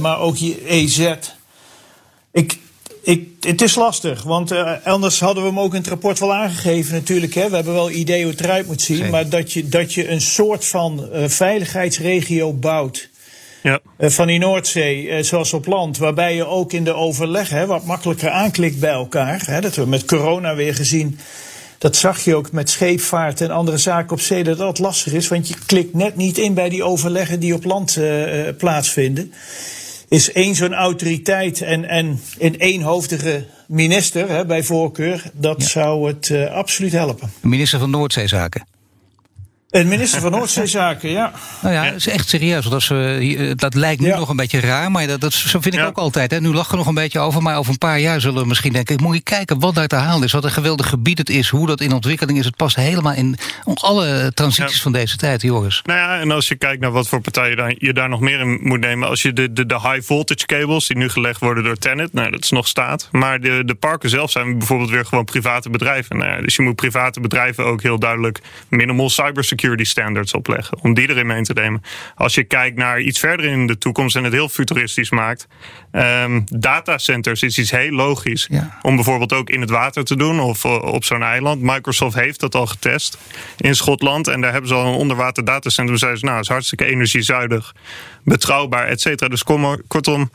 maar 0.00 0.18
ook 0.18 0.36
EZ. 0.66 1.14
Ik, 2.32 2.58
ik, 3.02 3.28
het 3.40 3.62
is 3.62 3.74
lastig, 3.74 4.22
want 4.22 4.52
uh, 4.52 4.72
anders 4.84 5.20
hadden 5.20 5.42
we 5.42 5.48
hem 5.48 5.60
ook 5.60 5.72
in 5.72 5.78
het 5.78 5.88
rapport 5.88 6.18
wel 6.18 6.34
aangegeven 6.34 6.94
natuurlijk. 6.94 7.34
Hè. 7.34 7.48
We 7.48 7.54
hebben 7.54 7.74
wel 7.74 7.90
idee 7.90 8.22
hoe 8.22 8.30
het 8.30 8.40
eruit 8.40 8.66
moet 8.66 8.82
zien. 8.82 8.96
Zeker. 8.96 9.12
Maar 9.12 9.28
dat 9.28 9.52
je, 9.52 9.68
dat 9.68 9.94
je 9.94 10.08
een 10.08 10.20
soort 10.20 10.64
van 10.64 11.08
uh, 11.12 11.28
veiligheidsregio 11.28 12.52
bouwt. 12.52 13.08
Ja. 13.62 13.80
Uh, 13.98 14.10
van 14.10 14.26
die 14.26 14.38
Noordzee, 14.38 15.22
zoals 15.22 15.52
op 15.52 15.66
land. 15.66 15.98
Waarbij 15.98 16.34
je 16.34 16.46
ook 16.46 16.72
in 16.72 16.84
de 16.84 16.92
overleg 16.92 17.48
hè, 17.48 17.66
wat 17.66 17.84
makkelijker 17.84 18.30
aanklikt 18.30 18.80
bij 18.80 18.90
elkaar. 18.90 19.42
Hè, 19.46 19.60
dat 19.60 19.74
we 19.74 19.86
met 19.86 20.04
corona 20.04 20.54
weer 20.54 20.74
gezien. 20.74 21.18
Dat 21.78 21.96
zag 21.96 22.24
je 22.24 22.34
ook 22.34 22.52
met 22.52 22.70
scheepvaart 22.70 23.40
en 23.40 23.50
andere 23.50 23.78
zaken 23.78 24.12
op 24.12 24.20
zee. 24.20 24.44
Dat 24.44 24.58
dat 24.58 24.78
lastig 24.78 25.12
is, 25.12 25.28
want 25.28 25.48
je 25.48 25.54
klikt 25.66 25.94
net 25.94 26.16
niet 26.16 26.38
in 26.38 26.54
bij 26.54 26.68
die 26.68 26.82
overleggen 26.82 27.40
die 27.40 27.54
op 27.54 27.64
land 27.64 27.98
plaatsvinden 28.58 29.32
is 30.10 30.32
één 30.32 30.54
zo'n 30.54 30.74
autoriteit 30.74 31.60
en, 31.60 31.84
en 31.84 32.20
een 32.38 32.54
eenhoofdige 32.54 33.46
minister 33.66 34.28
hè, 34.28 34.46
bij 34.46 34.62
voorkeur, 34.62 35.30
dat 35.32 35.62
ja. 35.62 35.68
zou 35.68 36.08
het 36.08 36.28
uh, 36.28 36.50
absoluut 36.50 36.92
helpen. 36.92 37.30
Minister 37.40 37.78
van 37.78 37.90
Noordzeezaken. 37.90 38.66
Een 39.70 39.88
minister 39.88 40.20
van 40.20 40.30
Noordzeezaken, 40.30 41.10
ja. 41.10 41.32
Nou 41.62 41.74
ja, 41.74 41.84
dat 41.84 41.94
is 41.94 42.08
echt 42.08 42.28
serieus. 42.28 42.62
Want 42.62 42.74
als 42.74 42.88
we, 42.88 43.52
dat 43.56 43.74
lijkt 43.74 44.00
nu 44.00 44.06
ja. 44.06 44.18
nog 44.18 44.28
een 44.28 44.36
beetje 44.36 44.60
raar, 44.60 44.90
maar 44.90 45.06
dat, 45.06 45.20
dat 45.20 45.32
zo 45.32 45.60
vind 45.60 45.74
ik 45.74 45.80
ja. 45.80 45.86
ook 45.86 45.98
altijd. 45.98 46.30
Hè. 46.30 46.40
Nu 46.40 46.52
lachen 46.52 46.70
we 46.70 46.76
nog 46.76 46.86
een 46.86 46.94
beetje 46.94 47.18
over, 47.18 47.42
maar 47.42 47.56
over 47.56 47.72
een 47.72 47.78
paar 47.78 48.00
jaar 48.00 48.20
zullen 48.20 48.42
we 48.42 48.48
misschien 48.48 48.72
denken... 48.72 49.02
moet 49.02 49.14
je 49.14 49.22
kijken 49.22 49.58
wat 49.58 49.74
daar 49.74 49.86
te 49.86 49.96
halen 49.96 50.24
is, 50.24 50.32
wat 50.32 50.44
een 50.44 50.50
geweldig 50.50 50.88
gebied 50.88 51.18
het 51.18 51.30
is... 51.30 51.48
hoe 51.48 51.66
dat 51.66 51.80
in 51.80 51.92
ontwikkeling 51.92 52.38
is. 52.38 52.44
Het 52.44 52.56
past 52.56 52.76
helemaal 52.76 53.12
in 53.12 53.36
alle 53.64 54.32
transities 54.34 54.76
ja. 54.76 54.82
van 54.82 54.92
deze 54.92 55.16
tijd, 55.16 55.42
Joris. 55.42 55.82
Nou 55.84 55.98
ja, 55.98 56.20
en 56.20 56.30
als 56.30 56.48
je 56.48 56.54
kijkt 56.54 56.80
naar 56.80 56.90
wat 56.90 57.08
voor 57.08 57.20
partijen 57.20 57.56
daar, 57.56 57.74
je 57.78 57.92
daar 57.92 58.08
nog 58.08 58.20
meer 58.20 58.40
in 58.40 58.58
moet 58.62 58.80
nemen... 58.80 59.08
als 59.08 59.22
je 59.22 59.32
de, 59.32 59.52
de, 59.52 59.66
de 59.66 59.80
high 59.80 60.00
voltage 60.06 60.46
cables 60.46 60.86
die 60.86 60.96
nu 60.96 61.08
gelegd 61.08 61.40
worden 61.40 61.64
door 61.64 61.76
Tenet... 61.76 62.12
nou, 62.12 62.30
dat 62.30 62.44
is 62.44 62.50
nog 62.50 62.68
staat. 62.68 63.08
Maar 63.12 63.40
de, 63.40 63.62
de 63.64 63.74
parken 63.74 64.10
zelf 64.10 64.30
zijn 64.30 64.58
bijvoorbeeld 64.58 64.90
weer 64.90 65.06
gewoon 65.06 65.24
private 65.24 65.70
bedrijven. 65.70 66.18
Nou, 66.18 66.42
dus 66.42 66.56
je 66.56 66.62
moet 66.62 66.76
private 66.76 67.20
bedrijven 67.20 67.64
ook 67.64 67.82
heel 67.82 67.98
duidelijk 67.98 68.40
minimal 68.68 69.10
cybersecurity 69.10 69.58
security 69.60 69.84
standards 69.84 70.32
opleggen. 70.34 70.82
Om 70.82 70.94
die 70.94 71.08
erin 71.08 71.26
mee 71.26 71.42
te 71.42 71.52
nemen. 71.52 71.82
Als 72.14 72.34
je 72.34 72.44
kijkt 72.44 72.76
naar 72.76 73.00
iets 73.00 73.18
verder 73.18 73.46
in 73.46 73.66
de 73.66 73.78
toekomst 73.78 74.16
en 74.16 74.24
het 74.24 74.32
heel 74.32 74.48
futuristisch 74.48 75.10
maakt. 75.10 75.48
Um, 75.92 76.44
datacenters 76.46 77.42
is 77.42 77.58
iets 77.58 77.70
heel 77.70 77.90
logisch. 77.90 78.46
Ja. 78.50 78.78
Om 78.82 78.94
bijvoorbeeld 78.94 79.32
ook 79.32 79.50
in 79.50 79.60
het 79.60 79.70
water 79.70 80.04
te 80.04 80.16
doen 80.16 80.40
of 80.40 80.64
uh, 80.64 80.82
op 80.82 81.04
zo'n 81.04 81.22
eiland. 81.22 81.62
Microsoft 81.62 82.14
heeft 82.14 82.40
dat 82.40 82.54
al 82.54 82.66
getest 82.66 83.18
in 83.56 83.74
Schotland. 83.74 84.28
En 84.28 84.40
daar 84.40 84.52
hebben 84.52 84.68
ze 84.68 84.74
al 84.74 84.86
een 84.86 84.98
onderwater 84.98 85.44
datacentrum. 85.44 85.96
Zeiden 85.96 86.20
ze, 86.20 86.24
nou, 86.24 86.36
het 86.36 86.46
is 86.46 86.52
hartstikke 86.52 86.84
energiezuinig, 86.84 87.74
betrouwbaar, 88.24 88.86
et 88.86 89.00
cetera. 89.00 89.28
Dus 89.28 89.42
kom, 89.42 89.80
kortom. 89.88 90.30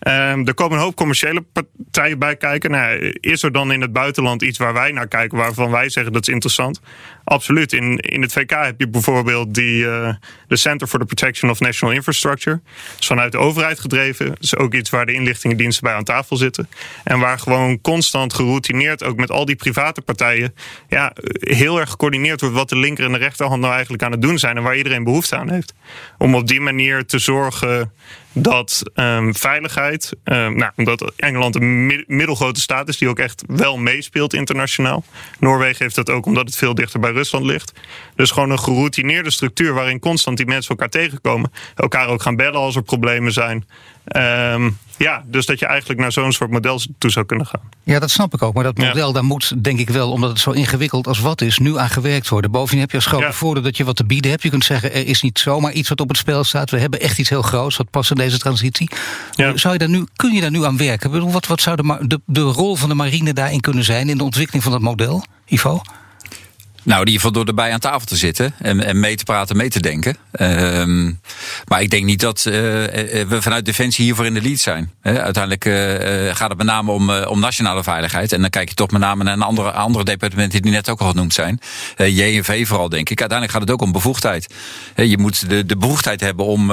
Um, 0.00 0.46
er 0.46 0.54
komen 0.54 0.76
een 0.76 0.84
hoop 0.84 0.96
commerciële 0.96 1.44
partijen 1.52 2.18
bij 2.18 2.36
kijken. 2.36 2.70
Nou, 2.70 3.16
is 3.20 3.42
er 3.42 3.52
dan 3.52 3.72
in 3.72 3.80
het 3.80 3.92
buitenland 3.92 4.42
iets 4.42 4.58
waar 4.58 4.72
wij 4.72 4.92
naar 4.92 5.08
kijken, 5.08 5.38
waarvan 5.38 5.70
wij 5.70 5.88
zeggen 5.88 6.12
dat 6.12 6.22
is 6.22 6.34
interessant? 6.34 6.80
Absoluut. 7.28 7.72
In, 7.72 7.98
in 7.98 8.22
het 8.22 8.32
VK 8.32 8.50
heb 8.50 8.74
je 8.78 8.88
bijvoorbeeld 8.88 9.54
die, 9.54 9.84
uh, 9.84 10.14
de 10.46 10.56
Center 10.56 10.86
for 10.86 10.98
the 10.98 11.04
Protection 11.04 11.50
of 11.50 11.60
National 11.60 11.94
Infrastructure. 11.94 12.60
Dat 12.64 13.00
is 13.00 13.06
vanuit 13.06 13.32
de 13.32 13.38
overheid 13.38 13.80
gedreven. 13.80 14.26
Dat 14.26 14.36
is 14.40 14.56
ook 14.56 14.74
iets 14.74 14.90
waar 14.90 15.06
de 15.06 15.12
inlichtingendiensten 15.12 15.84
bij 15.84 15.94
aan 15.94 16.04
tafel 16.04 16.36
zitten. 16.36 16.68
En 17.04 17.18
waar 17.18 17.38
gewoon 17.38 17.80
constant 17.80 18.34
geroutineerd, 18.34 19.04
ook 19.04 19.16
met 19.16 19.30
al 19.30 19.44
die 19.44 19.56
private 19.56 20.00
partijen, 20.00 20.54
ja, 20.88 21.12
heel 21.40 21.80
erg 21.80 21.90
gecoördineerd 21.90 22.40
wordt 22.40 22.56
wat 22.56 22.68
de 22.68 22.76
linker 22.76 23.04
en 23.04 23.12
de 23.12 23.18
rechterhand 23.18 23.60
nou 23.60 23.72
eigenlijk 23.72 24.02
aan 24.02 24.12
het 24.12 24.22
doen 24.22 24.38
zijn 24.38 24.56
en 24.56 24.62
waar 24.62 24.76
iedereen 24.76 25.04
behoefte 25.04 25.36
aan 25.36 25.50
heeft. 25.50 25.74
Om 26.18 26.34
op 26.34 26.46
die 26.46 26.60
manier 26.60 27.06
te 27.06 27.18
zorgen 27.18 27.92
dat 28.32 28.82
um, 28.94 29.34
veiligheid, 29.34 30.12
um, 30.24 30.56
nou, 30.56 30.72
omdat 30.76 31.12
Engeland 31.16 31.54
een 31.54 32.04
middelgrote 32.06 32.60
staat 32.60 32.88
is 32.88 32.98
die 32.98 33.08
ook 33.08 33.18
echt 33.18 33.44
wel 33.46 33.76
meespeelt 33.76 34.34
internationaal. 34.34 35.04
Noorwegen 35.38 35.82
heeft 35.82 35.94
dat 35.94 36.10
ook 36.10 36.26
omdat 36.26 36.46
het 36.46 36.56
veel 36.56 36.74
dichter 36.74 37.00
bij 37.00 37.12
Rusland 37.18 37.44
ligt. 37.44 37.72
Dus 38.16 38.30
gewoon 38.30 38.50
een 38.50 38.58
geroutineerde 38.58 39.30
structuur 39.30 39.74
waarin 39.74 39.98
constant 39.98 40.36
die 40.36 40.46
mensen 40.46 40.70
elkaar 40.70 40.88
tegenkomen, 40.88 41.52
elkaar 41.74 42.08
ook 42.08 42.22
gaan 42.22 42.36
bellen 42.36 42.60
als 42.60 42.76
er 42.76 42.82
problemen 42.82 43.32
zijn. 43.32 43.64
Um, 44.16 44.78
ja, 44.98 45.22
dus 45.26 45.46
dat 45.46 45.58
je 45.58 45.66
eigenlijk 45.66 46.00
naar 46.00 46.12
zo'n 46.12 46.32
soort 46.32 46.50
model 46.50 46.80
toe 46.98 47.10
zou 47.10 47.26
kunnen 47.26 47.46
gaan. 47.46 47.60
Ja, 47.82 47.98
dat 47.98 48.10
snap 48.10 48.34
ik 48.34 48.42
ook. 48.42 48.54
Maar 48.54 48.64
dat 48.64 48.78
model, 48.78 49.12
daar 49.12 49.24
moet 49.24 49.64
denk 49.64 49.78
ik 49.78 49.90
wel, 49.90 50.12
omdat 50.12 50.30
het 50.30 50.38
zo 50.38 50.50
ingewikkeld 50.50 51.06
als 51.06 51.18
wat 51.18 51.40
is, 51.40 51.58
nu 51.58 51.78
aan 51.78 51.88
gewerkt 51.88 52.28
worden. 52.28 52.50
Bovendien 52.50 52.80
heb 52.80 52.90
je 52.90 52.96
als 52.96 53.06
grote 53.06 53.24
ja. 53.24 53.32
voordeel 53.32 53.62
dat 53.62 53.76
je 53.76 53.84
wat 53.84 53.96
te 53.96 54.04
bieden 54.04 54.30
hebt. 54.30 54.42
Je 54.42 54.50
kunt 54.50 54.64
zeggen, 54.64 54.92
er 54.92 55.06
is 55.06 55.22
niet 55.22 55.38
zomaar 55.38 55.72
iets 55.72 55.88
wat 55.88 56.00
op 56.00 56.08
het 56.08 56.16
spel 56.16 56.44
staat. 56.44 56.70
We 56.70 56.78
hebben 56.78 57.00
echt 57.00 57.18
iets 57.18 57.28
heel 57.28 57.42
groots 57.42 57.76
wat 57.76 57.90
past 57.90 58.10
in 58.10 58.16
deze 58.16 58.38
transitie. 58.38 58.90
Ja. 59.32 59.56
Zou 59.56 59.72
je 59.72 59.78
daar 59.78 59.88
nu, 59.88 60.06
kun 60.16 60.32
je 60.32 60.40
daar 60.40 60.50
nu 60.50 60.64
aan 60.64 60.76
werken? 60.76 61.10
bedoel, 61.10 61.32
wat, 61.32 61.46
wat 61.46 61.60
zou 61.60 61.76
de, 61.76 62.06
de, 62.06 62.20
de 62.26 62.40
rol 62.40 62.76
van 62.76 62.88
de 62.88 62.94
marine 62.94 63.32
daarin 63.32 63.60
kunnen 63.60 63.84
zijn 63.84 64.08
in 64.08 64.18
de 64.18 64.24
ontwikkeling 64.24 64.62
van 64.62 64.72
dat 64.72 64.80
model, 64.80 65.24
Ivo? 65.46 65.82
Nou, 66.88 67.00
in 67.00 67.06
ieder 67.06 67.20
geval 67.22 67.36
door 67.36 67.46
erbij 67.46 67.72
aan 67.72 67.78
tafel 67.78 68.06
te 68.06 68.16
zitten 68.16 68.54
en, 68.58 68.84
en 68.84 69.00
mee 69.00 69.16
te 69.16 69.24
praten, 69.24 69.56
mee 69.56 69.68
te 69.68 69.80
denken. 69.80 70.16
Uh, 70.32 71.12
maar 71.66 71.82
ik 71.82 71.90
denk 71.90 72.04
niet 72.04 72.20
dat 72.20 72.44
uh, 72.46 72.52
we 72.52 73.36
vanuit 73.40 73.64
Defensie 73.64 74.04
hiervoor 74.04 74.26
in 74.26 74.34
de 74.34 74.42
lead 74.42 74.58
zijn. 74.58 74.92
Uiteindelijk 75.02 75.64
uh, 75.64 75.74
gaat 76.34 76.48
het 76.48 76.58
met 76.58 76.66
name 76.66 76.90
om, 76.90 77.10
om 77.10 77.40
nationale 77.40 77.82
veiligheid. 77.82 78.32
En 78.32 78.40
dan 78.40 78.50
kijk 78.50 78.68
je 78.68 78.74
toch 78.74 78.90
met 78.90 79.00
name 79.00 79.24
naar 79.24 79.32
een 79.32 79.42
andere, 79.42 79.70
andere 79.70 80.04
departementen 80.04 80.62
die 80.62 80.72
net 80.72 80.88
ook 80.88 81.00
al 81.00 81.08
genoemd 81.08 81.34
zijn. 81.34 81.60
JNV 81.96 82.66
vooral, 82.66 82.88
denk 82.88 83.10
ik. 83.10 83.20
Uiteindelijk 83.20 83.58
gaat 83.58 83.68
het 83.68 83.70
ook 83.70 83.82
om 83.82 83.92
bevoegdheid. 83.92 84.54
je 84.94 85.18
moet 85.18 85.48
de, 85.48 85.66
de 85.66 85.76
bevoegdheid 85.76 86.20
hebben 86.20 86.46
om 86.46 86.70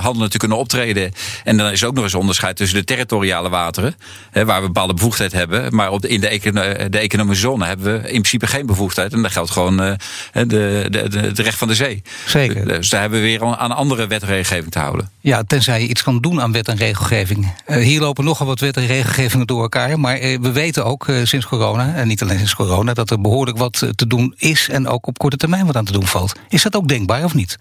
handelen 0.00 0.30
te 0.30 0.38
kunnen 0.38 0.58
optreden. 0.58 1.12
En 1.44 1.56
dan 1.56 1.70
is 1.70 1.84
ook 1.84 1.94
nog 1.94 2.04
eens 2.04 2.14
onderscheid 2.14 2.56
tussen 2.56 2.78
de 2.78 2.84
territoriale 2.84 3.48
wateren, 3.48 3.96
waar 4.32 4.60
we 4.60 4.66
bepaalde 4.66 4.94
bevoegdheid 4.94 5.32
hebben. 5.32 5.74
Maar 5.74 5.90
op 5.90 6.06
in 6.06 6.20
de, 6.20 6.86
de 6.90 6.98
economische 6.98 7.42
zone 7.42 7.66
hebben 7.66 7.92
we 7.92 7.98
in 7.98 8.20
principe 8.20 8.46
geen 8.46 8.66
bevoegdheid. 8.66 9.12
En 9.12 9.22
geldt 9.30 9.50
gewoon 9.50 9.82
uh, 9.82 9.92
de, 10.32 10.46
de, 10.46 11.08
de, 11.08 11.32
de, 11.32 11.42
recht 11.42 11.58
van 11.58 11.68
de 11.68 11.74
zee. 11.74 12.02
Zeker. 12.26 12.68
Dus 12.68 12.88
daar 12.88 13.00
hebben 13.00 13.20
we 13.20 13.26
weer 13.26 13.56
aan 13.56 13.72
andere 13.72 14.06
wet 14.06 14.22
en 14.22 14.28
regelgeving 14.28 14.72
te 14.72 14.78
houden. 14.78 15.10
Ja, 15.20 15.42
tenzij 15.46 15.80
je 15.80 15.88
iets 15.88 16.02
kan 16.02 16.20
doen 16.20 16.40
aan 16.40 16.52
wet 16.52 16.68
en 16.68 16.76
regelgeving. 16.76 17.52
Uh, 17.66 17.76
hier 17.84 18.00
lopen 18.00 18.24
nogal 18.24 18.46
wat 18.46 18.60
wet 18.60 18.76
en 18.76 18.86
regelgevingen 18.86 19.46
door 19.46 19.62
elkaar. 19.62 20.00
Maar 20.00 20.20
uh, 20.20 20.38
we 20.40 20.52
weten 20.52 20.84
ook 20.84 21.06
sinds 21.22 21.46
corona, 21.46 21.94
en 21.94 22.08
niet 22.08 22.22
alleen 22.22 22.36
sinds 22.36 22.54
corona, 22.54 22.94
dat 22.94 23.10
er 23.10 23.20
behoorlijk 23.20 23.58
wat 23.58 23.86
te 23.94 24.06
doen 24.06 24.34
is 24.36 24.68
en 24.68 24.88
ook 24.88 25.06
op 25.06 25.18
korte 25.18 25.36
termijn 25.36 25.66
wat 25.66 25.76
aan 25.76 25.84
te 25.84 25.92
doen 25.92 26.06
valt. 26.06 26.32
Is 26.48 26.62
dat 26.62 26.76
ook 26.76 26.88
denkbaar 26.88 27.24
of 27.24 27.34
niet? 27.34 27.56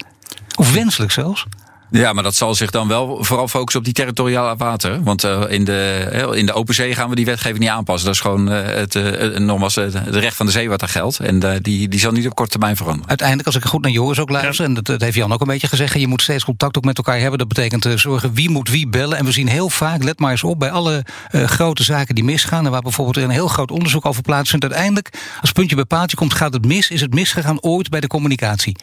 Of 0.55 0.73
wenselijk 0.73 1.11
zelfs? 1.11 1.45
Ja, 1.91 2.13
maar 2.13 2.23
dat 2.23 2.35
zal 2.35 2.55
zich 2.55 2.71
dan 2.71 2.87
wel 2.87 3.23
vooral 3.23 3.47
focussen 3.47 3.79
op 3.79 3.85
die 3.85 3.93
territoriale 3.93 4.55
water. 4.55 5.03
Want 5.03 5.23
uh, 5.23 5.41
in, 5.47 5.63
de, 5.63 6.31
in 6.33 6.45
de 6.45 6.53
open 6.53 6.73
zee 6.73 6.95
gaan 6.95 7.09
we 7.09 7.15
die 7.15 7.25
wetgeving 7.25 7.59
niet 7.59 7.69
aanpassen. 7.69 8.05
Dat 8.05 8.15
is 8.15 8.21
gewoon 8.21 8.51
uh, 8.51 8.65
het, 8.65 8.95
uh, 8.95 9.37
nogmaals 9.37 9.75
het 9.75 9.95
recht 10.07 10.35
van 10.35 10.45
de 10.45 10.51
zee 10.51 10.69
wat 10.69 10.79
daar 10.79 10.89
geldt. 10.89 11.19
En 11.19 11.61
die, 11.61 11.87
die 11.87 11.99
zal 11.99 12.11
niet 12.11 12.25
op 12.25 12.35
korte 12.35 12.51
termijn 12.51 12.75
veranderen. 12.75 13.09
Uiteindelijk, 13.09 13.47
als 13.47 13.57
ik 13.57 13.65
goed 13.65 13.81
naar 13.81 13.91
Joris 13.91 14.19
ook 14.19 14.29
luister, 14.29 14.65
en 14.65 14.73
dat, 14.73 14.85
dat, 14.85 15.01
heeft 15.01 15.15
Jan 15.15 15.33
ook 15.33 15.41
een 15.41 15.47
beetje 15.47 15.67
gezegd, 15.67 15.99
je 15.99 16.07
moet 16.07 16.21
steeds 16.21 16.43
contact 16.43 16.77
ook 16.77 16.85
met 16.85 16.97
elkaar 16.97 17.19
hebben. 17.19 17.39
Dat 17.39 17.47
betekent 17.47 17.87
zorgen 17.95 18.33
wie 18.33 18.49
moet 18.49 18.69
wie 18.69 18.87
bellen. 18.87 19.17
En 19.17 19.25
we 19.25 19.31
zien 19.31 19.47
heel 19.47 19.69
vaak, 19.69 20.03
let 20.03 20.19
maar 20.19 20.31
eens 20.31 20.43
op, 20.43 20.59
bij 20.59 20.71
alle 20.71 21.05
grote 21.31 21.83
zaken 21.83 22.15
die 22.15 22.23
misgaan, 22.23 22.65
en 22.65 22.71
waar 22.71 22.81
bijvoorbeeld 22.81 23.17
een 23.17 23.29
heel 23.29 23.47
groot 23.47 23.71
onderzoek 23.71 24.05
over 24.05 24.21
plaatsvindt, 24.21 24.65
uiteindelijk, 24.65 25.09
als 25.41 25.51
puntje 25.51 25.75
bij 25.75 25.85
paaltje 25.85 26.17
komt, 26.17 26.33
gaat 26.33 26.53
het 26.53 26.65
mis, 26.65 26.89
is 26.89 27.01
het 27.01 27.13
misgegaan 27.13 27.61
ooit 27.61 27.89
bij 27.89 27.99
de 27.99 28.07
communicatie. 28.07 28.75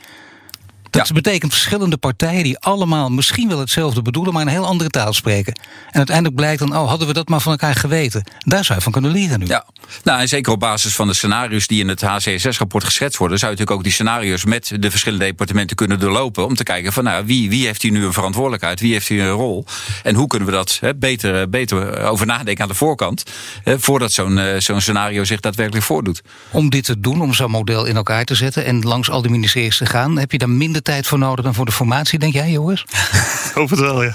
Dat 0.99 1.13
betekent 1.13 1.53
verschillende 1.53 1.97
partijen 1.97 2.43
die 2.43 2.59
allemaal 2.59 3.11
misschien 3.11 3.49
wel 3.49 3.59
hetzelfde 3.59 4.03
bedoelen, 4.03 4.33
maar 4.33 4.43
een 4.43 4.49
heel 4.49 4.67
andere 4.67 4.91
taal 4.91 5.13
spreken. 5.13 5.53
En 5.91 5.97
uiteindelijk 5.97 6.37
blijkt 6.37 6.59
dan, 6.59 6.77
oh, 6.77 6.89
hadden 6.89 7.07
we 7.09 7.15
dat 7.15 7.29
maar 7.29 7.41
van 7.41 7.53
elkaar 7.53 7.75
geweten. 7.75 8.25
Daar 8.39 8.65
zou 8.65 8.79
je 8.79 8.85
van 8.85 8.93
kunnen 8.93 9.11
leren 9.11 9.39
nu. 9.39 9.47
Ja, 9.47 9.65
nou, 10.03 10.21
en 10.21 10.29
zeker 10.29 10.53
op 10.53 10.61
basis 10.61 10.95
van 10.95 11.07
de 11.07 11.15
scenario's 11.15 11.67
die 11.67 11.81
in 11.81 11.89
het 11.89 12.01
HCSS-rapport 12.01 12.85
geschetst 12.85 13.19
worden, 13.19 13.39
zou 13.39 13.51
je 13.53 13.57
natuurlijk 13.59 13.71
ook 13.71 13.83
die 13.83 13.93
scenario's 13.93 14.45
met 14.45 14.77
de 14.81 14.91
verschillende 14.91 15.25
departementen 15.25 15.77
kunnen 15.77 16.01
doorlopen. 16.01 16.47
Om 16.47 16.55
te 16.55 16.63
kijken 16.63 16.93
van, 16.93 17.05
nou, 17.05 17.27
wie, 17.27 17.49
wie 17.49 17.67
heeft 17.67 17.83
hier 17.83 17.93
nu 17.93 18.05
een 18.05 18.13
verantwoordelijkheid? 18.13 18.81
Wie 18.81 18.93
heeft 18.93 19.09
hier 19.09 19.25
een 19.25 19.31
rol? 19.31 19.65
En 20.03 20.15
hoe 20.15 20.27
kunnen 20.27 20.49
we 20.49 20.55
dat 20.55 20.79
he, 20.81 20.95
beter, 20.95 21.49
beter 21.49 22.03
over 22.03 22.27
nadenken 22.27 22.63
aan 22.63 22.71
de 22.71 22.75
voorkant, 22.75 23.23
he, 23.63 23.81
voordat 23.81 24.13
zo'n 24.13 24.39
eh, 24.39 24.61
zo'n 24.61 24.81
scenario 24.81 25.25
zich 25.25 25.41
daadwerkelijk 25.41 25.85
voordoet? 25.85 26.23
Om 26.51 26.71
dit 26.71 26.85
te 26.85 27.01
doen, 27.01 27.21
om 27.21 27.35
zo'n 27.35 27.51
model 27.51 27.85
in 27.85 27.97
elkaar 27.97 28.25
te 28.25 28.35
zetten 28.35 28.65
en 28.65 28.83
langs 28.83 29.11
al 29.11 29.23
die 29.23 29.31
ministeries 29.31 29.77
te 29.77 29.87
gaan, 29.87 30.19
heb 30.19 30.33
je 30.33 30.39
dan 30.39 30.57
minder 30.57 30.83
tijd 30.85 31.07
voor 31.07 31.19
nodig 31.19 31.45
dan 31.45 31.55
voor 31.55 31.65
de 31.65 31.73
formatie, 31.73 32.19
denk 32.19 32.33
jij, 32.33 32.51
jongens? 32.51 32.85
Hoop 33.55 33.71
het 33.71 33.79
wel, 33.79 34.03
ja. 34.03 34.15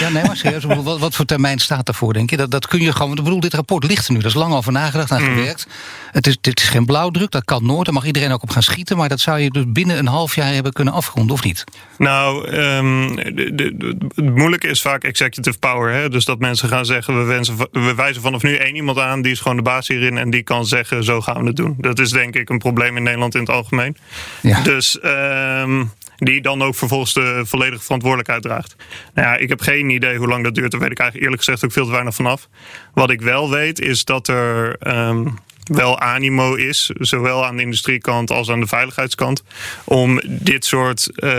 ja, 0.00 0.08
nee, 0.08 0.24
maar 0.24 0.36
serieus. 0.36 0.64
Wat, 0.88 0.98
wat 0.98 1.14
voor 1.14 1.24
termijn 1.24 1.58
staat 1.58 1.86
daarvoor, 1.86 2.12
denk 2.12 2.30
je? 2.30 2.36
Dat, 2.36 2.50
dat 2.50 2.66
kun 2.66 2.80
je 2.80 2.92
gewoon. 2.92 3.16
Ik 3.16 3.24
bedoel, 3.24 3.40
dit 3.40 3.54
rapport 3.54 3.84
ligt 3.84 4.06
er 4.06 4.12
nu. 4.12 4.18
Dat 4.18 4.30
is 4.30 4.36
lang 4.36 4.54
over 4.54 4.72
nagedacht 4.72 5.10
en 5.10 5.20
mm. 5.20 5.26
gewerkt. 5.26 5.66
Het 6.12 6.26
is, 6.26 6.38
dit 6.40 6.60
is 6.60 6.68
geen 6.68 6.86
blauwdruk, 6.86 7.30
dat 7.30 7.44
kan 7.44 7.66
nooit. 7.66 7.84
Daar 7.84 7.94
mag 7.94 8.04
iedereen 8.04 8.32
ook 8.32 8.42
op 8.42 8.50
gaan 8.50 8.62
schieten. 8.62 8.96
Maar 8.96 9.08
dat 9.08 9.20
zou 9.20 9.38
je 9.38 9.50
dus 9.50 9.64
binnen 9.66 9.98
een 9.98 10.06
half 10.06 10.34
jaar 10.34 10.52
hebben 10.52 10.72
kunnen 10.72 10.94
afronden, 10.94 11.34
of 11.34 11.44
niet? 11.44 11.64
Nou, 11.98 12.48
um, 12.56 13.16
de, 13.16 13.52
de, 13.54 13.96
het 14.14 14.34
moeilijke 14.34 14.68
is 14.68 14.80
vaak 14.80 15.04
executive 15.04 15.58
power. 15.58 15.92
Hè? 15.92 16.08
Dus 16.08 16.24
dat 16.24 16.38
mensen 16.38 16.68
gaan 16.68 16.84
zeggen: 16.84 17.18
we, 17.18 17.24
wensen, 17.24 17.56
we 17.72 17.94
wijzen 17.94 18.22
vanaf 18.22 18.42
nu 18.42 18.56
één 18.56 18.76
iemand 18.76 18.98
aan. 18.98 19.22
Die 19.22 19.32
is 19.32 19.40
gewoon 19.40 19.56
de 19.56 19.62
baas 19.62 19.88
hierin. 19.88 20.18
En 20.18 20.30
die 20.30 20.42
kan 20.42 20.66
zeggen: 20.66 21.04
zo 21.04 21.20
gaan 21.20 21.40
we 21.40 21.46
het 21.46 21.56
doen. 21.56 21.74
Dat 21.78 21.98
is 21.98 22.10
denk 22.10 22.34
ik 22.34 22.48
een 22.48 22.58
probleem 22.58 22.96
in 22.96 23.02
Nederland 23.02 23.34
in 23.34 23.40
het 23.40 23.50
algemeen. 23.50 23.96
Ja. 24.40 24.60
Dus. 24.62 24.98
Um, 25.04 25.87
die 26.18 26.40
dan 26.40 26.62
ook 26.62 26.74
vervolgens 26.74 27.12
de 27.12 27.42
volledige 27.44 27.82
verantwoordelijkheid 27.82 28.42
draagt. 28.42 28.76
Nou 29.14 29.28
ja, 29.28 29.36
ik 29.36 29.48
heb 29.48 29.60
geen 29.60 29.90
idee 29.90 30.16
hoe 30.16 30.28
lang 30.28 30.44
dat 30.44 30.54
duurt. 30.54 30.70
Daar 30.70 30.80
weet 30.80 30.90
ik 30.90 30.98
eigenlijk 30.98 31.30
eerlijk 31.30 31.44
gezegd 31.44 31.64
ook 31.64 31.72
veel 31.72 31.84
te 31.84 31.92
weinig 31.92 32.14
vanaf. 32.14 32.48
Wat 32.94 33.10
ik 33.10 33.20
wel 33.20 33.50
weet 33.50 33.80
is 33.80 34.04
dat 34.04 34.28
er 34.28 34.76
um, 35.08 35.38
wel 35.64 35.98
animo 35.98 36.54
is, 36.54 36.90
zowel 36.94 37.46
aan 37.46 37.56
de 37.56 37.62
industriekant 37.62 38.30
als 38.30 38.50
aan 38.50 38.60
de 38.60 38.66
veiligheidskant, 38.66 39.42
om 39.84 40.20
dit 40.24 40.64
soort, 40.64 41.08
uh, 41.16 41.30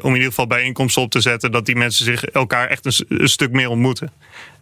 om 0.00 0.08
in 0.08 0.14
ieder 0.14 0.28
geval 0.28 0.46
bijeenkomsten 0.46 1.02
op 1.02 1.10
te 1.10 1.20
zetten, 1.20 1.52
dat 1.52 1.66
die 1.66 1.76
mensen 1.76 2.04
zich 2.04 2.24
elkaar 2.24 2.68
echt 2.68 3.04
een 3.08 3.28
stuk 3.28 3.50
meer 3.50 3.68
ontmoeten. 3.68 4.12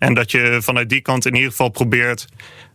En 0.03 0.15
dat 0.15 0.31
je 0.31 0.59
vanuit 0.63 0.89
die 0.89 1.01
kant 1.01 1.27
in 1.27 1.35
ieder 1.35 1.51
geval 1.51 1.69
probeert 1.69 2.27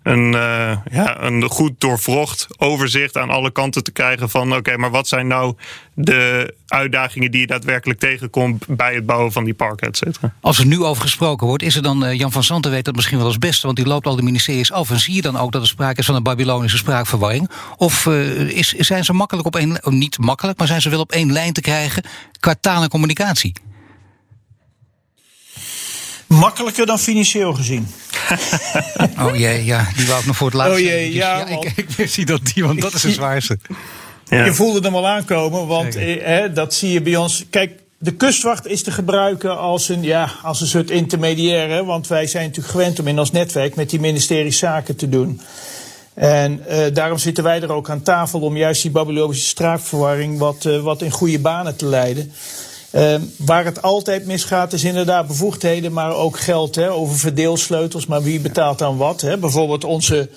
een, 0.04 0.34
uh, 0.34 0.78
ja, 0.92 1.22
een 1.22 1.44
goed 1.44 1.72
doorvrocht 1.78 2.48
overzicht 2.58 3.18
aan 3.18 3.30
alle 3.30 3.52
kanten 3.52 3.84
te 3.84 3.92
krijgen 3.92 4.30
van 4.30 4.56
oké, 4.56 4.78
maar 4.78 4.92
wat 4.92 5.08
zijn 5.08 5.28
nou 5.28 5.56
de 5.94 6.54
uitdagingen 6.68 7.32
die 7.32 7.40
je 7.40 7.48
daadwerkelijk 7.48 8.00
tegenkomt 8.00 8.66
bij 8.68 8.94
het 8.94 9.06
bouwen 9.06 9.32
van 9.32 9.44
die 9.44 9.54
parken, 9.54 9.88
et 9.88 9.98
cetera. 9.98 10.34
Als 10.42 10.60
er 10.60 10.66
nu 10.66 10.84
over 10.84 11.02
gesproken 11.02 11.48
wordt, 11.48 11.63
is 11.63 11.76
er 11.76 11.82
dan, 11.82 12.06
uh, 12.06 12.13
Jan 12.13 12.32
van 12.32 12.44
Zanten 12.44 12.72
weet 12.72 12.86
dat 12.86 12.96
misschien 12.96 13.18
wel 13.18 13.28
als 13.28 13.38
beste, 13.38 13.66
want 13.66 13.78
die 13.78 13.88
loopt 13.88 14.08
al 14.08 14.16
de 14.16 14.22
ministeries 14.22 14.72
af 14.72 14.90
en 14.90 15.00
zie 15.00 15.16
je 15.16 15.22
dan 15.22 15.38
ook 15.38 15.52
dat 15.52 15.62
er 15.62 15.68
sprake 15.68 16.00
is 16.00 16.06
van 16.06 16.16
een 16.16 16.24
Babylonische 16.24 16.78
spraakverwarring? 16.78 17.50
Of 17.78 18.06
uh, 18.06 18.40
is, 18.40 18.74
zijn 18.74 19.04
ze 19.06 19.13
makkelijk 19.13 19.48
op 19.48 19.56
één, 19.56 19.86
oh, 19.86 19.94
niet 19.94 20.18
makkelijk, 20.18 20.58
maar 20.58 20.68
zijn 20.68 20.82
ze 20.82 20.90
wel 20.90 21.00
op 21.00 21.12
één 21.12 21.32
lijn 21.32 21.54
te 21.54 21.62
krijgen 21.62 22.04
qua 22.40 22.56
taal 22.62 22.82
en 22.82 22.90
communicatie? 22.90 23.54
Makkelijker 26.28 26.86
dan 26.86 27.00
financieel 27.00 27.54
gezien. 27.54 27.88
oh 29.26 29.36
jee, 29.36 29.66
ja, 29.66 29.88
die 29.96 30.08
wou 30.08 30.20
ik 30.20 30.26
nog 30.26 30.38
voor 30.38 30.48
het 30.48 30.56
laatst. 30.56 30.74
Oh 30.74 30.80
jee, 30.80 31.13
ja. 31.13 31.38
ja 31.38 31.46
ik, 31.48 31.74
ik, 31.98 32.10
zie 32.10 32.26
dat 32.26 32.42
die, 32.54 32.63
want 32.63 32.82
dat 32.82 32.94
is 32.94 33.02
de 33.02 33.12
zwaarste. 33.22 33.60
Ja. 34.30 34.46
Je 34.46 34.54
voelde 34.54 34.80
hem 34.80 34.96
al 34.96 35.08
aankomen, 35.08 35.68
want 35.68 35.96
eh, 35.96 36.44
dat 36.54 36.74
zie 36.74 36.92
je 36.92 37.02
bij 37.02 37.16
ons. 37.16 37.46
Kijk, 37.50 37.72
de 37.98 38.13
kustwacht 38.13 38.68
is 38.68 38.84
te 38.84 38.92
gebruiken 38.92 39.58
als 39.58 39.90
een, 39.90 40.04
ja, 40.04 40.32
als 40.44 40.62
een 40.62 40.68
soort 40.68 40.90
intermediaire. 40.90 41.86
Want 41.86 42.08
wij 42.08 42.28
zijn 42.28 42.46
natuurlijk 42.46 42.74
gewend 42.74 43.00
om 43.00 43.08
in 43.08 43.20
ons 43.20 43.32
netwerk 43.32 43.76
met 43.76 43.90
die 43.90 44.00
ministeries 44.00 44.58
zaken 44.58 44.96
te 44.96 45.10
doen. 45.10 45.42
En 46.13 46.63
uh, 46.70 46.78
daarom 46.94 47.18
zitten 47.18 47.44
wij 47.44 47.62
er 47.62 47.72
ook 47.72 47.90
aan 47.90 48.02
tafel 48.02 48.40
om 48.40 48.58
juist 48.58 48.82
die 48.82 48.92
Babylonische 48.92 49.48
straatverwarring 49.48 50.40
wat, 50.40 50.66
uh, 50.66 50.82
wat 50.82 51.02
in 51.02 51.12
goede 51.12 51.40
banen 51.40 51.76
te 51.76 51.86
leiden. 51.86 52.32
Uh, 52.97 53.15
waar 53.38 53.65
het 53.65 53.81
altijd 53.81 54.25
misgaat 54.25 54.73
is 54.73 54.83
inderdaad 54.83 55.27
bevoegdheden, 55.27 55.93
maar 55.93 56.15
ook 56.15 56.39
geld 56.39 56.75
hè, 56.75 56.91
over 56.91 57.17
verdeelsleutels. 57.17 58.05
Maar 58.05 58.21
wie 58.21 58.39
betaalt 58.39 58.79
dan 58.79 58.97
wat? 58.97 59.21
Hè? 59.21 59.38
Bijvoorbeeld 59.38 59.83
onze 59.83 60.29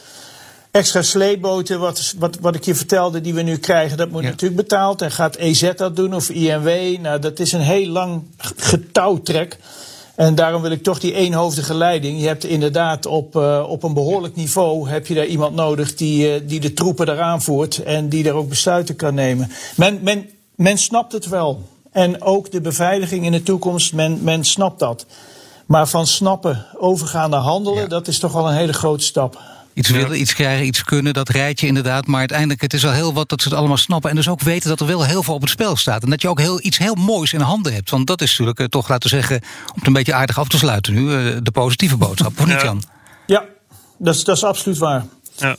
extra 0.70 1.02
sleeboten, 1.02 1.80
wat, 1.80 2.14
wat, 2.18 2.38
wat 2.40 2.54
ik 2.54 2.64
je 2.64 2.74
vertelde, 2.74 3.20
die 3.20 3.34
we 3.34 3.42
nu 3.42 3.56
krijgen, 3.56 3.96
dat 3.96 4.10
moet 4.10 4.22
natuurlijk 4.22 4.60
betaald. 4.60 5.02
En 5.02 5.10
gaat 5.10 5.36
EZ 5.36 5.72
dat 5.76 5.96
doen 5.96 6.14
of 6.14 6.30
INW? 6.30 6.98
Nou, 7.00 7.18
dat 7.18 7.38
is 7.38 7.52
een 7.52 7.60
heel 7.60 7.86
lang 7.86 8.22
getouwtrek. 8.56 9.58
En 10.14 10.34
daarom 10.34 10.62
wil 10.62 10.70
ik 10.70 10.82
toch 10.82 10.98
die 10.98 11.14
eenhoofdige 11.14 11.74
leiding. 11.74 12.20
Je 12.20 12.26
hebt 12.26 12.44
inderdaad 12.44 13.06
op, 13.06 13.36
uh, 13.36 13.64
op 13.68 13.82
een 13.82 13.94
behoorlijk 13.94 14.34
niveau 14.36 14.88
heb 14.88 15.06
je 15.06 15.14
daar 15.14 15.26
iemand 15.26 15.54
nodig 15.54 15.94
die, 15.94 16.34
uh, 16.34 16.48
die 16.48 16.60
de 16.60 16.72
troepen 16.72 17.08
eraan 17.08 17.42
voert 17.42 17.82
en 17.82 18.08
die 18.08 18.22
daar 18.22 18.34
ook 18.34 18.48
besluiten 18.48 18.96
kan 18.96 19.14
nemen. 19.14 19.50
Men, 19.76 19.98
men, 20.02 20.28
men 20.54 20.78
snapt 20.78 21.12
het 21.12 21.26
wel. 21.26 21.62
En 21.92 22.22
ook 22.22 22.50
de 22.50 22.60
beveiliging 22.60 23.24
in 23.24 23.32
de 23.32 23.42
toekomst, 23.42 23.92
men, 23.92 24.18
men 24.22 24.44
snapt 24.44 24.78
dat. 24.78 25.06
Maar 25.66 25.88
van 25.88 26.06
snappen 26.06 26.66
overgaan 26.78 27.30
naar 27.30 27.40
handelen, 27.40 27.82
ja. 27.82 27.88
dat 27.88 28.08
is 28.08 28.18
toch 28.18 28.32
wel 28.32 28.48
een 28.48 28.56
hele 28.56 28.72
grote 28.72 29.04
stap. 29.04 29.40
Iets 29.74 29.88
willen, 29.88 30.20
iets 30.20 30.34
krijgen, 30.34 30.66
iets 30.66 30.84
kunnen, 30.84 31.12
dat 31.12 31.28
rijdt 31.28 31.60
je 31.60 31.66
inderdaad. 31.66 32.06
Maar 32.06 32.18
uiteindelijk, 32.18 32.60
het 32.60 32.72
is 32.74 32.86
al 32.86 32.92
heel 32.92 33.12
wat 33.14 33.28
dat 33.28 33.42
ze 33.42 33.48
het 33.48 33.58
allemaal 33.58 33.76
snappen. 33.76 34.10
En 34.10 34.16
dus 34.16 34.28
ook 34.28 34.40
weten 34.40 34.68
dat 34.68 34.80
er 34.80 34.86
wel 34.86 35.04
heel 35.04 35.22
veel 35.22 35.34
op 35.34 35.40
het 35.40 35.50
spel 35.50 35.76
staat. 35.76 36.02
En 36.02 36.10
dat 36.10 36.22
je 36.22 36.28
ook 36.28 36.38
heel, 36.38 36.60
iets 36.62 36.78
heel 36.78 36.94
moois 36.94 37.32
in 37.32 37.40
handen 37.40 37.72
hebt. 37.72 37.90
Want 37.90 38.06
dat 38.06 38.20
is 38.20 38.30
natuurlijk 38.30 38.60
uh, 38.60 38.66
toch, 38.66 38.88
laten 38.88 39.10
we 39.10 39.16
zeggen, 39.16 39.36
om 39.68 39.74
het 39.74 39.86
een 39.86 39.92
beetje 39.92 40.14
aardig 40.14 40.38
af 40.38 40.48
te 40.48 40.58
sluiten 40.58 40.94
nu, 40.94 41.00
uh, 41.00 41.36
de 41.42 41.50
positieve 41.50 41.96
boodschap. 41.96 42.38
Of 42.38 42.46
niet, 42.46 42.60
Jan? 42.60 42.82
Ja, 43.26 43.44
dat 43.98 44.14
is, 44.14 44.24
dat 44.24 44.36
is 44.36 44.44
absoluut 44.44 44.78
waar. 44.78 45.06
Ja. 45.40 45.56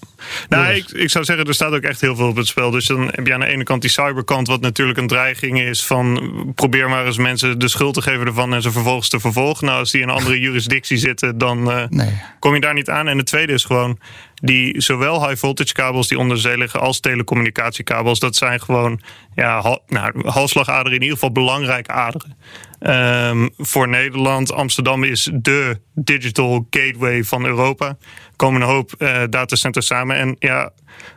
Nou, 0.50 0.74
ik, 0.74 0.90
ik 0.90 1.10
zou 1.10 1.26
zeggen, 1.26 1.46
er 1.46 1.54
staat 1.54 1.74
ook 1.74 1.82
echt 1.82 2.02
heel 2.02 2.16
veel 2.16 2.28
op 2.28 2.36
het 2.36 2.48
spel. 2.48 2.72
Dus 2.72 2.86
dan 2.86 3.10
heb 3.12 3.28
je 3.28 3.34
aan 3.34 3.40
de 3.40 3.46
ene 3.46 3.64
kant 3.64 3.82
die 3.82 3.92
cyberkant, 3.92 4.48
wat 4.48 4.62
natuurlijk 4.62 4.98
een 4.98 5.08
dreiging 5.08 5.62
is 5.62 5.86
van 5.86 6.52
probeer 6.56 6.90
maar 6.90 7.06
eens 7.06 7.18
mensen 7.18 7.60
de 7.60 7.68
schuld 7.68 7.94
te 7.94 8.02
geven 8.02 8.26
ervan 8.26 8.54
en 8.54 8.62
ze 8.62 8.72
vervolgens 8.72 9.10
te 9.10 9.20
vervolgen. 9.20 9.66
Nou, 9.66 9.80
als 9.80 9.92
die 9.92 10.02
in 10.02 10.10
een 10.10 10.16
andere 10.16 10.40
jurisdictie 10.50 10.98
zitten, 10.98 11.38
dan 11.38 11.70
uh, 11.70 11.84
nee. 11.90 12.22
kom 12.40 12.54
je 12.54 12.62
daar 12.62 12.74
niet 12.74 12.90
aan. 12.90 13.08
En 13.08 13.18
het 13.18 13.26
tweede 13.26 13.54
is 13.54 13.64
gewoon, 13.64 14.00
die 14.42 14.82
zowel 14.82 15.28
high 15.28 15.40
voltage 15.40 15.74
kabels 15.74 16.08
die 16.08 16.18
onder 16.18 16.38
zee 16.38 16.58
liggen 16.58 16.80
als 16.80 17.00
telecommunicatiekabels, 17.00 18.20
dat 18.20 18.36
zijn 18.36 18.62
gewoon 18.62 19.02
ja, 19.36 19.62
hal, 19.62 19.84
nou, 19.88 20.30
halsslagaderen, 20.30 20.94
in 20.94 21.02
ieder 21.02 21.14
geval 21.18 21.32
belangrijke 21.32 21.92
aderen. 21.92 22.38
Um, 22.84 23.50
voor 23.58 23.88
Nederland, 23.88 24.52
Amsterdam 24.52 25.04
is 25.04 25.30
de 25.34 25.80
digital 25.94 26.68
gateway 26.70 27.24
van 27.24 27.46
Europa. 27.46 27.98
Komen 28.42 28.62
een 28.62 28.68
hoop 28.68 28.92
uh, 28.98 29.22
datacenters 29.30 29.86
samen. 29.86 30.16
En 30.16 30.36
ja, 30.40 30.72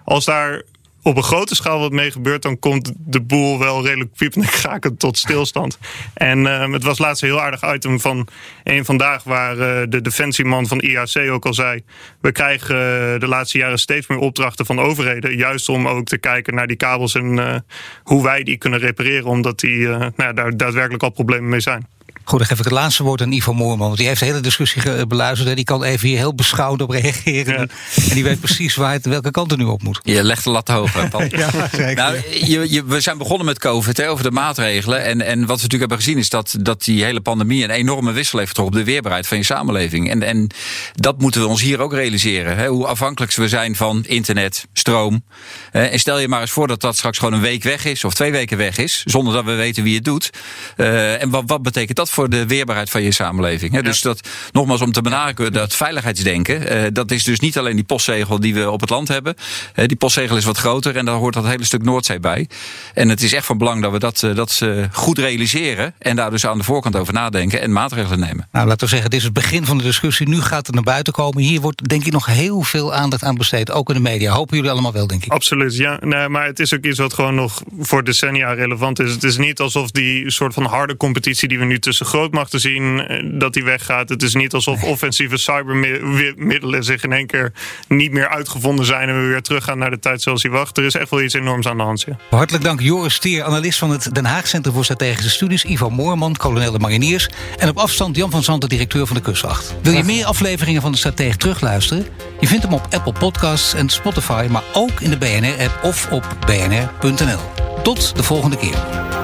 als 0.04 0.24
daar 0.24 0.62
op 1.02 1.16
een 1.16 1.22
grote 1.22 1.54
schaal 1.54 1.78
wat 1.78 1.92
mee 1.92 2.10
gebeurt, 2.10 2.42
dan 2.42 2.58
komt 2.58 2.92
de 2.96 3.20
boel 3.20 3.58
wel 3.58 3.84
redelijk 3.84 4.14
piepend 4.16 4.44
en 4.44 4.50
krakend 4.60 4.98
tot 4.98 5.18
stilstand. 5.18 5.78
En 6.14 6.38
uh, 6.38 6.72
het 6.72 6.82
was 6.82 6.98
laatst 6.98 7.22
een 7.22 7.28
heel 7.28 7.40
aardig 7.40 7.74
item 7.74 8.00
van 8.00 8.28
een 8.64 8.84
vandaag, 8.84 9.22
waar 9.22 9.56
uh, 9.56 9.82
de 9.88 10.00
defensieman 10.00 10.66
van 10.66 10.80
IAC 10.80 11.30
ook 11.30 11.46
al 11.46 11.54
zei: 11.54 11.84
We 12.20 12.32
krijgen 12.32 12.74
uh, 12.74 13.20
de 13.20 13.28
laatste 13.28 13.58
jaren 13.58 13.78
steeds 13.78 14.06
meer 14.06 14.18
opdrachten 14.18 14.66
van 14.66 14.80
overheden, 14.80 15.36
juist 15.36 15.68
om 15.68 15.88
ook 15.88 16.06
te 16.06 16.18
kijken 16.18 16.54
naar 16.54 16.66
die 16.66 16.76
kabels 16.76 17.14
en 17.14 17.64
hoe 18.02 18.22
wij 18.22 18.42
die 18.42 18.56
kunnen 18.56 18.78
repareren, 18.78 19.26
omdat 19.26 19.60
die 19.60 19.86
nou, 20.16 20.34
daar 20.34 20.56
daadwerkelijk 20.56 21.02
al 21.02 21.10
problemen 21.10 21.48
mee 21.48 21.60
zijn. 21.60 21.86
Goed, 22.24 22.38
dan 22.38 22.48
geef 22.48 22.58
ik 22.58 22.64
het 22.64 22.72
laatste 22.72 23.02
woord 23.02 23.22
aan 23.22 23.32
Ivo 23.32 23.52
Moorman. 23.52 23.86
Want 23.86 23.96
die 23.98 24.06
heeft 24.06 24.20
de 24.20 24.26
hele 24.26 24.40
discussie 24.40 25.06
beluisterd. 25.06 25.48
En 25.48 25.56
die 25.56 25.64
kan 25.64 25.82
even 25.82 26.08
hier 26.08 26.16
heel 26.16 26.34
beschouwd 26.34 26.82
op 26.82 26.90
reageren. 26.90 27.70
Ja. 27.94 28.02
En 28.08 28.14
die 28.14 28.24
weet 28.24 28.40
precies 28.40 28.74
waar 28.74 28.92
het, 28.92 29.06
welke 29.06 29.30
kant 29.30 29.52
er 29.52 29.58
nu 29.58 29.64
op 29.64 29.82
moet. 29.82 30.00
Je 30.02 30.24
legt 30.24 30.44
de 30.44 30.50
lat 30.50 30.68
hoog, 30.68 31.08
Paul. 31.10 31.24
ja, 31.30 31.50
zeker. 31.72 31.94
Nou, 31.94 32.16
je, 32.30 32.72
je, 32.72 32.84
we 32.84 33.00
zijn 33.00 33.18
begonnen 33.18 33.46
met 33.46 33.58
COVID, 33.58 33.96
hè, 33.96 34.08
over 34.10 34.24
de 34.24 34.30
maatregelen. 34.30 35.04
En, 35.04 35.20
en 35.20 35.38
wat 35.38 35.56
we 35.56 35.62
natuurlijk 35.62 35.80
hebben 35.80 35.98
gezien 35.98 36.18
is 36.18 36.28
dat, 36.28 36.56
dat 36.60 36.84
die 36.84 37.04
hele 37.04 37.20
pandemie... 37.20 37.64
een 37.64 37.70
enorme 37.70 38.12
wissel 38.12 38.38
heeft 38.38 38.50
getrokken 38.50 38.78
op 38.78 38.84
de 38.84 38.90
weerbaarheid 38.92 39.26
van 39.26 39.36
je 39.36 39.44
samenleving. 39.44 40.10
En, 40.10 40.22
en 40.22 40.50
dat 40.94 41.20
moeten 41.20 41.40
we 41.40 41.46
ons 41.46 41.60
hier 41.60 41.80
ook 41.80 41.92
realiseren. 41.92 42.56
Hè, 42.56 42.66
hoe 42.66 42.86
afhankelijk 42.86 43.34
we 43.34 43.48
zijn 43.48 43.76
van 43.76 44.04
internet, 44.06 44.66
stroom. 44.72 45.24
En 45.70 45.98
stel 45.98 46.18
je 46.18 46.28
maar 46.28 46.40
eens 46.40 46.50
voor 46.50 46.66
dat 46.66 46.80
dat 46.80 46.96
straks 46.96 47.18
gewoon 47.18 47.34
een 47.34 47.40
week 47.40 47.62
weg 47.62 47.84
is... 47.84 48.04
of 48.04 48.14
twee 48.14 48.30
weken 48.30 48.56
weg 48.56 48.78
is, 48.78 49.02
zonder 49.04 49.34
dat 49.34 49.44
we 49.44 49.54
weten 49.54 49.82
wie 49.82 49.94
het 49.94 50.04
doet. 50.04 50.30
Uh, 50.76 51.22
en 51.22 51.30
wat, 51.30 51.42
wat 51.46 51.62
betekent 51.62 51.96
dat 51.96 52.03
voor 52.10 52.30
de 52.30 52.46
weerbaarheid 52.46 52.90
van 52.90 53.02
je 53.02 53.12
samenleving. 53.12 53.74
Ja. 53.74 53.82
Dus 53.82 54.00
dat, 54.00 54.28
nogmaals 54.52 54.80
om 54.80 54.92
te 54.92 55.02
benadrukken, 55.02 55.52
dat 55.52 55.74
veiligheidsdenken, 55.74 56.76
uh, 56.76 56.82
dat 56.92 57.10
is 57.10 57.22
dus 57.22 57.40
niet 57.40 57.58
alleen 57.58 57.76
die 57.76 57.84
postzegel 57.84 58.40
die 58.40 58.54
we 58.54 58.70
op 58.70 58.80
het 58.80 58.90
land 58.90 59.08
hebben. 59.08 59.34
Uh, 59.74 59.86
die 59.86 59.96
postzegel 59.96 60.36
is 60.36 60.44
wat 60.44 60.58
groter 60.58 60.96
en 60.96 61.04
daar 61.04 61.14
hoort 61.14 61.34
dat 61.34 61.46
hele 61.46 61.64
stuk 61.64 61.82
Noordzee 61.82 62.20
bij. 62.20 62.48
En 62.94 63.08
het 63.08 63.22
is 63.22 63.32
echt 63.32 63.46
van 63.46 63.58
belang 63.58 63.82
dat 63.82 63.92
we 63.92 63.98
dat, 63.98 64.22
uh, 64.24 64.34
dat 64.34 64.62
goed 64.92 65.18
realiseren 65.18 65.94
en 65.98 66.16
daar 66.16 66.30
dus 66.30 66.46
aan 66.46 66.58
de 66.58 66.64
voorkant 66.64 66.96
over 66.96 67.12
nadenken 67.12 67.60
en 67.60 67.72
maatregelen 67.72 68.18
nemen. 68.18 68.48
Nou, 68.52 68.66
laten 68.66 68.84
we 68.84 68.92
zeggen, 68.92 69.10
dit 69.10 69.18
is 69.18 69.24
het 69.24 69.34
begin 69.34 69.64
van 69.64 69.78
de 69.78 69.84
discussie. 69.84 70.28
Nu 70.28 70.40
gaat 70.40 70.66
het 70.66 70.74
naar 70.74 70.84
buiten 70.84 71.12
komen. 71.12 71.42
Hier 71.42 71.60
wordt 71.60 71.88
denk 71.88 72.04
ik 72.04 72.12
nog 72.12 72.26
heel 72.26 72.62
veel 72.62 72.94
aandacht 72.94 73.24
aan 73.24 73.34
besteed, 73.34 73.70
ook 73.70 73.88
in 73.88 73.94
de 73.94 74.00
media. 74.00 74.32
Hopen 74.32 74.56
jullie 74.56 74.70
allemaal 74.70 74.92
wel, 74.92 75.06
denk 75.06 75.24
ik. 75.24 75.32
Absoluut, 75.32 75.76
ja. 75.76 75.98
Nee, 76.00 76.28
maar 76.28 76.46
het 76.46 76.60
is 76.60 76.74
ook 76.74 76.84
iets 76.84 76.98
wat 76.98 77.14
gewoon 77.14 77.34
nog 77.34 77.62
voor 77.78 78.04
decennia 78.04 78.52
relevant 78.52 79.00
is. 79.00 79.10
Het 79.10 79.24
is 79.24 79.36
niet 79.36 79.60
alsof 79.60 79.90
die 79.90 80.30
soort 80.30 80.54
van 80.54 80.64
harde 80.64 80.96
competitie 80.96 81.48
die 81.48 81.58
we 81.58 81.64
nu 81.64 81.78
tussen 81.96 82.18
grootmachten 82.18 82.60
zien, 82.60 83.06
dat 83.38 83.52
die 83.52 83.64
weggaat. 83.64 84.08
Het 84.08 84.22
is 84.22 84.34
niet 84.34 84.52
alsof 84.52 84.82
offensieve 84.82 85.36
cybermiddelen 85.36 86.84
zich 86.84 87.04
in 87.04 87.12
één 87.12 87.26
keer 87.26 87.52
niet 87.88 88.12
meer 88.12 88.28
uitgevonden 88.28 88.86
zijn 88.86 89.08
en 89.08 89.22
we 89.22 89.26
weer 89.26 89.42
teruggaan 89.42 89.78
naar 89.78 89.90
de 89.90 89.98
tijd 89.98 90.22
zoals 90.22 90.42
die 90.42 90.50
wacht. 90.50 90.78
Er 90.78 90.84
is 90.84 90.94
echt 90.94 91.10
wel 91.10 91.22
iets 91.22 91.34
enorms 91.34 91.66
aan 91.66 91.76
de 91.76 91.82
hand. 91.82 92.04
Ja. 92.06 92.16
Hartelijk 92.30 92.64
dank 92.64 92.80
Joris 92.80 93.14
Stier, 93.14 93.44
analist 93.44 93.78
van 93.78 93.90
het 93.90 94.14
Den 94.14 94.24
Haag 94.24 94.46
Centrum 94.46 94.74
voor 94.74 94.84
Strategische 94.84 95.30
Studies, 95.30 95.64
Ivo 95.64 95.90
Moorman, 95.90 96.36
kolonel 96.36 96.72
de 96.72 96.78
mariniers 96.78 97.28
en 97.58 97.68
op 97.68 97.78
afstand 97.78 98.16
Jan 98.16 98.30
van 98.30 98.42
Zanten, 98.42 98.68
directeur 98.68 99.06
van 99.06 99.16
de 99.16 99.22
Kustwacht. 99.22 99.74
Wil 99.82 99.92
je 99.92 100.04
meer 100.04 100.24
afleveringen 100.24 100.82
van 100.82 100.92
de 100.92 100.98
Stratege 100.98 101.36
terugluisteren? 101.36 102.06
Je 102.40 102.46
vindt 102.46 102.64
hem 102.64 102.72
op 102.72 102.86
Apple 102.90 103.12
Podcasts 103.12 103.74
en 103.74 103.88
Spotify, 103.88 104.46
maar 104.50 104.62
ook 104.72 105.00
in 105.00 105.10
de 105.10 105.18
BNR-app 105.18 105.78
of 105.82 106.08
op 106.10 106.36
bnr.nl. 106.46 107.40
Tot 107.82 108.16
de 108.16 108.22
volgende 108.22 108.56
keer. 108.56 109.23